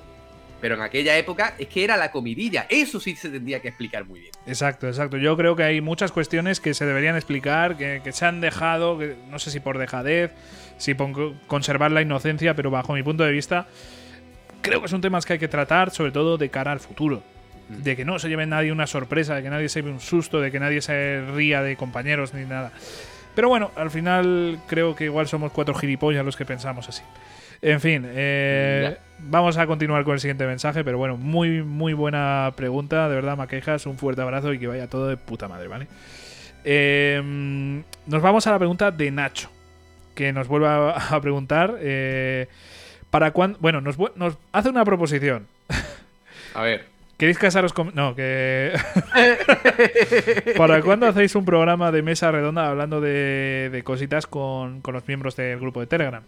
[0.60, 2.66] Pero en aquella época es que era la comidilla.
[2.70, 4.32] Eso sí se tendría que explicar muy bien.
[4.46, 5.16] Exacto, exacto.
[5.16, 8.96] Yo creo que hay muchas cuestiones que se deberían explicar, que, que se han dejado,
[8.98, 10.30] que no sé si por dejadez,
[10.78, 13.66] si por co- conservar la inocencia, pero bajo mi punto de vista,
[14.62, 17.22] creo que son temas que hay que tratar, sobre todo de cara al futuro.
[17.68, 17.82] Mm.
[17.82, 20.40] De que no se lleve nadie una sorpresa, de que nadie se lleve un susto,
[20.40, 22.72] de que nadie se ría de compañeros ni nada.
[23.34, 27.02] Pero bueno, al final creo que igual somos cuatro gilipollas los que pensamos así.
[27.62, 32.52] En fin, eh, vamos a continuar con el siguiente mensaje, pero bueno, muy, muy buena
[32.56, 35.86] pregunta, de verdad, Maquejas, un fuerte abrazo y que vaya todo de puta madre, ¿vale?
[36.64, 39.50] Eh, nos vamos a la pregunta de Nacho,
[40.14, 42.48] que nos vuelve a, preguntar, eh,
[43.10, 43.58] ¿para cuándo?
[43.60, 45.46] Bueno, nos, nos hace una proposición.
[46.54, 46.95] A ver.
[47.16, 47.92] ¿Queréis casaros con.?
[47.94, 48.72] No, que.
[50.56, 55.06] ¿Para cuándo hacéis un programa de mesa redonda hablando de, de cositas con, con los
[55.08, 56.22] miembros del grupo de Telegram?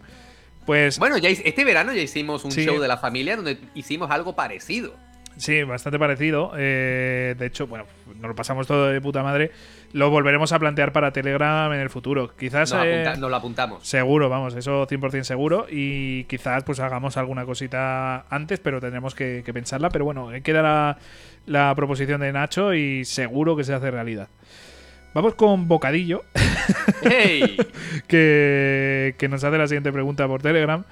[0.66, 2.64] Pues Bueno, ya este verano ya hicimos un Sí.
[2.64, 4.94] show de la familia donde hicimos algo parecido.
[5.38, 6.52] Sí, bastante parecido.
[6.56, 7.86] Eh, de hecho, bueno,
[8.20, 9.50] nos lo pasamos todo de puta madre.
[9.92, 12.36] Lo volveremos a plantear para Telegram en el futuro.
[12.36, 12.72] Quizás.
[12.72, 13.88] Nos, eh, nos lo apuntamos.
[13.88, 15.66] Seguro, vamos, eso 100% seguro.
[15.70, 19.88] Y quizás pues hagamos alguna cosita antes, pero tendremos que, que pensarla.
[19.88, 20.98] Pero bueno, eh, queda la,
[21.46, 24.28] la proposición de Nacho y seguro que se hace realidad.
[25.14, 26.22] Vamos con Bocadillo,
[27.02, 27.56] ¡Hey!
[28.06, 30.84] que, que nos hace la siguiente pregunta por Telegram.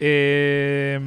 [0.00, 1.00] Eh,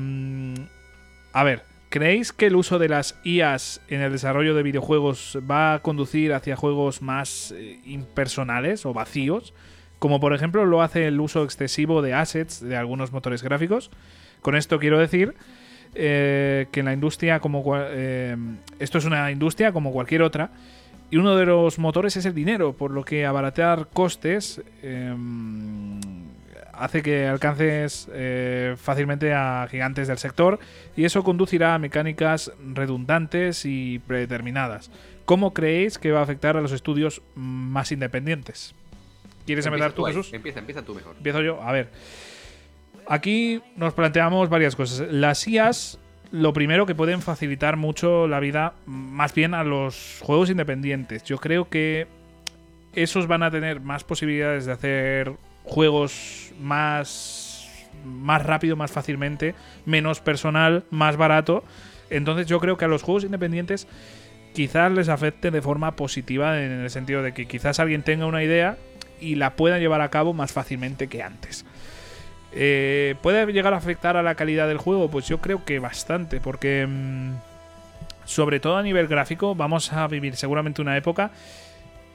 [1.33, 5.73] a ver, ¿creéis que el uso de las IAs en el desarrollo de videojuegos va
[5.73, 9.53] a conducir hacia juegos más eh, impersonales o vacíos?
[9.99, 13.91] Como por ejemplo lo hace el uso excesivo de assets de algunos motores gráficos.
[14.41, 15.35] Con esto quiero decir
[15.95, 18.37] eh, que en la industria como eh,
[18.79, 20.51] esto es una industria como cualquier otra
[21.11, 25.15] y uno de los motores es el dinero, por lo que abaratar costes eh,
[26.79, 30.59] hace que alcances eh, fácilmente a gigantes del sector
[30.95, 34.89] y eso conducirá a mecánicas redundantes y predeterminadas.
[35.25, 38.73] ¿Cómo creéis que va a afectar a los estudios más independientes?
[39.45, 40.13] ¿Quieres empezar tú, ahí.
[40.13, 40.33] Jesús?
[40.33, 41.15] Empieza, empieza tú mejor.
[41.17, 41.61] Empiezo yo.
[41.61, 41.89] A ver.
[43.07, 45.11] Aquí nos planteamos varias cosas.
[45.11, 45.99] Las IAs,
[46.31, 51.23] lo primero que pueden facilitar mucho la vida, más bien a los juegos independientes.
[51.23, 52.07] Yo creo que
[52.93, 57.69] esos van a tener más posibilidades de hacer juegos más,
[58.05, 59.55] más rápido, más fácilmente,
[59.85, 61.63] menos personal, más barato.
[62.09, 63.87] Entonces yo creo que a los juegos independientes
[64.53, 68.43] quizás les afecte de forma positiva en el sentido de que quizás alguien tenga una
[68.43, 68.77] idea
[69.21, 71.65] y la pueda llevar a cabo más fácilmente que antes.
[72.51, 75.09] Eh, ¿Puede llegar a afectar a la calidad del juego?
[75.09, 77.33] Pues yo creo que bastante, porque mm,
[78.25, 81.31] sobre todo a nivel gráfico vamos a vivir seguramente una época,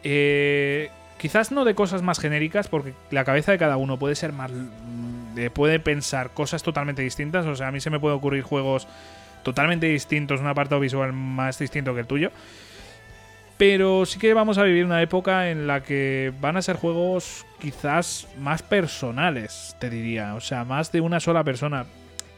[0.03, 0.90] eh,
[1.25, 4.51] quizás no de cosas más genéricas, porque la cabeza de cada uno puede ser más...
[4.53, 8.43] mm, eh, puede pensar cosas totalmente distintas, o sea, a mí se me puede ocurrir
[8.43, 8.87] juegos
[9.43, 12.31] totalmente distintos, un apartado visual más distinto que el tuyo.
[13.57, 17.47] Pero sí que vamos a vivir una época en la que van a ser juegos
[17.59, 20.35] quizás más personales, te diría.
[20.35, 21.87] O sea, más de una sola persona.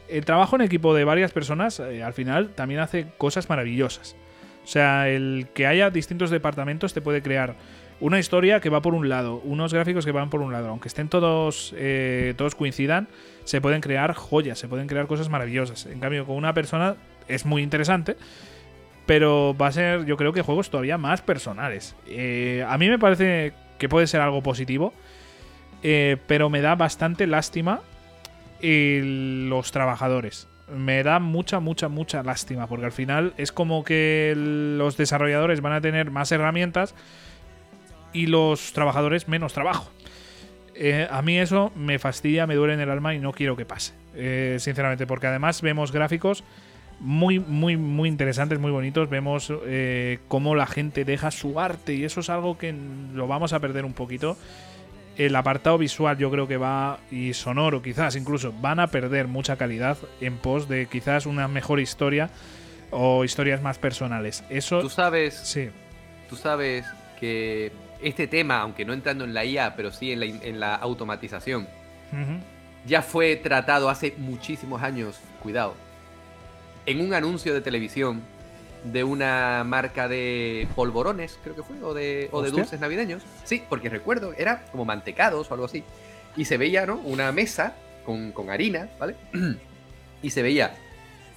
[0.07, 4.15] El trabajo en equipo de varias personas eh, al final también hace cosas maravillosas.
[4.63, 7.55] O sea, el que haya distintos departamentos te puede crear
[7.99, 10.69] una historia que va por un lado, unos gráficos que van por un lado.
[10.69, 13.07] Aunque estén todos, eh, todos coincidan,
[13.43, 15.85] se pueden crear joyas, se pueden crear cosas maravillosas.
[15.87, 16.95] En cambio, con una persona
[17.27, 18.15] es muy interesante,
[19.05, 21.95] pero va a ser, yo creo que juegos todavía más personales.
[22.07, 24.93] Eh, a mí me parece que puede ser algo positivo,
[25.81, 27.81] eh, pero me da bastante lástima
[28.61, 30.47] los trabajadores.
[30.75, 35.73] Me da mucha, mucha, mucha lástima, porque al final es como que los desarrolladores van
[35.73, 36.93] a tener más herramientas
[38.21, 39.91] y los trabajadores menos trabajo.
[40.75, 43.65] Eh, a mí eso me fastidia, me duele en el alma y no quiero que
[43.65, 46.43] pase, eh, sinceramente, porque además vemos gráficos
[46.99, 49.09] muy, muy, muy interesantes, muy bonitos.
[49.09, 52.73] Vemos eh, cómo la gente deja su arte y eso es algo que
[53.13, 54.37] lo vamos a perder un poquito.
[55.17, 59.55] el apartado visual yo creo que va, y sonoro quizás incluso, van a perder mucha
[59.57, 62.29] calidad en pos de quizás una mejor historia
[62.91, 64.43] o historias más personales.
[64.51, 64.79] Eso...
[64.79, 65.69] Tú sabes, Sí.
[66.29, 66.85] tú sabes
[67.19, 67.71] que
[68.01, 71.67] este tema, aunque no entrando en la IA, pero sí en la, en la automatización,
[72.85, 75.75] ya fue tratado hace muchísimos años, cuidado,
[76.85, 78.21] en un anuncio de televisión
[78.83, 83.23] de una marca de polvorones, creo que fue, o de, o de dulces navideños.
[83.43, 85.83] Sí, porque recuerdo, era como mantecados o algo así.
[86.35, 86.95] Y se veía, ¿no?
[86.97, 87.75] Una mesa
[88.05, 89.15] con, con harina, ¿vale?
[90.21, 90.75] y se veía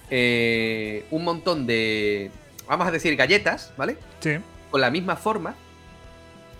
[0.09, 2.31] eh, un montón de,
[2.67, 3.97] vamos a decir, galletas, ¿vale?
[4.19, 4.37] Sí.
[4.69, 5.55] con la misma forma,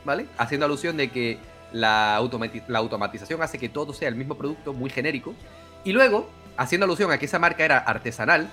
[0.06, 0.26] ¿vale?
[0.38, 1.38] Haciendo alusión de que
[1.72, 5.34] la, automati- la automatización hace que todo sea el mismo producto, muy genérico.
[5.84, 8.50] Y luego, haciendo alusión a que esa marca era artesanal,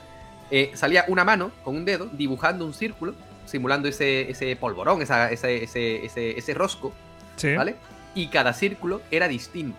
[0.51, 3.15] eh, salía una mano con un dedo dibujando un círculo,
[3.45, 6.93] simulando ese, ese polvorón, esa- ese, ese, ese, ese rosco,
[7.37, 7.55] Sí.
[7.55, 7.77] ¿vale?
[8.15, 9.79] Y cada círculo era distinto,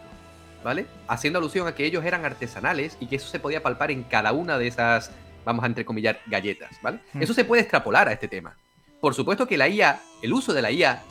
[0.64, 0.86] ¿vale?
[1.08, 4.32] Haciendo alusión a que ellos eran artesanales y que eso se podía palpar en cada
[4.32, 5.12] una de esas,
[5.46, 7.00] vamos a entrecomillar, galletas, ¿vale?
[7.14, 7.22] Hmm.
[7.22, 8.56] Eso se puede extrapolar a este tema.
[9.02, 11.02] Por supuesto que la IA, el uso de la IA,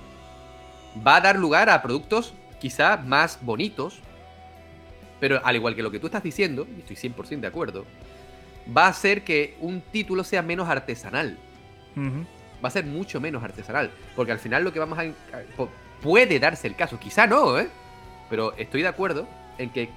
[1.06, 4.00] va a dar lugar a productos quizá más bonitos,
[5.20, 7.84] pero al igual que lo que tú estás diciendo, y estoy 100% de acuerdo,
[8.76, 11.38] va a hacer que un título sea menos artesanal
[12.62, 13.90] va a ser mucho menos artesanal.
[14.16, 15.04] Porque al final lo que vamos a...
[16.02, 17.68] Puede darse el caso, quizá no, ¿eh?
[18.30, 19.26] Pero estoy de acuerdo
[19.58, 19.88] en que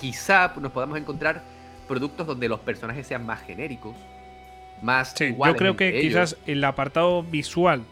[0.00, 1.42] quizá nos podamos encontrar
[1.86, 3.94] productos donde los personajes sean más genéricos,
[4.82, 5.12] más...
[5.16, 6.32] Sí, yo creo que ellos.
[6.32, 7.84] quizás el apartado visual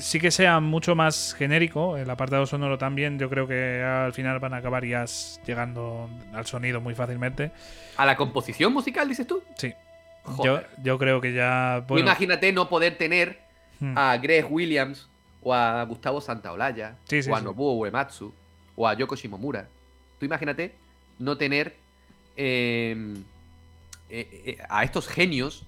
[0.00, 4.38] sí que sea mucho más genérico, el apartado sonoro también, yo creo que al final
[4.38, 5.04] van a acabar ya
[5.46, 7.52] llegando al sonido muy fácilmente.
[7.96, 9.42] A la composición musical, dices tú.
[9.56, 9.72] Sí.
[10.24, 10.68] Yo, Joder.
[10.82, 11.84] yo creo que ya...
[11.86, 13.40] Tú Bueno, imagínate no poder tener
[13.80, 15.08] hmm, a Greg Williams
[15.42, 17.40] o a Gustavo Santaolalla Sí, sí, o a.
[17.40, 18.32] Nobuo Uematsu
[18.76, 19.68] o a Yoko Shimomura.
[20.18, 20.74] Tú imagínate
[21.18, 21.76] no tener
[22.36, 23.14] eh,
[24.08, 25.66] eh, eh, a estos genios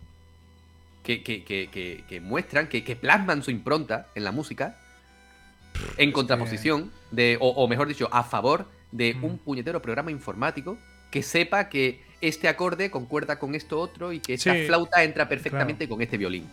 [1.05, 4.77] que, que- que- que- que muestran, que, plasman su impronta en la música
[5.99, 10.79] en contraposición de, o, o mejor dicho, a favor de un puñetero programa informático
[11.11, 15.29] que sepa que este acorde concuerda con esto otro y que esta Sí, flauta entra
[15.29, 16.49] perfectamente con este violín.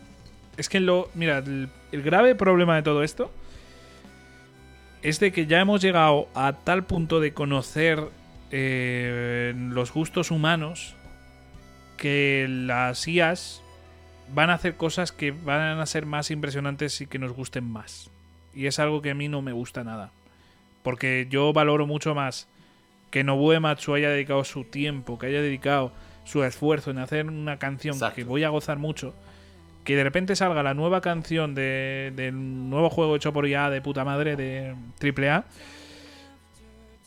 [0.57, 1.09] Es que lo.
[1.15, 3.31] Mira, el, el grave problema de todo esto
[5.01, 7.99] es de que ya hemos llegado a tal punto de conocer
[8.51, 10.95] eh, los gustos humanos
[11.97, 13.61] que las IAs
[14.33, 18.09] van a hacer cosas que van a ser más impresionantes y que nos gusten más.
[18.53, 20.11] Y es algo que a mí no me gusta nada.
[20.83, 22.47] Porque yo valoro mucho más
[23.11, 25.91] que Nobuo Ematsu haya dedicado su tiempo, que haya dedicado
[26.23, 28.15] su esfuerzo en hacer una canción Exacto.
[28.15, 29.13] que voy a gozar mucho,
[29.83, 33.81] que de repente salga la nueva canción de- del nuevo juego hecho por IA de
[33.81, 35.43] puta madre de AAA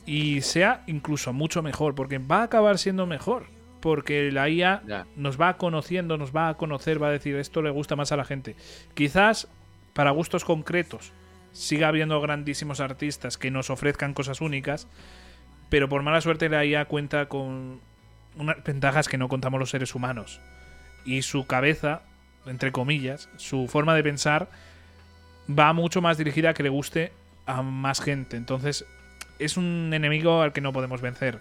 [0.07, 3.47] y sea incluso mucho mejor, porque va a acabar siendo mejor.
[3.85, 5.07] Porque la IA Ya.
[5.15, 8.17] nos va conociendo, nos va a conocer, va a decir esto le gusta más a
[8.17, 8.57] la gente.
[8.95, 9.47] Quizás
[9.93, 11.13] para gustos concretos
[11.53, 14.89] siga habiendo grandísimos artistas que nos ofrezcan cosas únicas,
[15.69, 17.79] pero por mala suerte la IA cuenta con
[18.39, 20.41] unas ventajas que no contamos los seres humanos.
[21.05, 22.01] Y su cabeza,
[22.47, 24.49] entre comillas, su forma de pensar
[25.47, 27.13] va mucho más dirigida a que le guste
[27.45, 28.39] a más gente.
[28.39, 28.87] Entonces
[29.39, 31.39] es un enemigo al que no podemos vencer.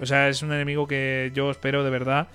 [0.00, 2.28] O sea, es un enemigo que yo espero de verdad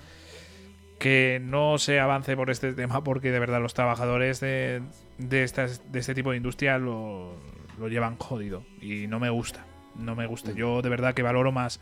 [0.98, 4.82] que no se avance por este tema porque de verdad los trabajadores de,
[5.18, 7.34] de, estas, de este tipo de industria lo,
[7.78, 9.64] lo llevan jodido y no me gusta.
[9.96, 10.52] No me gusta.
[10.52, 11.80] Yo de verdad que valoro más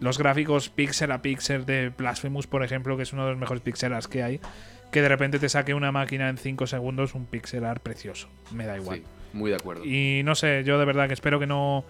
[0.00, 3.62] los gráficos pixel a pixel de Blasphemous, por ejemplo, que es uno de los mejores
[3.62, 4.40] pixelars que hay,
[4.90, 8.28] que de repente te saque una máquina en 5 segundos un pixelar precioso.
[8.50, 8.98] Me da igual.
[8.98, 9.84] Sí, muy de acuerdo.
[9.84, 11.84] Y no sé, yo de verdad que espero que no.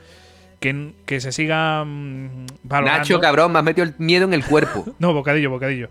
[0.61, 2.99] Que, que se siga mm, valorando.
[2.99, 4.85] Nacho, cabrón, me has metido el miedo en el cuerpo.
[4.99, 5.89] No, bocadillo, bocadillo.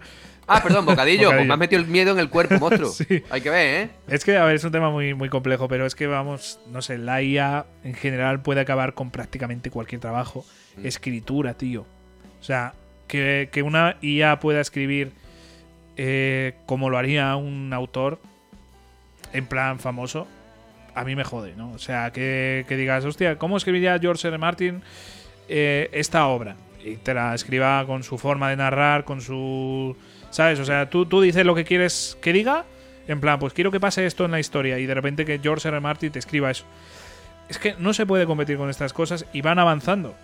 [0.48, 1.26] Ah, perdón, bocadillo.
[1.26, 1.38] Bocadillo.
[1.38, 2.90] Pues me has metido el miedo en el cuerpo, monstruo.
[2.94, 3.24] Sí.
[3.30, 3.90] Hay que ver, ¿eh?
[4.08, 6.82] Es que, a ver, es un tema muy, muy complejo, pero es que vamos, no
[6.82, 10.46] sé, la IA en general puede acabar con prácticamente cualquier trabajo.
[10.78, 10.86] Mm.
[10.86, 11.86] Escritura, tío.
[12.40, 12.74] O sea,
[13.08, 15.12] que, que una IA pueda escribir
[16.02, 18.20] eh, como lo haría un autor
[19.34, 20.28] en plan famoso,
[20.96, 21.72] a mí me jode, ¿no?
[21.72, 24.38] O sea, que, que digas, hostia, ¿cómo escribiría George R.
[24.38, 24.82] Martin
[25.48, 26.56] eh, esta obra?
[26.84, 29.96] Y te la escriba con su forma de narrar, con su...
[30.30, 30.60] ¿Sabes?
[30.60, 32.66] O sea, tú, tú dices lo que quieres que diga,
[33.08, 35.68] en plan, pues quiero que pase esto en la historia, y de repente que George.
[35.68, 35.80] R.
[35.80, 36.66] Martin te escriba eso.
[37.50, 40.16] Es que no se puede competir con estas cosas y van avanzando.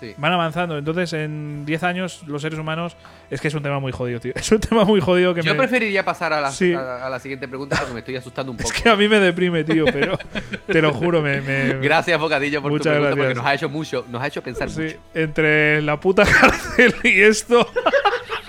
[0.00, 0.14] Sí.
[0.16, 0.78] Van avanzando.
[0.78, 2.96] Entonces, en 10 años, los seres humanos.
[3.30, 4.32] Es que es un tema muy jodido, tío.
[4.36, 5.58] Es un tema muy jodido que Yo me.
[5.58, 6.72] preferiría pasar a la, Sí.
[6.72, 8.70] a, a la siguiente pregunta porque me estoy asustando un poco.
[8.72, 10.18] Es que a mí me deprime, tío, pero
[10.66, 11.40] te lo juro, me.
[11.42, 13.36] me- Gracias, Bocadillo, por Muchas tu pregunta porque gracias.
[13.36, 14.96] nos ha hecho mucho, nos ha hecho pensar Sí, mucho.
[15.14, 17.68] entre la puta cárcel y esto.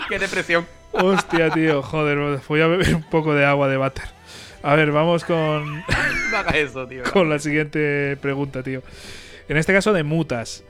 [0.08, 0.66] Qué depresión.
[0.94, 4.06] Hostia, tío, joder, voy a beber un poco de agua de váter.
[4.64, 5.78] A ver, vamos con,
[6.32, 7.04] No hagas eso, tío.
[7.12, 8.84] con la siguiente pregunta, tío.
[9.50, 10.64] En este caso de Mutas,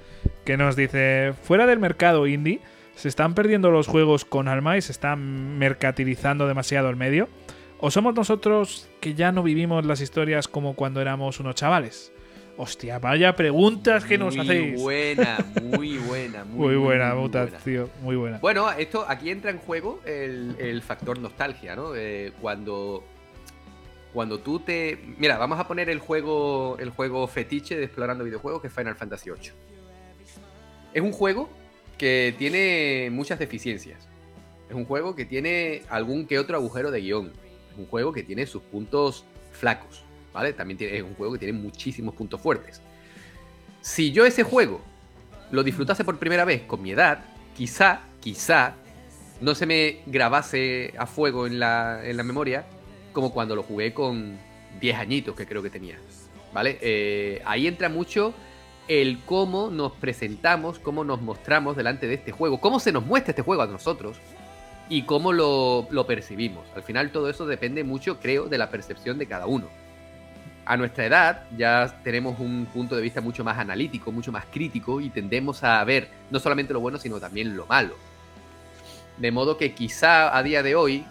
[0.52, 2.60] que nos dice, fuera del mercado indie,
[2.96, 7.30] ¿se están perdiendo los juegos con alma y se están mercantilizando demasiado el medio?
[7.80, 12.12] ¿O somos nosotros que ya no vivimos las historias como cuando éramos unos chavales?
[12.58, 14.82] Hostia, vaya preguntas que nos muy hacéis.
[14.82, 17.58] buena, muy buena, muy, Muy buena, muy buena.
[17.60, 18.40] tío, muy buena.
[18.40, 21.96] Bueno, esto aquí entra en juego el, el factor nostalgia, ¿no?
[21.96, 23.06] Eh, cuando
[24.12, 28.62] cuando tú te mira, vamos a poner el juego el juego fetiche de explorando videojuegos
[28.62, 29.52] que es Final Fantasy VIII.
[30.94, 31.50] Es un juego
[31.98, 34.08] que tiene muchas deficiencias.
[34.70, 37.32] Es un juego que tiene algún que otro agujero de guion.
[37.72, 40.04] Es un juego que tiene sus puntos flacos,
[40.34, 40.54] ¿vale?
[40.54, 42.82] También tiene, es un juego que tiene muchísimos puntos fuertes.
[43.82, 44.82] Si yo ese juego
[45.52, 47.24] lo disfrutase por primera vez con mi edad,
[47.56, 48.76] quizá, quizá,
[49.40, 52.66] no se me grabase a fuego en la, en la memoria
[53.12, 54.38] como cuando lo jugué con
[54.80, 55.98] 10 añitos que creo que tenía.
[56.54, 56.78] ¿Vale?
[56.82, 58.34] Eh, ahí entra mucho
[58.88, 63.32] el cómo nos presentamos, cómo nos mostramos delante de este juego, cómo se nos muestra
[63.32, 64.18] este juego a nosotros
[64.90, 66.66] y cómo lo, lo percibimos.
[66.76, 69.68] Al final todo eso depende mucho, creo, de la percepción de cada uno.
[70.66, 75.02] A nuestra edad ya tenemos un punto de vista mucho más analítico, mucho más crítico
[75.02, 77.96] y tendemos a ver no solamente lo bueno, sino también lo malo.
[79.18, 81.06] De modo que quizá a día de hoy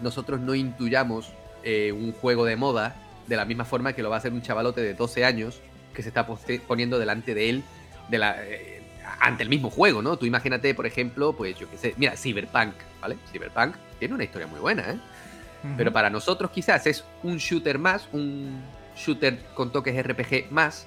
[0.00, 2.96] nosotros no intuyamos eh, un juego de moda
[3.26, 5.60] de la misma forma que lo va a hacer un chavalote de 12 años
[5.94, 6.26] que se está
[6.66, 7.64] poniendo delante de él
[8.08, 8.82] de la, eh,
[9.20, 10.16] ante el mismo juego, ¿no?
[10.16, 13.16] Tú imagínate, por ejemplo, pues yo qué sé, mira, Cyberpunk, ¿vale?
[13.32, 14.98] Cyberpunk tiene una historia muy buena, ¿eh?
[15.76, 18.62] Pero para nosotros quizás es un shooter más, un
[18.96, 20.86] shooter con toques RPG más,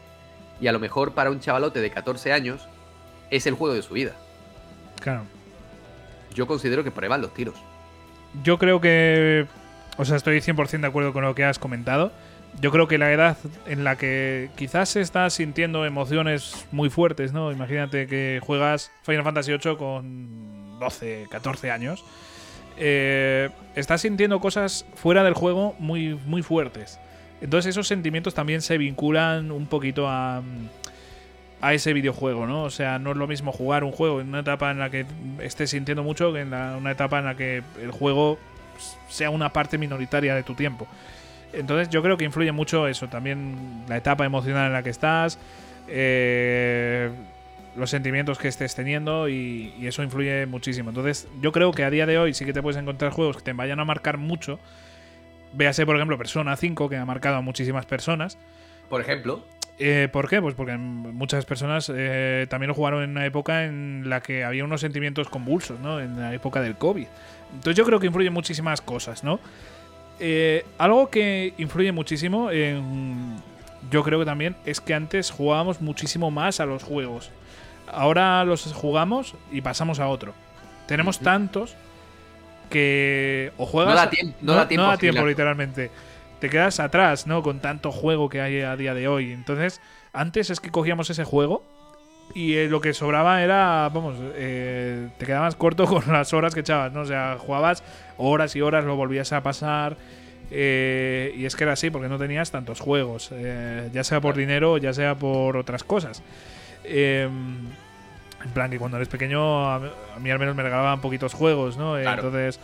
[0.60, 2.68] y a lo mejor para un chavalote de 14 años
[3.30, 4.14] es el juego de su vida.
[5.00, 5.26] Claro.
[6.34, 7.56] Yo considero que van los tiros.
[8.44, 9.46] Yo creo que.
[9.98, 12.12] O sea, estoy 100% de acuerdo con lo que has comentado.
[12.62, 17.34] Yo creo que la edad en la que quizás se está sintiendo emociones muy fuertes,
[17.34, 17.52] ¿no?
[17.52, 22.04] Imagínate que juegas Final Fantasy VIII con 12, 14 años.
[22.78, 27.00] eh, estás sintiendo cosas fuera del juego muy, muy fuertes.
[27.42, 30.42] Entonces esos sentimientos también se vinculan un poquito a,
[31.62, 32.64] a ese videojuego, ¿no?
[32.64, 35.06] O sea, no es lo mismo jugar un juego en una etapa en la que
[35.42, 38.38] estés sintiendo mucho que en la- una etapa en la que el juego
[39.10, 40.88] sea una parte minoritaria de tu tiempo.
[41.54, 45.38] Entonces yo creo que influye mucho eso, también la etapa emocional en la que estás,
[45.88, 47.10] eh,
[47.76, 50.90] los sentimientos que estés teniendo y, y eso influye muchísimo.
[50.90, 53.44] Entonces yo creo que a día de hoy sí que te puedes encontrar juegos que
[53.44, 54.60] te vayan a marcar mucho.
[55.54, 58.38] Véase, por ejemplo, Persona 5, que ha marcado a muchísimas personas.
[58.90, 59.46] Por ejemplo,
[59.80, 60.40] Eh, ¿Por qué?
[60.40, 64.64] Pues porque muchas personas eh, también lo jugaron en una época en la que había
[64.64, 66.00] unos sentimientos convulsos, ¿no?
[66.00, 67.08] En la época del COVID.
[67.56, 69.40] Entonces yo creo que influye muchísimas cosas, ¿no?
[70.20, 73.36] Eh, algo que influye muchísimo, en-
[73.92, 77.32] yo creo que también, es que antes jugábamos muchísimo más a los juegos.
[77.88, 80.34] Ahora los jugamos y pasamos a otro.
[80.88, 81.76] Tenemos tantos
[82.70, 83.94] que o juegas
[84.42, 85.92] No da tiempo- no da tiempo literalmente
[86.40, 87.42] te quedas atrás, ¿no?
[87.42, 89.32] Con tanto juego que hay a día de hoy.
[89.32, 89.80] Entonces,
[90.12, 91.64] antes es que cogíamos ese juego
[92.34, 96.62] y eh, lo que sobraba era, vamos, eh, te quedabas corto con las horas que
[96.62, 97.02] echabas, ¿no?
[97.02, 97.84] O sea, jugabas
[98.18, 99.98] horas y horas, lo volvías a pasar.
[100.52, 104.36] eh, y es que era así, porque no tenías tantos juegos, eh, ya sea por
[104.36, 106.22] dinero, ya sea por otras cosas.
[106.84, 107.30] Eh,
[108.44, 109.80] en plan, que cuando eres pequeño, a,
[110.20, 111.94] mí al menos me regalaban poquitos juegos, ¿no?
[111.94, 112.24] Claro.
[112.24, 112.60] Entonces,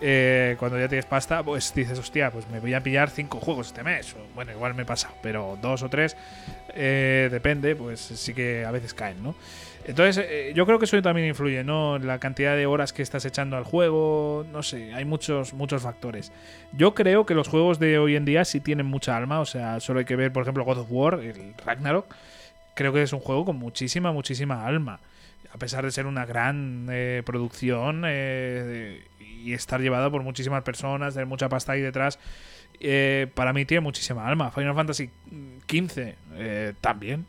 [0.00, 3.68] eh, cuando ya tienes pasta, pues dices, hostia, pues me voy a pillar cinco juegos
[3.68, 4.14] este mes.
[4.34, 6.16] Bueno, igual me pasa, pero dos o tres,
[6.74, 9.34] eh, depende, pues sí que a veces caen, ¿no?
[9.86, 11.98] Entonces, eh, yo creo que eso también influye, ¿no?
[11.98, 16.32] La cantidad de horas que estás echando al juego, no sé, hay muchos, muchos factores.
[16.72, 19.78] Yo creo que los juegos de hoy en día sí tienen mucha alma, o sea,
[19.80, 22.06] solo hay que ver, por ejemplo, God of War, el Ragnarok.
[22.74, 25.00] Creo que es un juego con muchísima, muchísima alma.
[25.52, 26.90] A pesar de ser una gran
[27.24, 29.02] producción eh,
[29.44, 32.18] y estar llevado por muchísimas personas, tener mucha pasta ahí detrás,
[32.80, 34.50] eh, para mí tiene muchísima alma.
[34.50, 35.10] Final Fantasy
[35.68, 37.26] XV eh, también.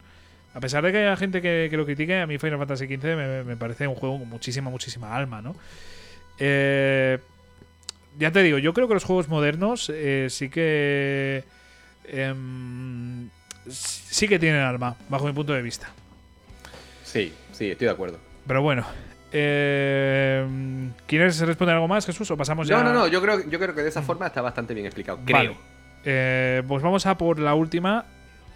[0.54, 3.04] A pesar de que haya gente que, que lo critique, a mí Final Fantasy XV
[3.16, 5.56] me, me parece un juego con muchísima, muchísima alma, ¿no?
[6.40, 7.20] Eh,
[8.18, 11.44] ya te digo, yo creo que los juegos modernos eh, sí que.
[12.08, 13.30] em,
[13.70, 15.90] sí que tienen alma, bajo mi punto de vista.
[17.04, 18.20] Sí, sí, estoy de acuerdo.
[18.48, 18.86] Pero bueno.
[19.32, 22.30] Eh, ¿Quieres responder algo más, Jesús?
[22.32, 22.78] ¿O pasamos ya?
[22.78, 25.20] No, no, no, yo creo, yo creo que de esa forma está bastante bien explicado.
[25.26, 25.38] Creo.
[25.38, 25.58] Vale.
[26.06, 28.06] Eh, pues vamos a por la última,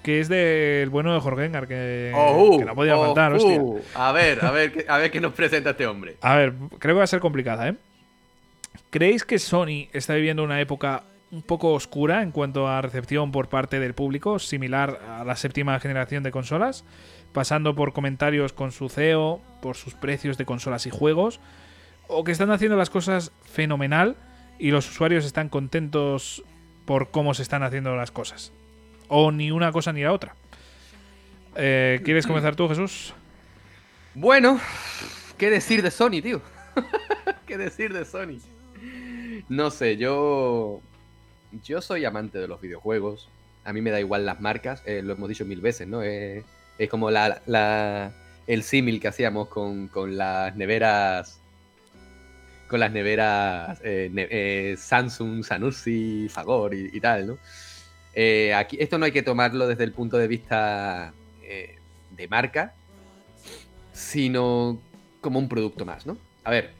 [0.03, 3.35] que es del bueno de Jorgengar, que, Oh, que no podía oh, faltar, uh.
[3.35, 3.61] hostia.
[3.95, 6.15] A ver, a ver, a ver qué nos presenta este hombre.
[6.21, 7.75] A ver, creo que va a ser complicada, ¿eh?
[8.89, 13.47] ¿Creéis que Sony está viviendo una época un poco oscura en cuanto a recepción por
[13.47, 16.83] parte del público, similar a la séptima generación de consolas?
[17.33, 21.39] Pasando por comentarios con su CEO, por sus precios de consolas y juegos,
[22.07, 24.17] o que están haciendo las cosas fenomenal
[24.59, 26.43] y los usuarios están contentos
[26.85, 28.51] por cómo se están haciendo las cosas.
[29.07, 30.35] O ni una cosa ni la otra.
[31.55, 33.13] Eh, ¿Quieres comenzar tú, Jesús?
[34.13, 34.59] Bueno,
[35.37, 36.41] ¿qué decir de Sony, tío?
[37.47, 38.39] ¿Qué decir de Sony?
[39.49, 40.81] No sé, yo.
[41.63, 43.29] Yo soy amante de los videojuegos.
[43.65, 46.01] A mí me da igual las marcas, eh, lo hemos dicho mil veces, ¿no?
[46.03, 46.43] Eh,
[46.77, 48.11] es como la,
[48.47, 51.39] el símil que hacíamos con, las neveras.
[52.67, 57.37] Con las neveras eh, eh, Samsung, Sanusi, Fagor y, tal, ¿no?
[58.13, 62.73] Eh, aquí, esto no hay que tomarlo desde el punto de vista de marca,
[63.91, 64.79] sino
[65.19, 66.17] como un producto más, ¿no?
[66.43, 66.71] A ver,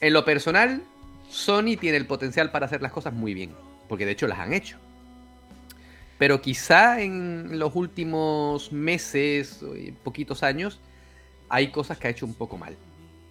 [0.00, 0.82] en lo personal,
[1.28, 3.52] Sony tiene el potencial para hacer las cosas muy bien,
[3.88, 4.78] porque de hecho las han hecho.
[6.18, 10.80] Pero quizá en los últimos meses, y poquitos años,
[11.48, 12.76] hay cosas que ha hecho un poco mal,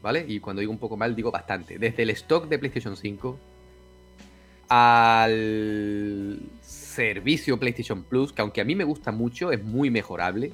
[0.02, 0.26] ¿vale?
[0.28, 1.78] Y cuando digo un poco mal, digo bastante.
[1.78, 3.38] Desde el stock de PlayStation 5
[4.70, 10.52] al servicio PlayStation Plus, que aunque a mí me gusta mucho, es muy mejorable.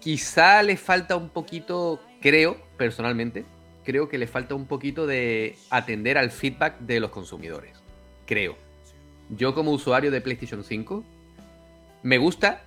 [0.00, 3.44] Quizá le falta un poquito, creo, personalmente,
[3.84, 7.76] creo que le falta un poquito de atender al feedback de los consumidores.
[8.24, 8.65] Creo.
[9.30, 11.04] Yo como usuario de PlayStation 5,
[12.02, 12.62] me gusta,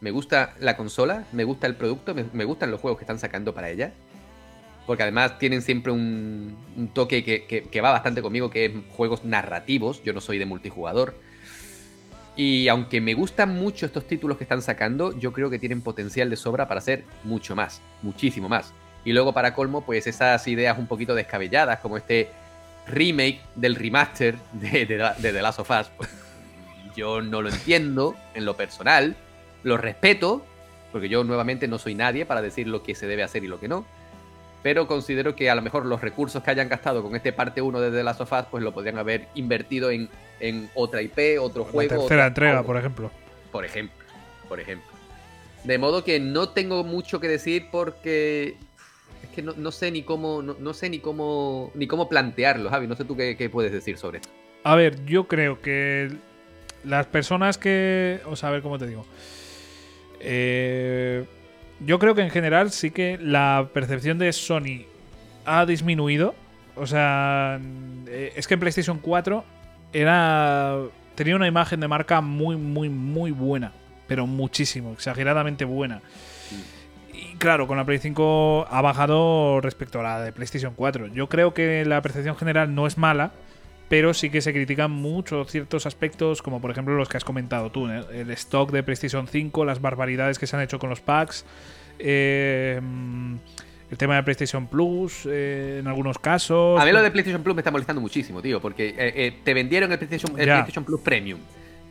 [0.00, 3.52] me gusta la consola, me gusta el producto, me, gustan los juegos que están sacando
[3.54, 3.92] para ella.
[4.86, 6.56] Porque además tienen siempre un,
[6.94, 10.02] toque que, que- que va bastante conmigo, que es juegos narrativos.
[10.02, 11.14] Yo no soy de multijugador.
[12.34, 16.30] Y aunque me gustan mucho estos títulos que están sacando, yo creo que tienen potencial
[16.30, 18.72] de sobra para hacer mucho más, muchísimo más.
[19.04, 22.30] Y luego para colmo, pues esas ideas un poquito descabelladas, como este
[22.90, 26.08] remake del remaster de, de, de The Last of Us, pues,
[26.96, 29.16] yo no lo entiendo en lo personal,
[29.62, 30.44] lo respeto,
[30.92, 33.60] porque yo nuevamente no soy nadie para decir lo que se debe hacer y lo
[33.60, 33.84] que no.
[34.62, 37.80] Pero considero que a lo mejor los recursos que hayan gastado con este parte 1
[37.80, 40.10] de The Last of Us, pues lo podrían haber invertido en,
[40.40, 41.88] en otra IP, otro La juego.
[41.88, 43.10] tercera otra- entrega, algo por ejemplo.
[43.52, 44.04] por ejemplo.
[44.48, 44.90] Por ejemplo.
[45.64, 48.56] De modo que no tengo mucho que decir porque
[49.22, 52.70] es que no, no sé ni cómo no, no sé ni cómo ni cómo plantearlo,
[52.70, 52.86] Javi.
[52.86, 54.30] No sé tú qué, qué puedes decir sobre esto.
[54.64, 56.10] A ver, yo creo que
[56.84, 58.20] las personas que.
[58.26, 59.04] O sea, a ver cómo te digo.
[60.20, 61.24] Eh,
[61.80, 64.84] yo creo que en general sí que la percepción de Sony
[65.44, 66.34] ha disminuido.
[66.76, 67.60] O sea,
[68.06, 69.44] eh, es que en PlayStation 4
[69.92, 70.78] era.
[71.14, 73.72] tenía una imagen de marca muy, muy, muy buena.
[74.06, 76.02] Pero muchísimo, exageradamente buena.
[77.40, 81.06] Claro, con la Play 5 ha bajado respecto a la de PlayStation 4.
[81.06, 83.32] Yo creo que la percepción general no es mala,
[83.88, 87.72] pero sí que se critican mucho ciertos aspectos, como por ejemplo los que has comentado
[87.72, 88.04] tú, ¿eh?
[88.12, 91.46] el stock de PlayStation 5, las barbaridades que se han hecho con los packs,
[91.98, 92.78] eh,
[93.90, 96.78] el tema de PlayStation Plus, eh, en algunos casos.
[96.78, 99.54] A mí lo de PlayStation Plus me está molestando muchísimo, tío, porque eh, eh, te
[99.54, 100.44] vendieron el PlayStation, el.
[100.44, 101.40] PlayStation Plus Premium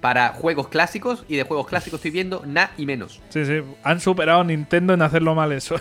[0.01, 3.19] para juegos clásicos y de juegos clásicos estoy viendo nada y menos.
[3.30, 5.76] Sí, sí, han superado a Nintendo en hacerlo mal eso.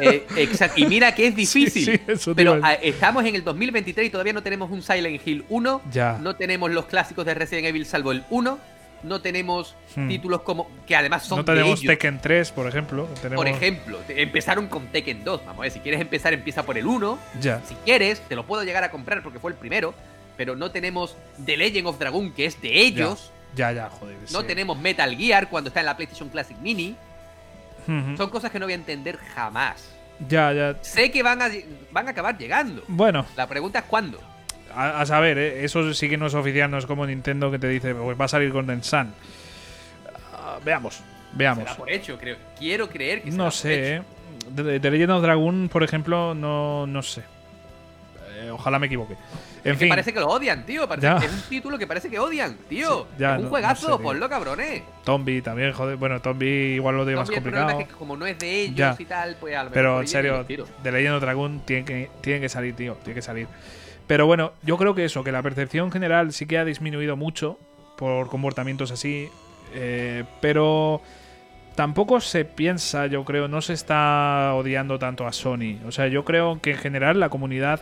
[0.00, 0.80] Eh, exacto.
[0.80, 1.84] Y mira que es difícil.
[1.84, 4.82] Sí, sí, eso pero a ah, estamos en el 2023 y todavía no tenemos un
[4.82, 5.82] Silent Hill 1.
[5.90, 6.18] Ya.
[6.20, 8.58] No tenemos los clásicos de Resident Evil salvo el 1.
[9.02, 10.08] No tenemos Hmm.
[10.08, 10.68] títulos como.
[10.86, 11.92] que además son no de tenemos ellos.
[11.92, 13.06] Tekken 3, por ejemplo.
[13.20, 13.44] Tenemos...
[13.44, 15.40] Por ejemplo, empezaron con Tekken 2.
[15.44, 17.18] Vamos a ver, si quieres empezar, empieza por el 1.
[17.40, 17.60] Ya.
[17.66, 19.94] Si quieres, te lo puedo llegar a comprar porque fue el primero.
[20.36, 23.30] Pero no tenemos The Legend of Dragon, que es de ellos.
[23.30, 24.16] Ya, ya, joder.
[24.32, 24.46] No sí.
[24.46, 26.96] tenemos Metal Gear cuando está en la PlayStation Classic Mini.
[28.16, 29.90] Son cosas que no voy a entender jamás.
[30.28, 30.76] Ya, ya.
[30.82, 31.48] Sé que van a,
[31.90, 32.82] van a acabar llegando.
[32.88, 34.18] Bueno, La pregunta es cuándo.
[34.74, 35.64] a, a saber, ¿eh?
[35.64, 38.24] eso sí que no es oficial, no es como Nintendo que te dice, pues va
[38.24, 39.12] a salir Golden Sun.
[40.32, 41.00] Ah, veamos,
[41.32, 41.64] veamos.
[41.64, 42.36] Será por hecho, creo.
[42.58, 44.02] Quiero creer que será No por sé, hecho.
[44.02, 44.62] ¿eh?
[44.62, 47.22] De, de Legend of Dragon, por ejemplo, no, no sé.
[48.38, 49.16] Eh, ojalá me equivoque.
[49.64, 50.86] En Es que parece que lo odian, tío.
[50.86, 51.18] Parece Ya.
[51.18, 53.04] que es un título que parece que odian, tío.
[53.10, 54.06] Sí, ya, es un no- juegazo, no sé, tío.
[54.10, 54.82] ponlo, cabrones.
[55.04, 55.96] Tombi también, joder.
[55.96, 57.80] Bueno, Tombi igual lo tiene más complicado.
[57.80, 58.96] es que como no es de ellos Ya.
[58.98, 62.40] y tal, pues a lo Pero en serio, de Legend of Dragon tiene que, tiene
[62.40, 62.94] que salir, tío.
[63.02, 63.46] Tiene que salir.
[64.06, 67.58] Pero bueno, yo creo que eso, que la percepción general sí que ha disminuido mucho
[67.96, 69.28] por comportamientos así.
[69.76, 71.00] eh, pero
[71.74, 75.78] tampoco se piensa, yo creo, no se está odiando tanto a Sony.
[75.86, 77.80] O sea, yo creo que en general la comunidad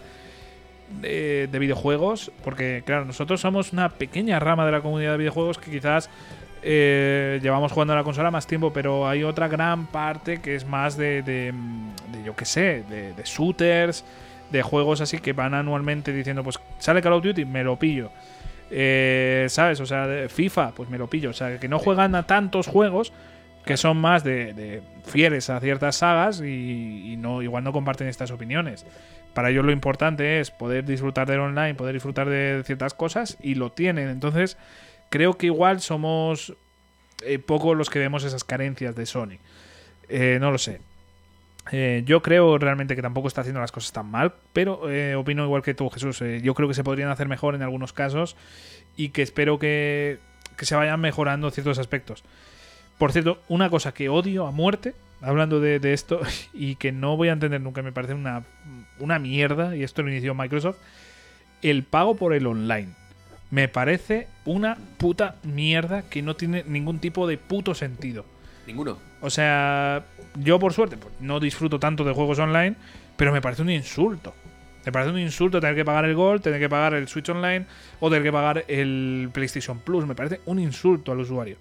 [1.01, 5.59] de, de videojuegos, porque claro, nosotros somos una pequeña rama de la comunidad de videojuegos
[5.59, 6.11] que quizás
[6.63, 10.65] eh, llevamos jugando a la consola más tiempo, pero hay otra gran parte que es
[10.65, 11.53] más de, de,
[12.25, 14.05] yo qué sé, de, de shooters,
[14.51, 18.11] de juegos así que van anualmente diciendo, pues sale Call of Duty, me lo pillo.
[18.71, 19.81] Eh, ¿Sabes?
[19.81, 21.31] O sea, FIFA, pues me lo pillo.
[21.31, 23.13] O sea, que no juegan a tantos juegos
[23.65, 28.09] que son más de, de fieles a ciertas sagas y, y no igual no comparten
[28.09, 28.87] estas opiniones.
[29.35, 33.55] Para ellos lo importante es poder disfrutar del online, poder disfrutar de ciertas cosas y
[33.55, 34.09] lo tienen.
[34.09, 34.57] Entonces,
[35.09, 36.55] creo que igual somos
[37.25, 39.39] eh, pocos los que vemos esas carencias de Sony.
[40.09, 40.81] Eh, no lo sé.
[41.71, 44.83] Eh, yo creo realmente que tampoco está haciendo las cosas tan mal, pero
[45.19, 46.23] opino igual que tú, Jesús.
[46.43, 48.37] Yo creo que se podrían hacer mejor en algunos casos
[48.97, 50.19] y que espero que,
[50.57, 52.25] que se vayan mejorando ciertos aspectos.
[52.99, 56.21] Por cierto, una cosa que odio a muerte, hablando de, de esto,
[56.53, 58.45] y que no voy a entender nunca, me parece una,
[58.99, 60.77] una mierda, y esto lo inició Microsoft,
[61.63, 62.89] el pago por el online.
[63.51, 68.25] Me parece una puta mierda que no tiene ningún tipo de puto sentido.
[68.67, 68.99] Ninguno.
[69.21, 70.05] O sea,
[70.37, 72.77] yo por suerte pues, no disfruto tanto de juegos online,
[73.17, 74.35] pero me parece un insulto.
[74.85, 77.67] Me parece un insulto tener que pagar el Gold, tener que pagar el Switch Online
[78.01, 80.07] o tener que pagar el PlayStation Plus.
[80.07, 81.57] Me parece un insulto al usuario.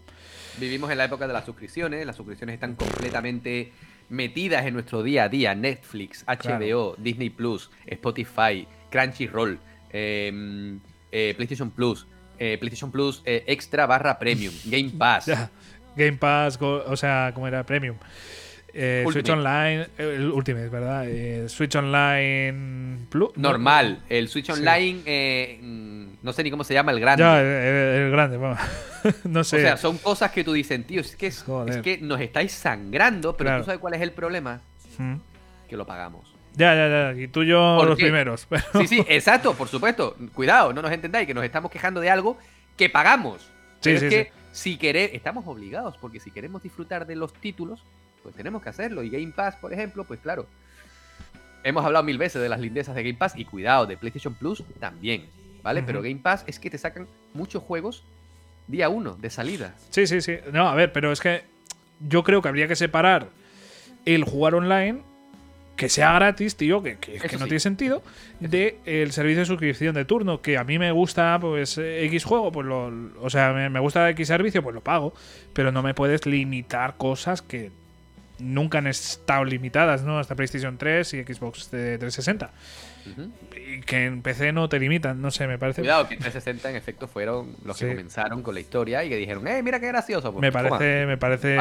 [0.60, 2.06] Vivimos en la época de las suscripciones.
[2.06, 3.72] Las suscripciones están completamente
[4.10, 5.56] metidas en nuestro día a día.
[5.56, 6.96] Netflix, HBO, Claro.
[6.98, 9.60] Disney Plus, Spotify, Crunchyroll,
[9.92, 10.78] eh,
[11.12, 12.06] eh, PlayStation Plus,
[12.38, 15.26] eh, PlayStation Plus eh, Extra barra Premium, Game Pass.
[15.28, 15.50] Ya.
[15.96, 17.98] Game Pass, o sea, como era Premium.
[18.74, 19.30] Eh, Switch.
[19.30, 21.06] Online, eh, el Ultimate, ¿verdad?
[21.08, 23.32] Eh, Switch Online Plus.
[23.36, 24.02] no, Normal.
[24.10, 24.52] El Switch Sí.
[24.54, 27.24] Online, eh, mm, no sé ni cómo se llama, el grande.
[27.24, 28.60] Ya, el, grande, vamos.
[29.26, 29.58] no sé.
[29.58, 31.44] O sea, son cosas que tú dices, tío, es que, es,
[31.84, 33.62] que nos estáis sangrando, pero Claro.
[33.62, 34.62] tú sabes cuál es el problema,
[34.98, 35.16] Mm.
[35.70, 36.34] que lo pagamos.
[36.56, 37.22] Ya, ya, ya.
[37.22, 38.46] Y tú y yo ¿Por los primeros.
[38.50, 40.16] pero- Sí, sí, exacto, por supuesto.
[40.34, 42.38] Cuidado, no nos entendáis que nos estamos quejando de algo
[42.78, 43.50] que pagamos.
[43.82, 44.30] Pero sí, es que sí.
[44.52, 47.84] si queremos, estamos obligados, porque si queremos disfrutar de los títulos,
[48.24, 49.04] pues tenemos que hacerlo.
[49.04, 50.48] Y Game Pass, por ejemplo, pues claro.
[51.64, 54.64] Hemos hablado mil veces de las lindezas de Game Pass y cuidado, de PlayStation Plus
[54.80, 55.28] también,
[55.62, 55.84] ¿vale?
[55.84, 58.04] Pero Game Pass es que te sacan muchos juegos
[58.68, 59.76] día uno, de salida.
[59.92, 60.38] Sí, sí, sí.
[60.52, 61.44] No, a ver, pero es que
[62.00, 63.28] yo creo que habría que separar
[64.06, 65.04] el jugar online,
[65.76, 67.44] que sea gratis, tío, que, que- no sí.
[67.44, 68.02] tiene sentido,
[68.40, 72.52] de el servicio de suscripción de turno, que a mí me gusta, pues, X juego,
[72.52, 72.92] pues lo.
[73.22, 75.14] O sea, me gusta X servicio, pues lo pago,
[75.54, 77.72] pero no me puedes limitar cosas que
[78.42, 80.20] nunca han estado limitadas, ¿no?
[80.20, 82.52] Hasta PlayStation 3 y Xbox de 360.
[83.12, 83.32] Ujú.
[83.56, 85.82] Y que en PC no te limitan, no sé, me parece.
[85.82, 87.86] Cuidado, que 360 en efecto fueron los Sí.
[87.86, 90.32] que comenzaron con la historia y que dijeron, ¡eh, mira qué gracioso!
[90.32, 91.58] Pues, Me parece, me parece,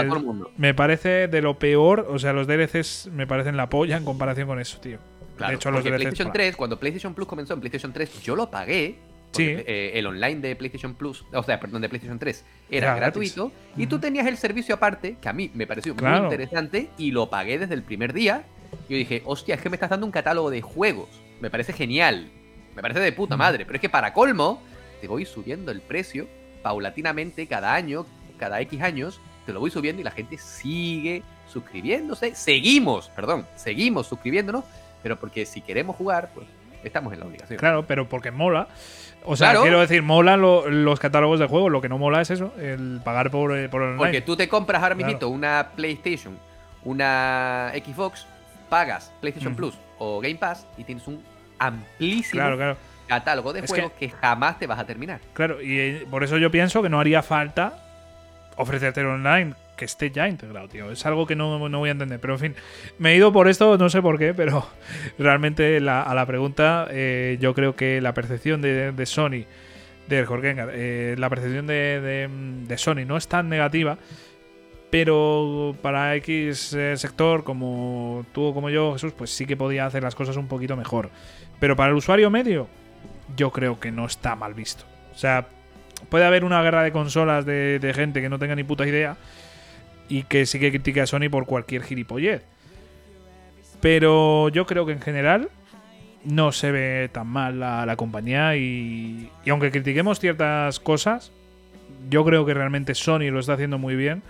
[0.57, 2.07] me parece de lo peor.
[2.11, 4.99] O sea, los DLCs me parecen la polla en comparación con eso, tío.
[5.37, 5.97] Claro, de hecho, los DLCs.
[5.97, 6.33] PlayStation mola.
[6.35, 8.97] 3, cuando PlayStation Plus comenzó en PlayStation 3, yo lo pagué.
[9.33, 9.65] Porque, Sí.
[9.67, 13.35] eh, el online de PlayStation Plus, o sea, perdón, de PlayStation 3 era, Era gratis.
[13.35, 16.17] gratuito y tú tenías el servicio aparte, que a mí me pareció Claro.
[16.17, 18.45] muy interesante y lo pagué desde el primer día.
[18.89, 21.09] Yo dije, hostia, es que me estás dando un catálogo de juegos.
[21.41, 22.29] Me parece genial.
[22.75, 23.65] Me parece de puta madre.
[23.65, 24.63] Pero es que para colmo,
[25.01, 26.29] te voy subiendo el precio
[26.63, 28.07] paulatinamente cada año,
[28.39, 32.35] cada X años, te lo voy subiendo y la gente sigue suscribiéndose.
[32.35, 34.65] Seguimos, perdón, seguimos suscribiéndonos,
[35.03, 36.47] pero porque si queremos jugar, pues
[36.85, 37.59] estamos en la obligación.
[37.59, 38.69] Claro, pero porque mola.
[39.25, 39.63] O sea, Claro.
[39.63, 41.71] quiero decir, mola lo- los catálogos de juegos.
[41.71, 43.99] Lo que no mola es eso, el pagar por, eh, por online.
[43.99, 45.13] Porque tú te compras ahora Claro.
[45.13, 46.39] mismo una PlayStation,
[46.85, 48.27] una Xbox,
[48.69, 49.59] pagas PlayStation Ujú.
[49.63, 51.23] Plus o Game Pass y tienes un
[51.59, 52.77] amplísimo Claro, claro.
[53.07, 54.09] catálogo de Es juegos que...
[54.09, 55.21] jamás te vas a terminar.
[55.35, 57.75] Claro, y eh, por eso yo pienso que no haría falta
[58.57, 60.93] ofrecerte online que esté ya integrado, tío.
[60.93, 62.21] Es algo que no, no voy a entender.
[62.21, 62.55] Pero en fin,
[62.99, 64.69] me he ido por esto, no sé por qué, pero
[65.19, 69.47] realmente a la pregunta, eh, yo creo que la percepción de, Sony,
[70.07, 73.97] de Jorgengar, eh, la percepción de, Sony no es tan negativa.
[74.91, 79.87] Pero para X eh, sector, como tú o como yo, Jesús, pues sí que podía
[79.87, 81.09] hacer las cosas un poquito mejor.
[81.59, 82.67] Pero para el usuario medio,
[83.35, 84.85] yo creo que no está mal visto.
[85.15, 85.47] O sea,
[86.11, 89.17] puede haber una guerra de consolas de gente que no tenga ni puta idea
[90.11, 92.43] y que sí que critique a Sony por cualquier gilipollez.
[93.81, 95.49] Pero yo creo que en general
[96.25, 101.33] no se ve tan mal la, la compañía y, y aunque critiquemos ciertas cosas,
[102.11, 104.23] yo creo que realmente Sony lo está haciendo muy bien.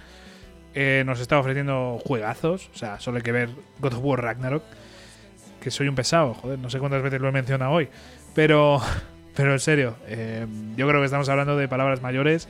[0.74, 3.48] Eh, nos está ofreciendo juegazos, o sea, solo hay que ver
[3.80, 4.62] God of War Ragnarok,
[5.60, 7.88] que soy un pesado, joder, no sé cuántas veces lo he mencionado hoy,
[8.36, 8.80] pero,
[9.34, 10.46] pero en serio, eh,
[10.76, 12.48] yo creo que estamos hablando de palabras mayores.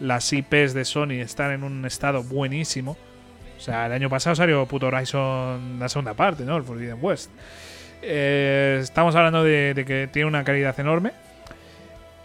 [0.00, 2.96] Las IPs de Sony están en un estado buenísimo.
[3.56, 6.56] O sea, el año pasado salió puto Horizon la segunda parte, ¿no?
[6.56, 7.30] El Forbidden West.
[8.02, 11.12] Eh, estamos hablando de, de que tiene una calidad enorme.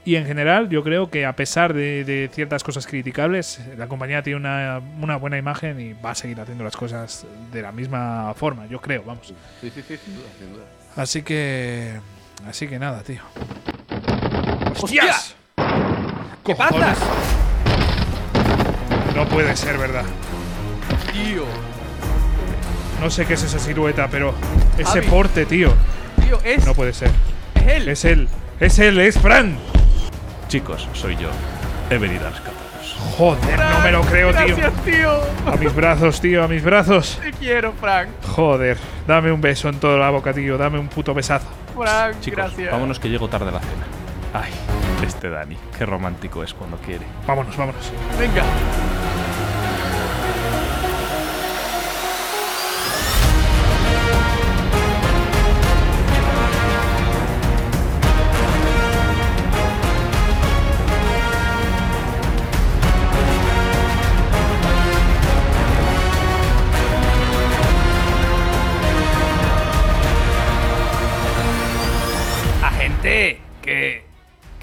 [0.06, 4.22] Y en general, yo creo que a pesar de, de ciertas cosas criticables, la compañía
[4.22, 8.34] tiene una, una buena imagen y va a seguir haciendo las cosas de la misma
[8.36, 9.34] forma, yo creo, vamos.
[9.62, 10.64] Sí, sí, sí, sin duda, sin duda.
[10.98, 12.00] Así que.
[12.46, 13.22] Así que nada, tío.
[14.76, 15.36] ¡Hostias!
[16.44, 16.56] ¿Qué.
[19.16, 20.06] No puede ser verdad.
[21.12, 21.46] Tío,
[23.02, 24.34] No sé qué es esa silueta, pero
[24.78, 25.08] ese Javi.
[25.08, 25.74] porte, tío.
[26.24, 27.12] tío, es, No puede ser.
[27.56, 27.88] es él.
[27.90, 28.28] Es él.
[28.60, 29.58] Es él, es Fran.
[30.48, 31.30] Chicos, soy yo.
[31.90, 32.64] He venido a rescataros.
[33.18, 34.56] Joder, no me lo creo, tío.
[34.56, 35.12] Gracias, tío.
[35.52, 37.20] A mis brazos, tío, a mis brazos.
[37.22, 38.10] Te quiero, Frank.
[38.36, 38.78] Joder,
[39.08, 40.58] dame un beso en toda la boca, tío.
[40.58, 41.48] Dame un puto besazo.
[41.76, 42.72] Frank, Chicos, gracias.
[42.72, 43.84] vámonos que llego tarde a la cena.
[44.34, 44.52] Ay,
[45.06, 47.06] este Dani, qué romántico es cuando quiere.
[47.28, 47.92] Vámonos, vámonos.
[48.18, 48.44] Venga.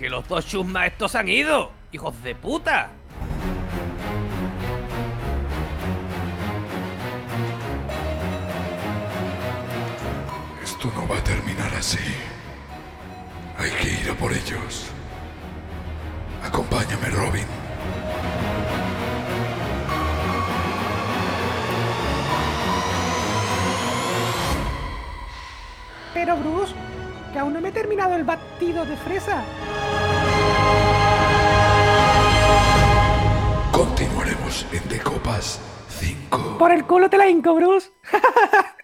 [0.01, 1.72] Que los dos chusmas estos han ido.
[1.93, 2.89] ¡Hijos de puta!
[10.62, 11.98] Esto no va a terminar así.
[13.59, 14.86] Hay que ir a por ellos.
[16.43, 17.44] Acompáñame, Robin.
[26.14, 26.74] Pero Bruce,
[27.32, 29.43] que aún no me he terminado el batido de fresa.
[33.73, 35.61] Continuaremos en De Copas
[36.01, 36.59] 5.
[36.59, 37.90] Por el culo te la hinco, Bruce.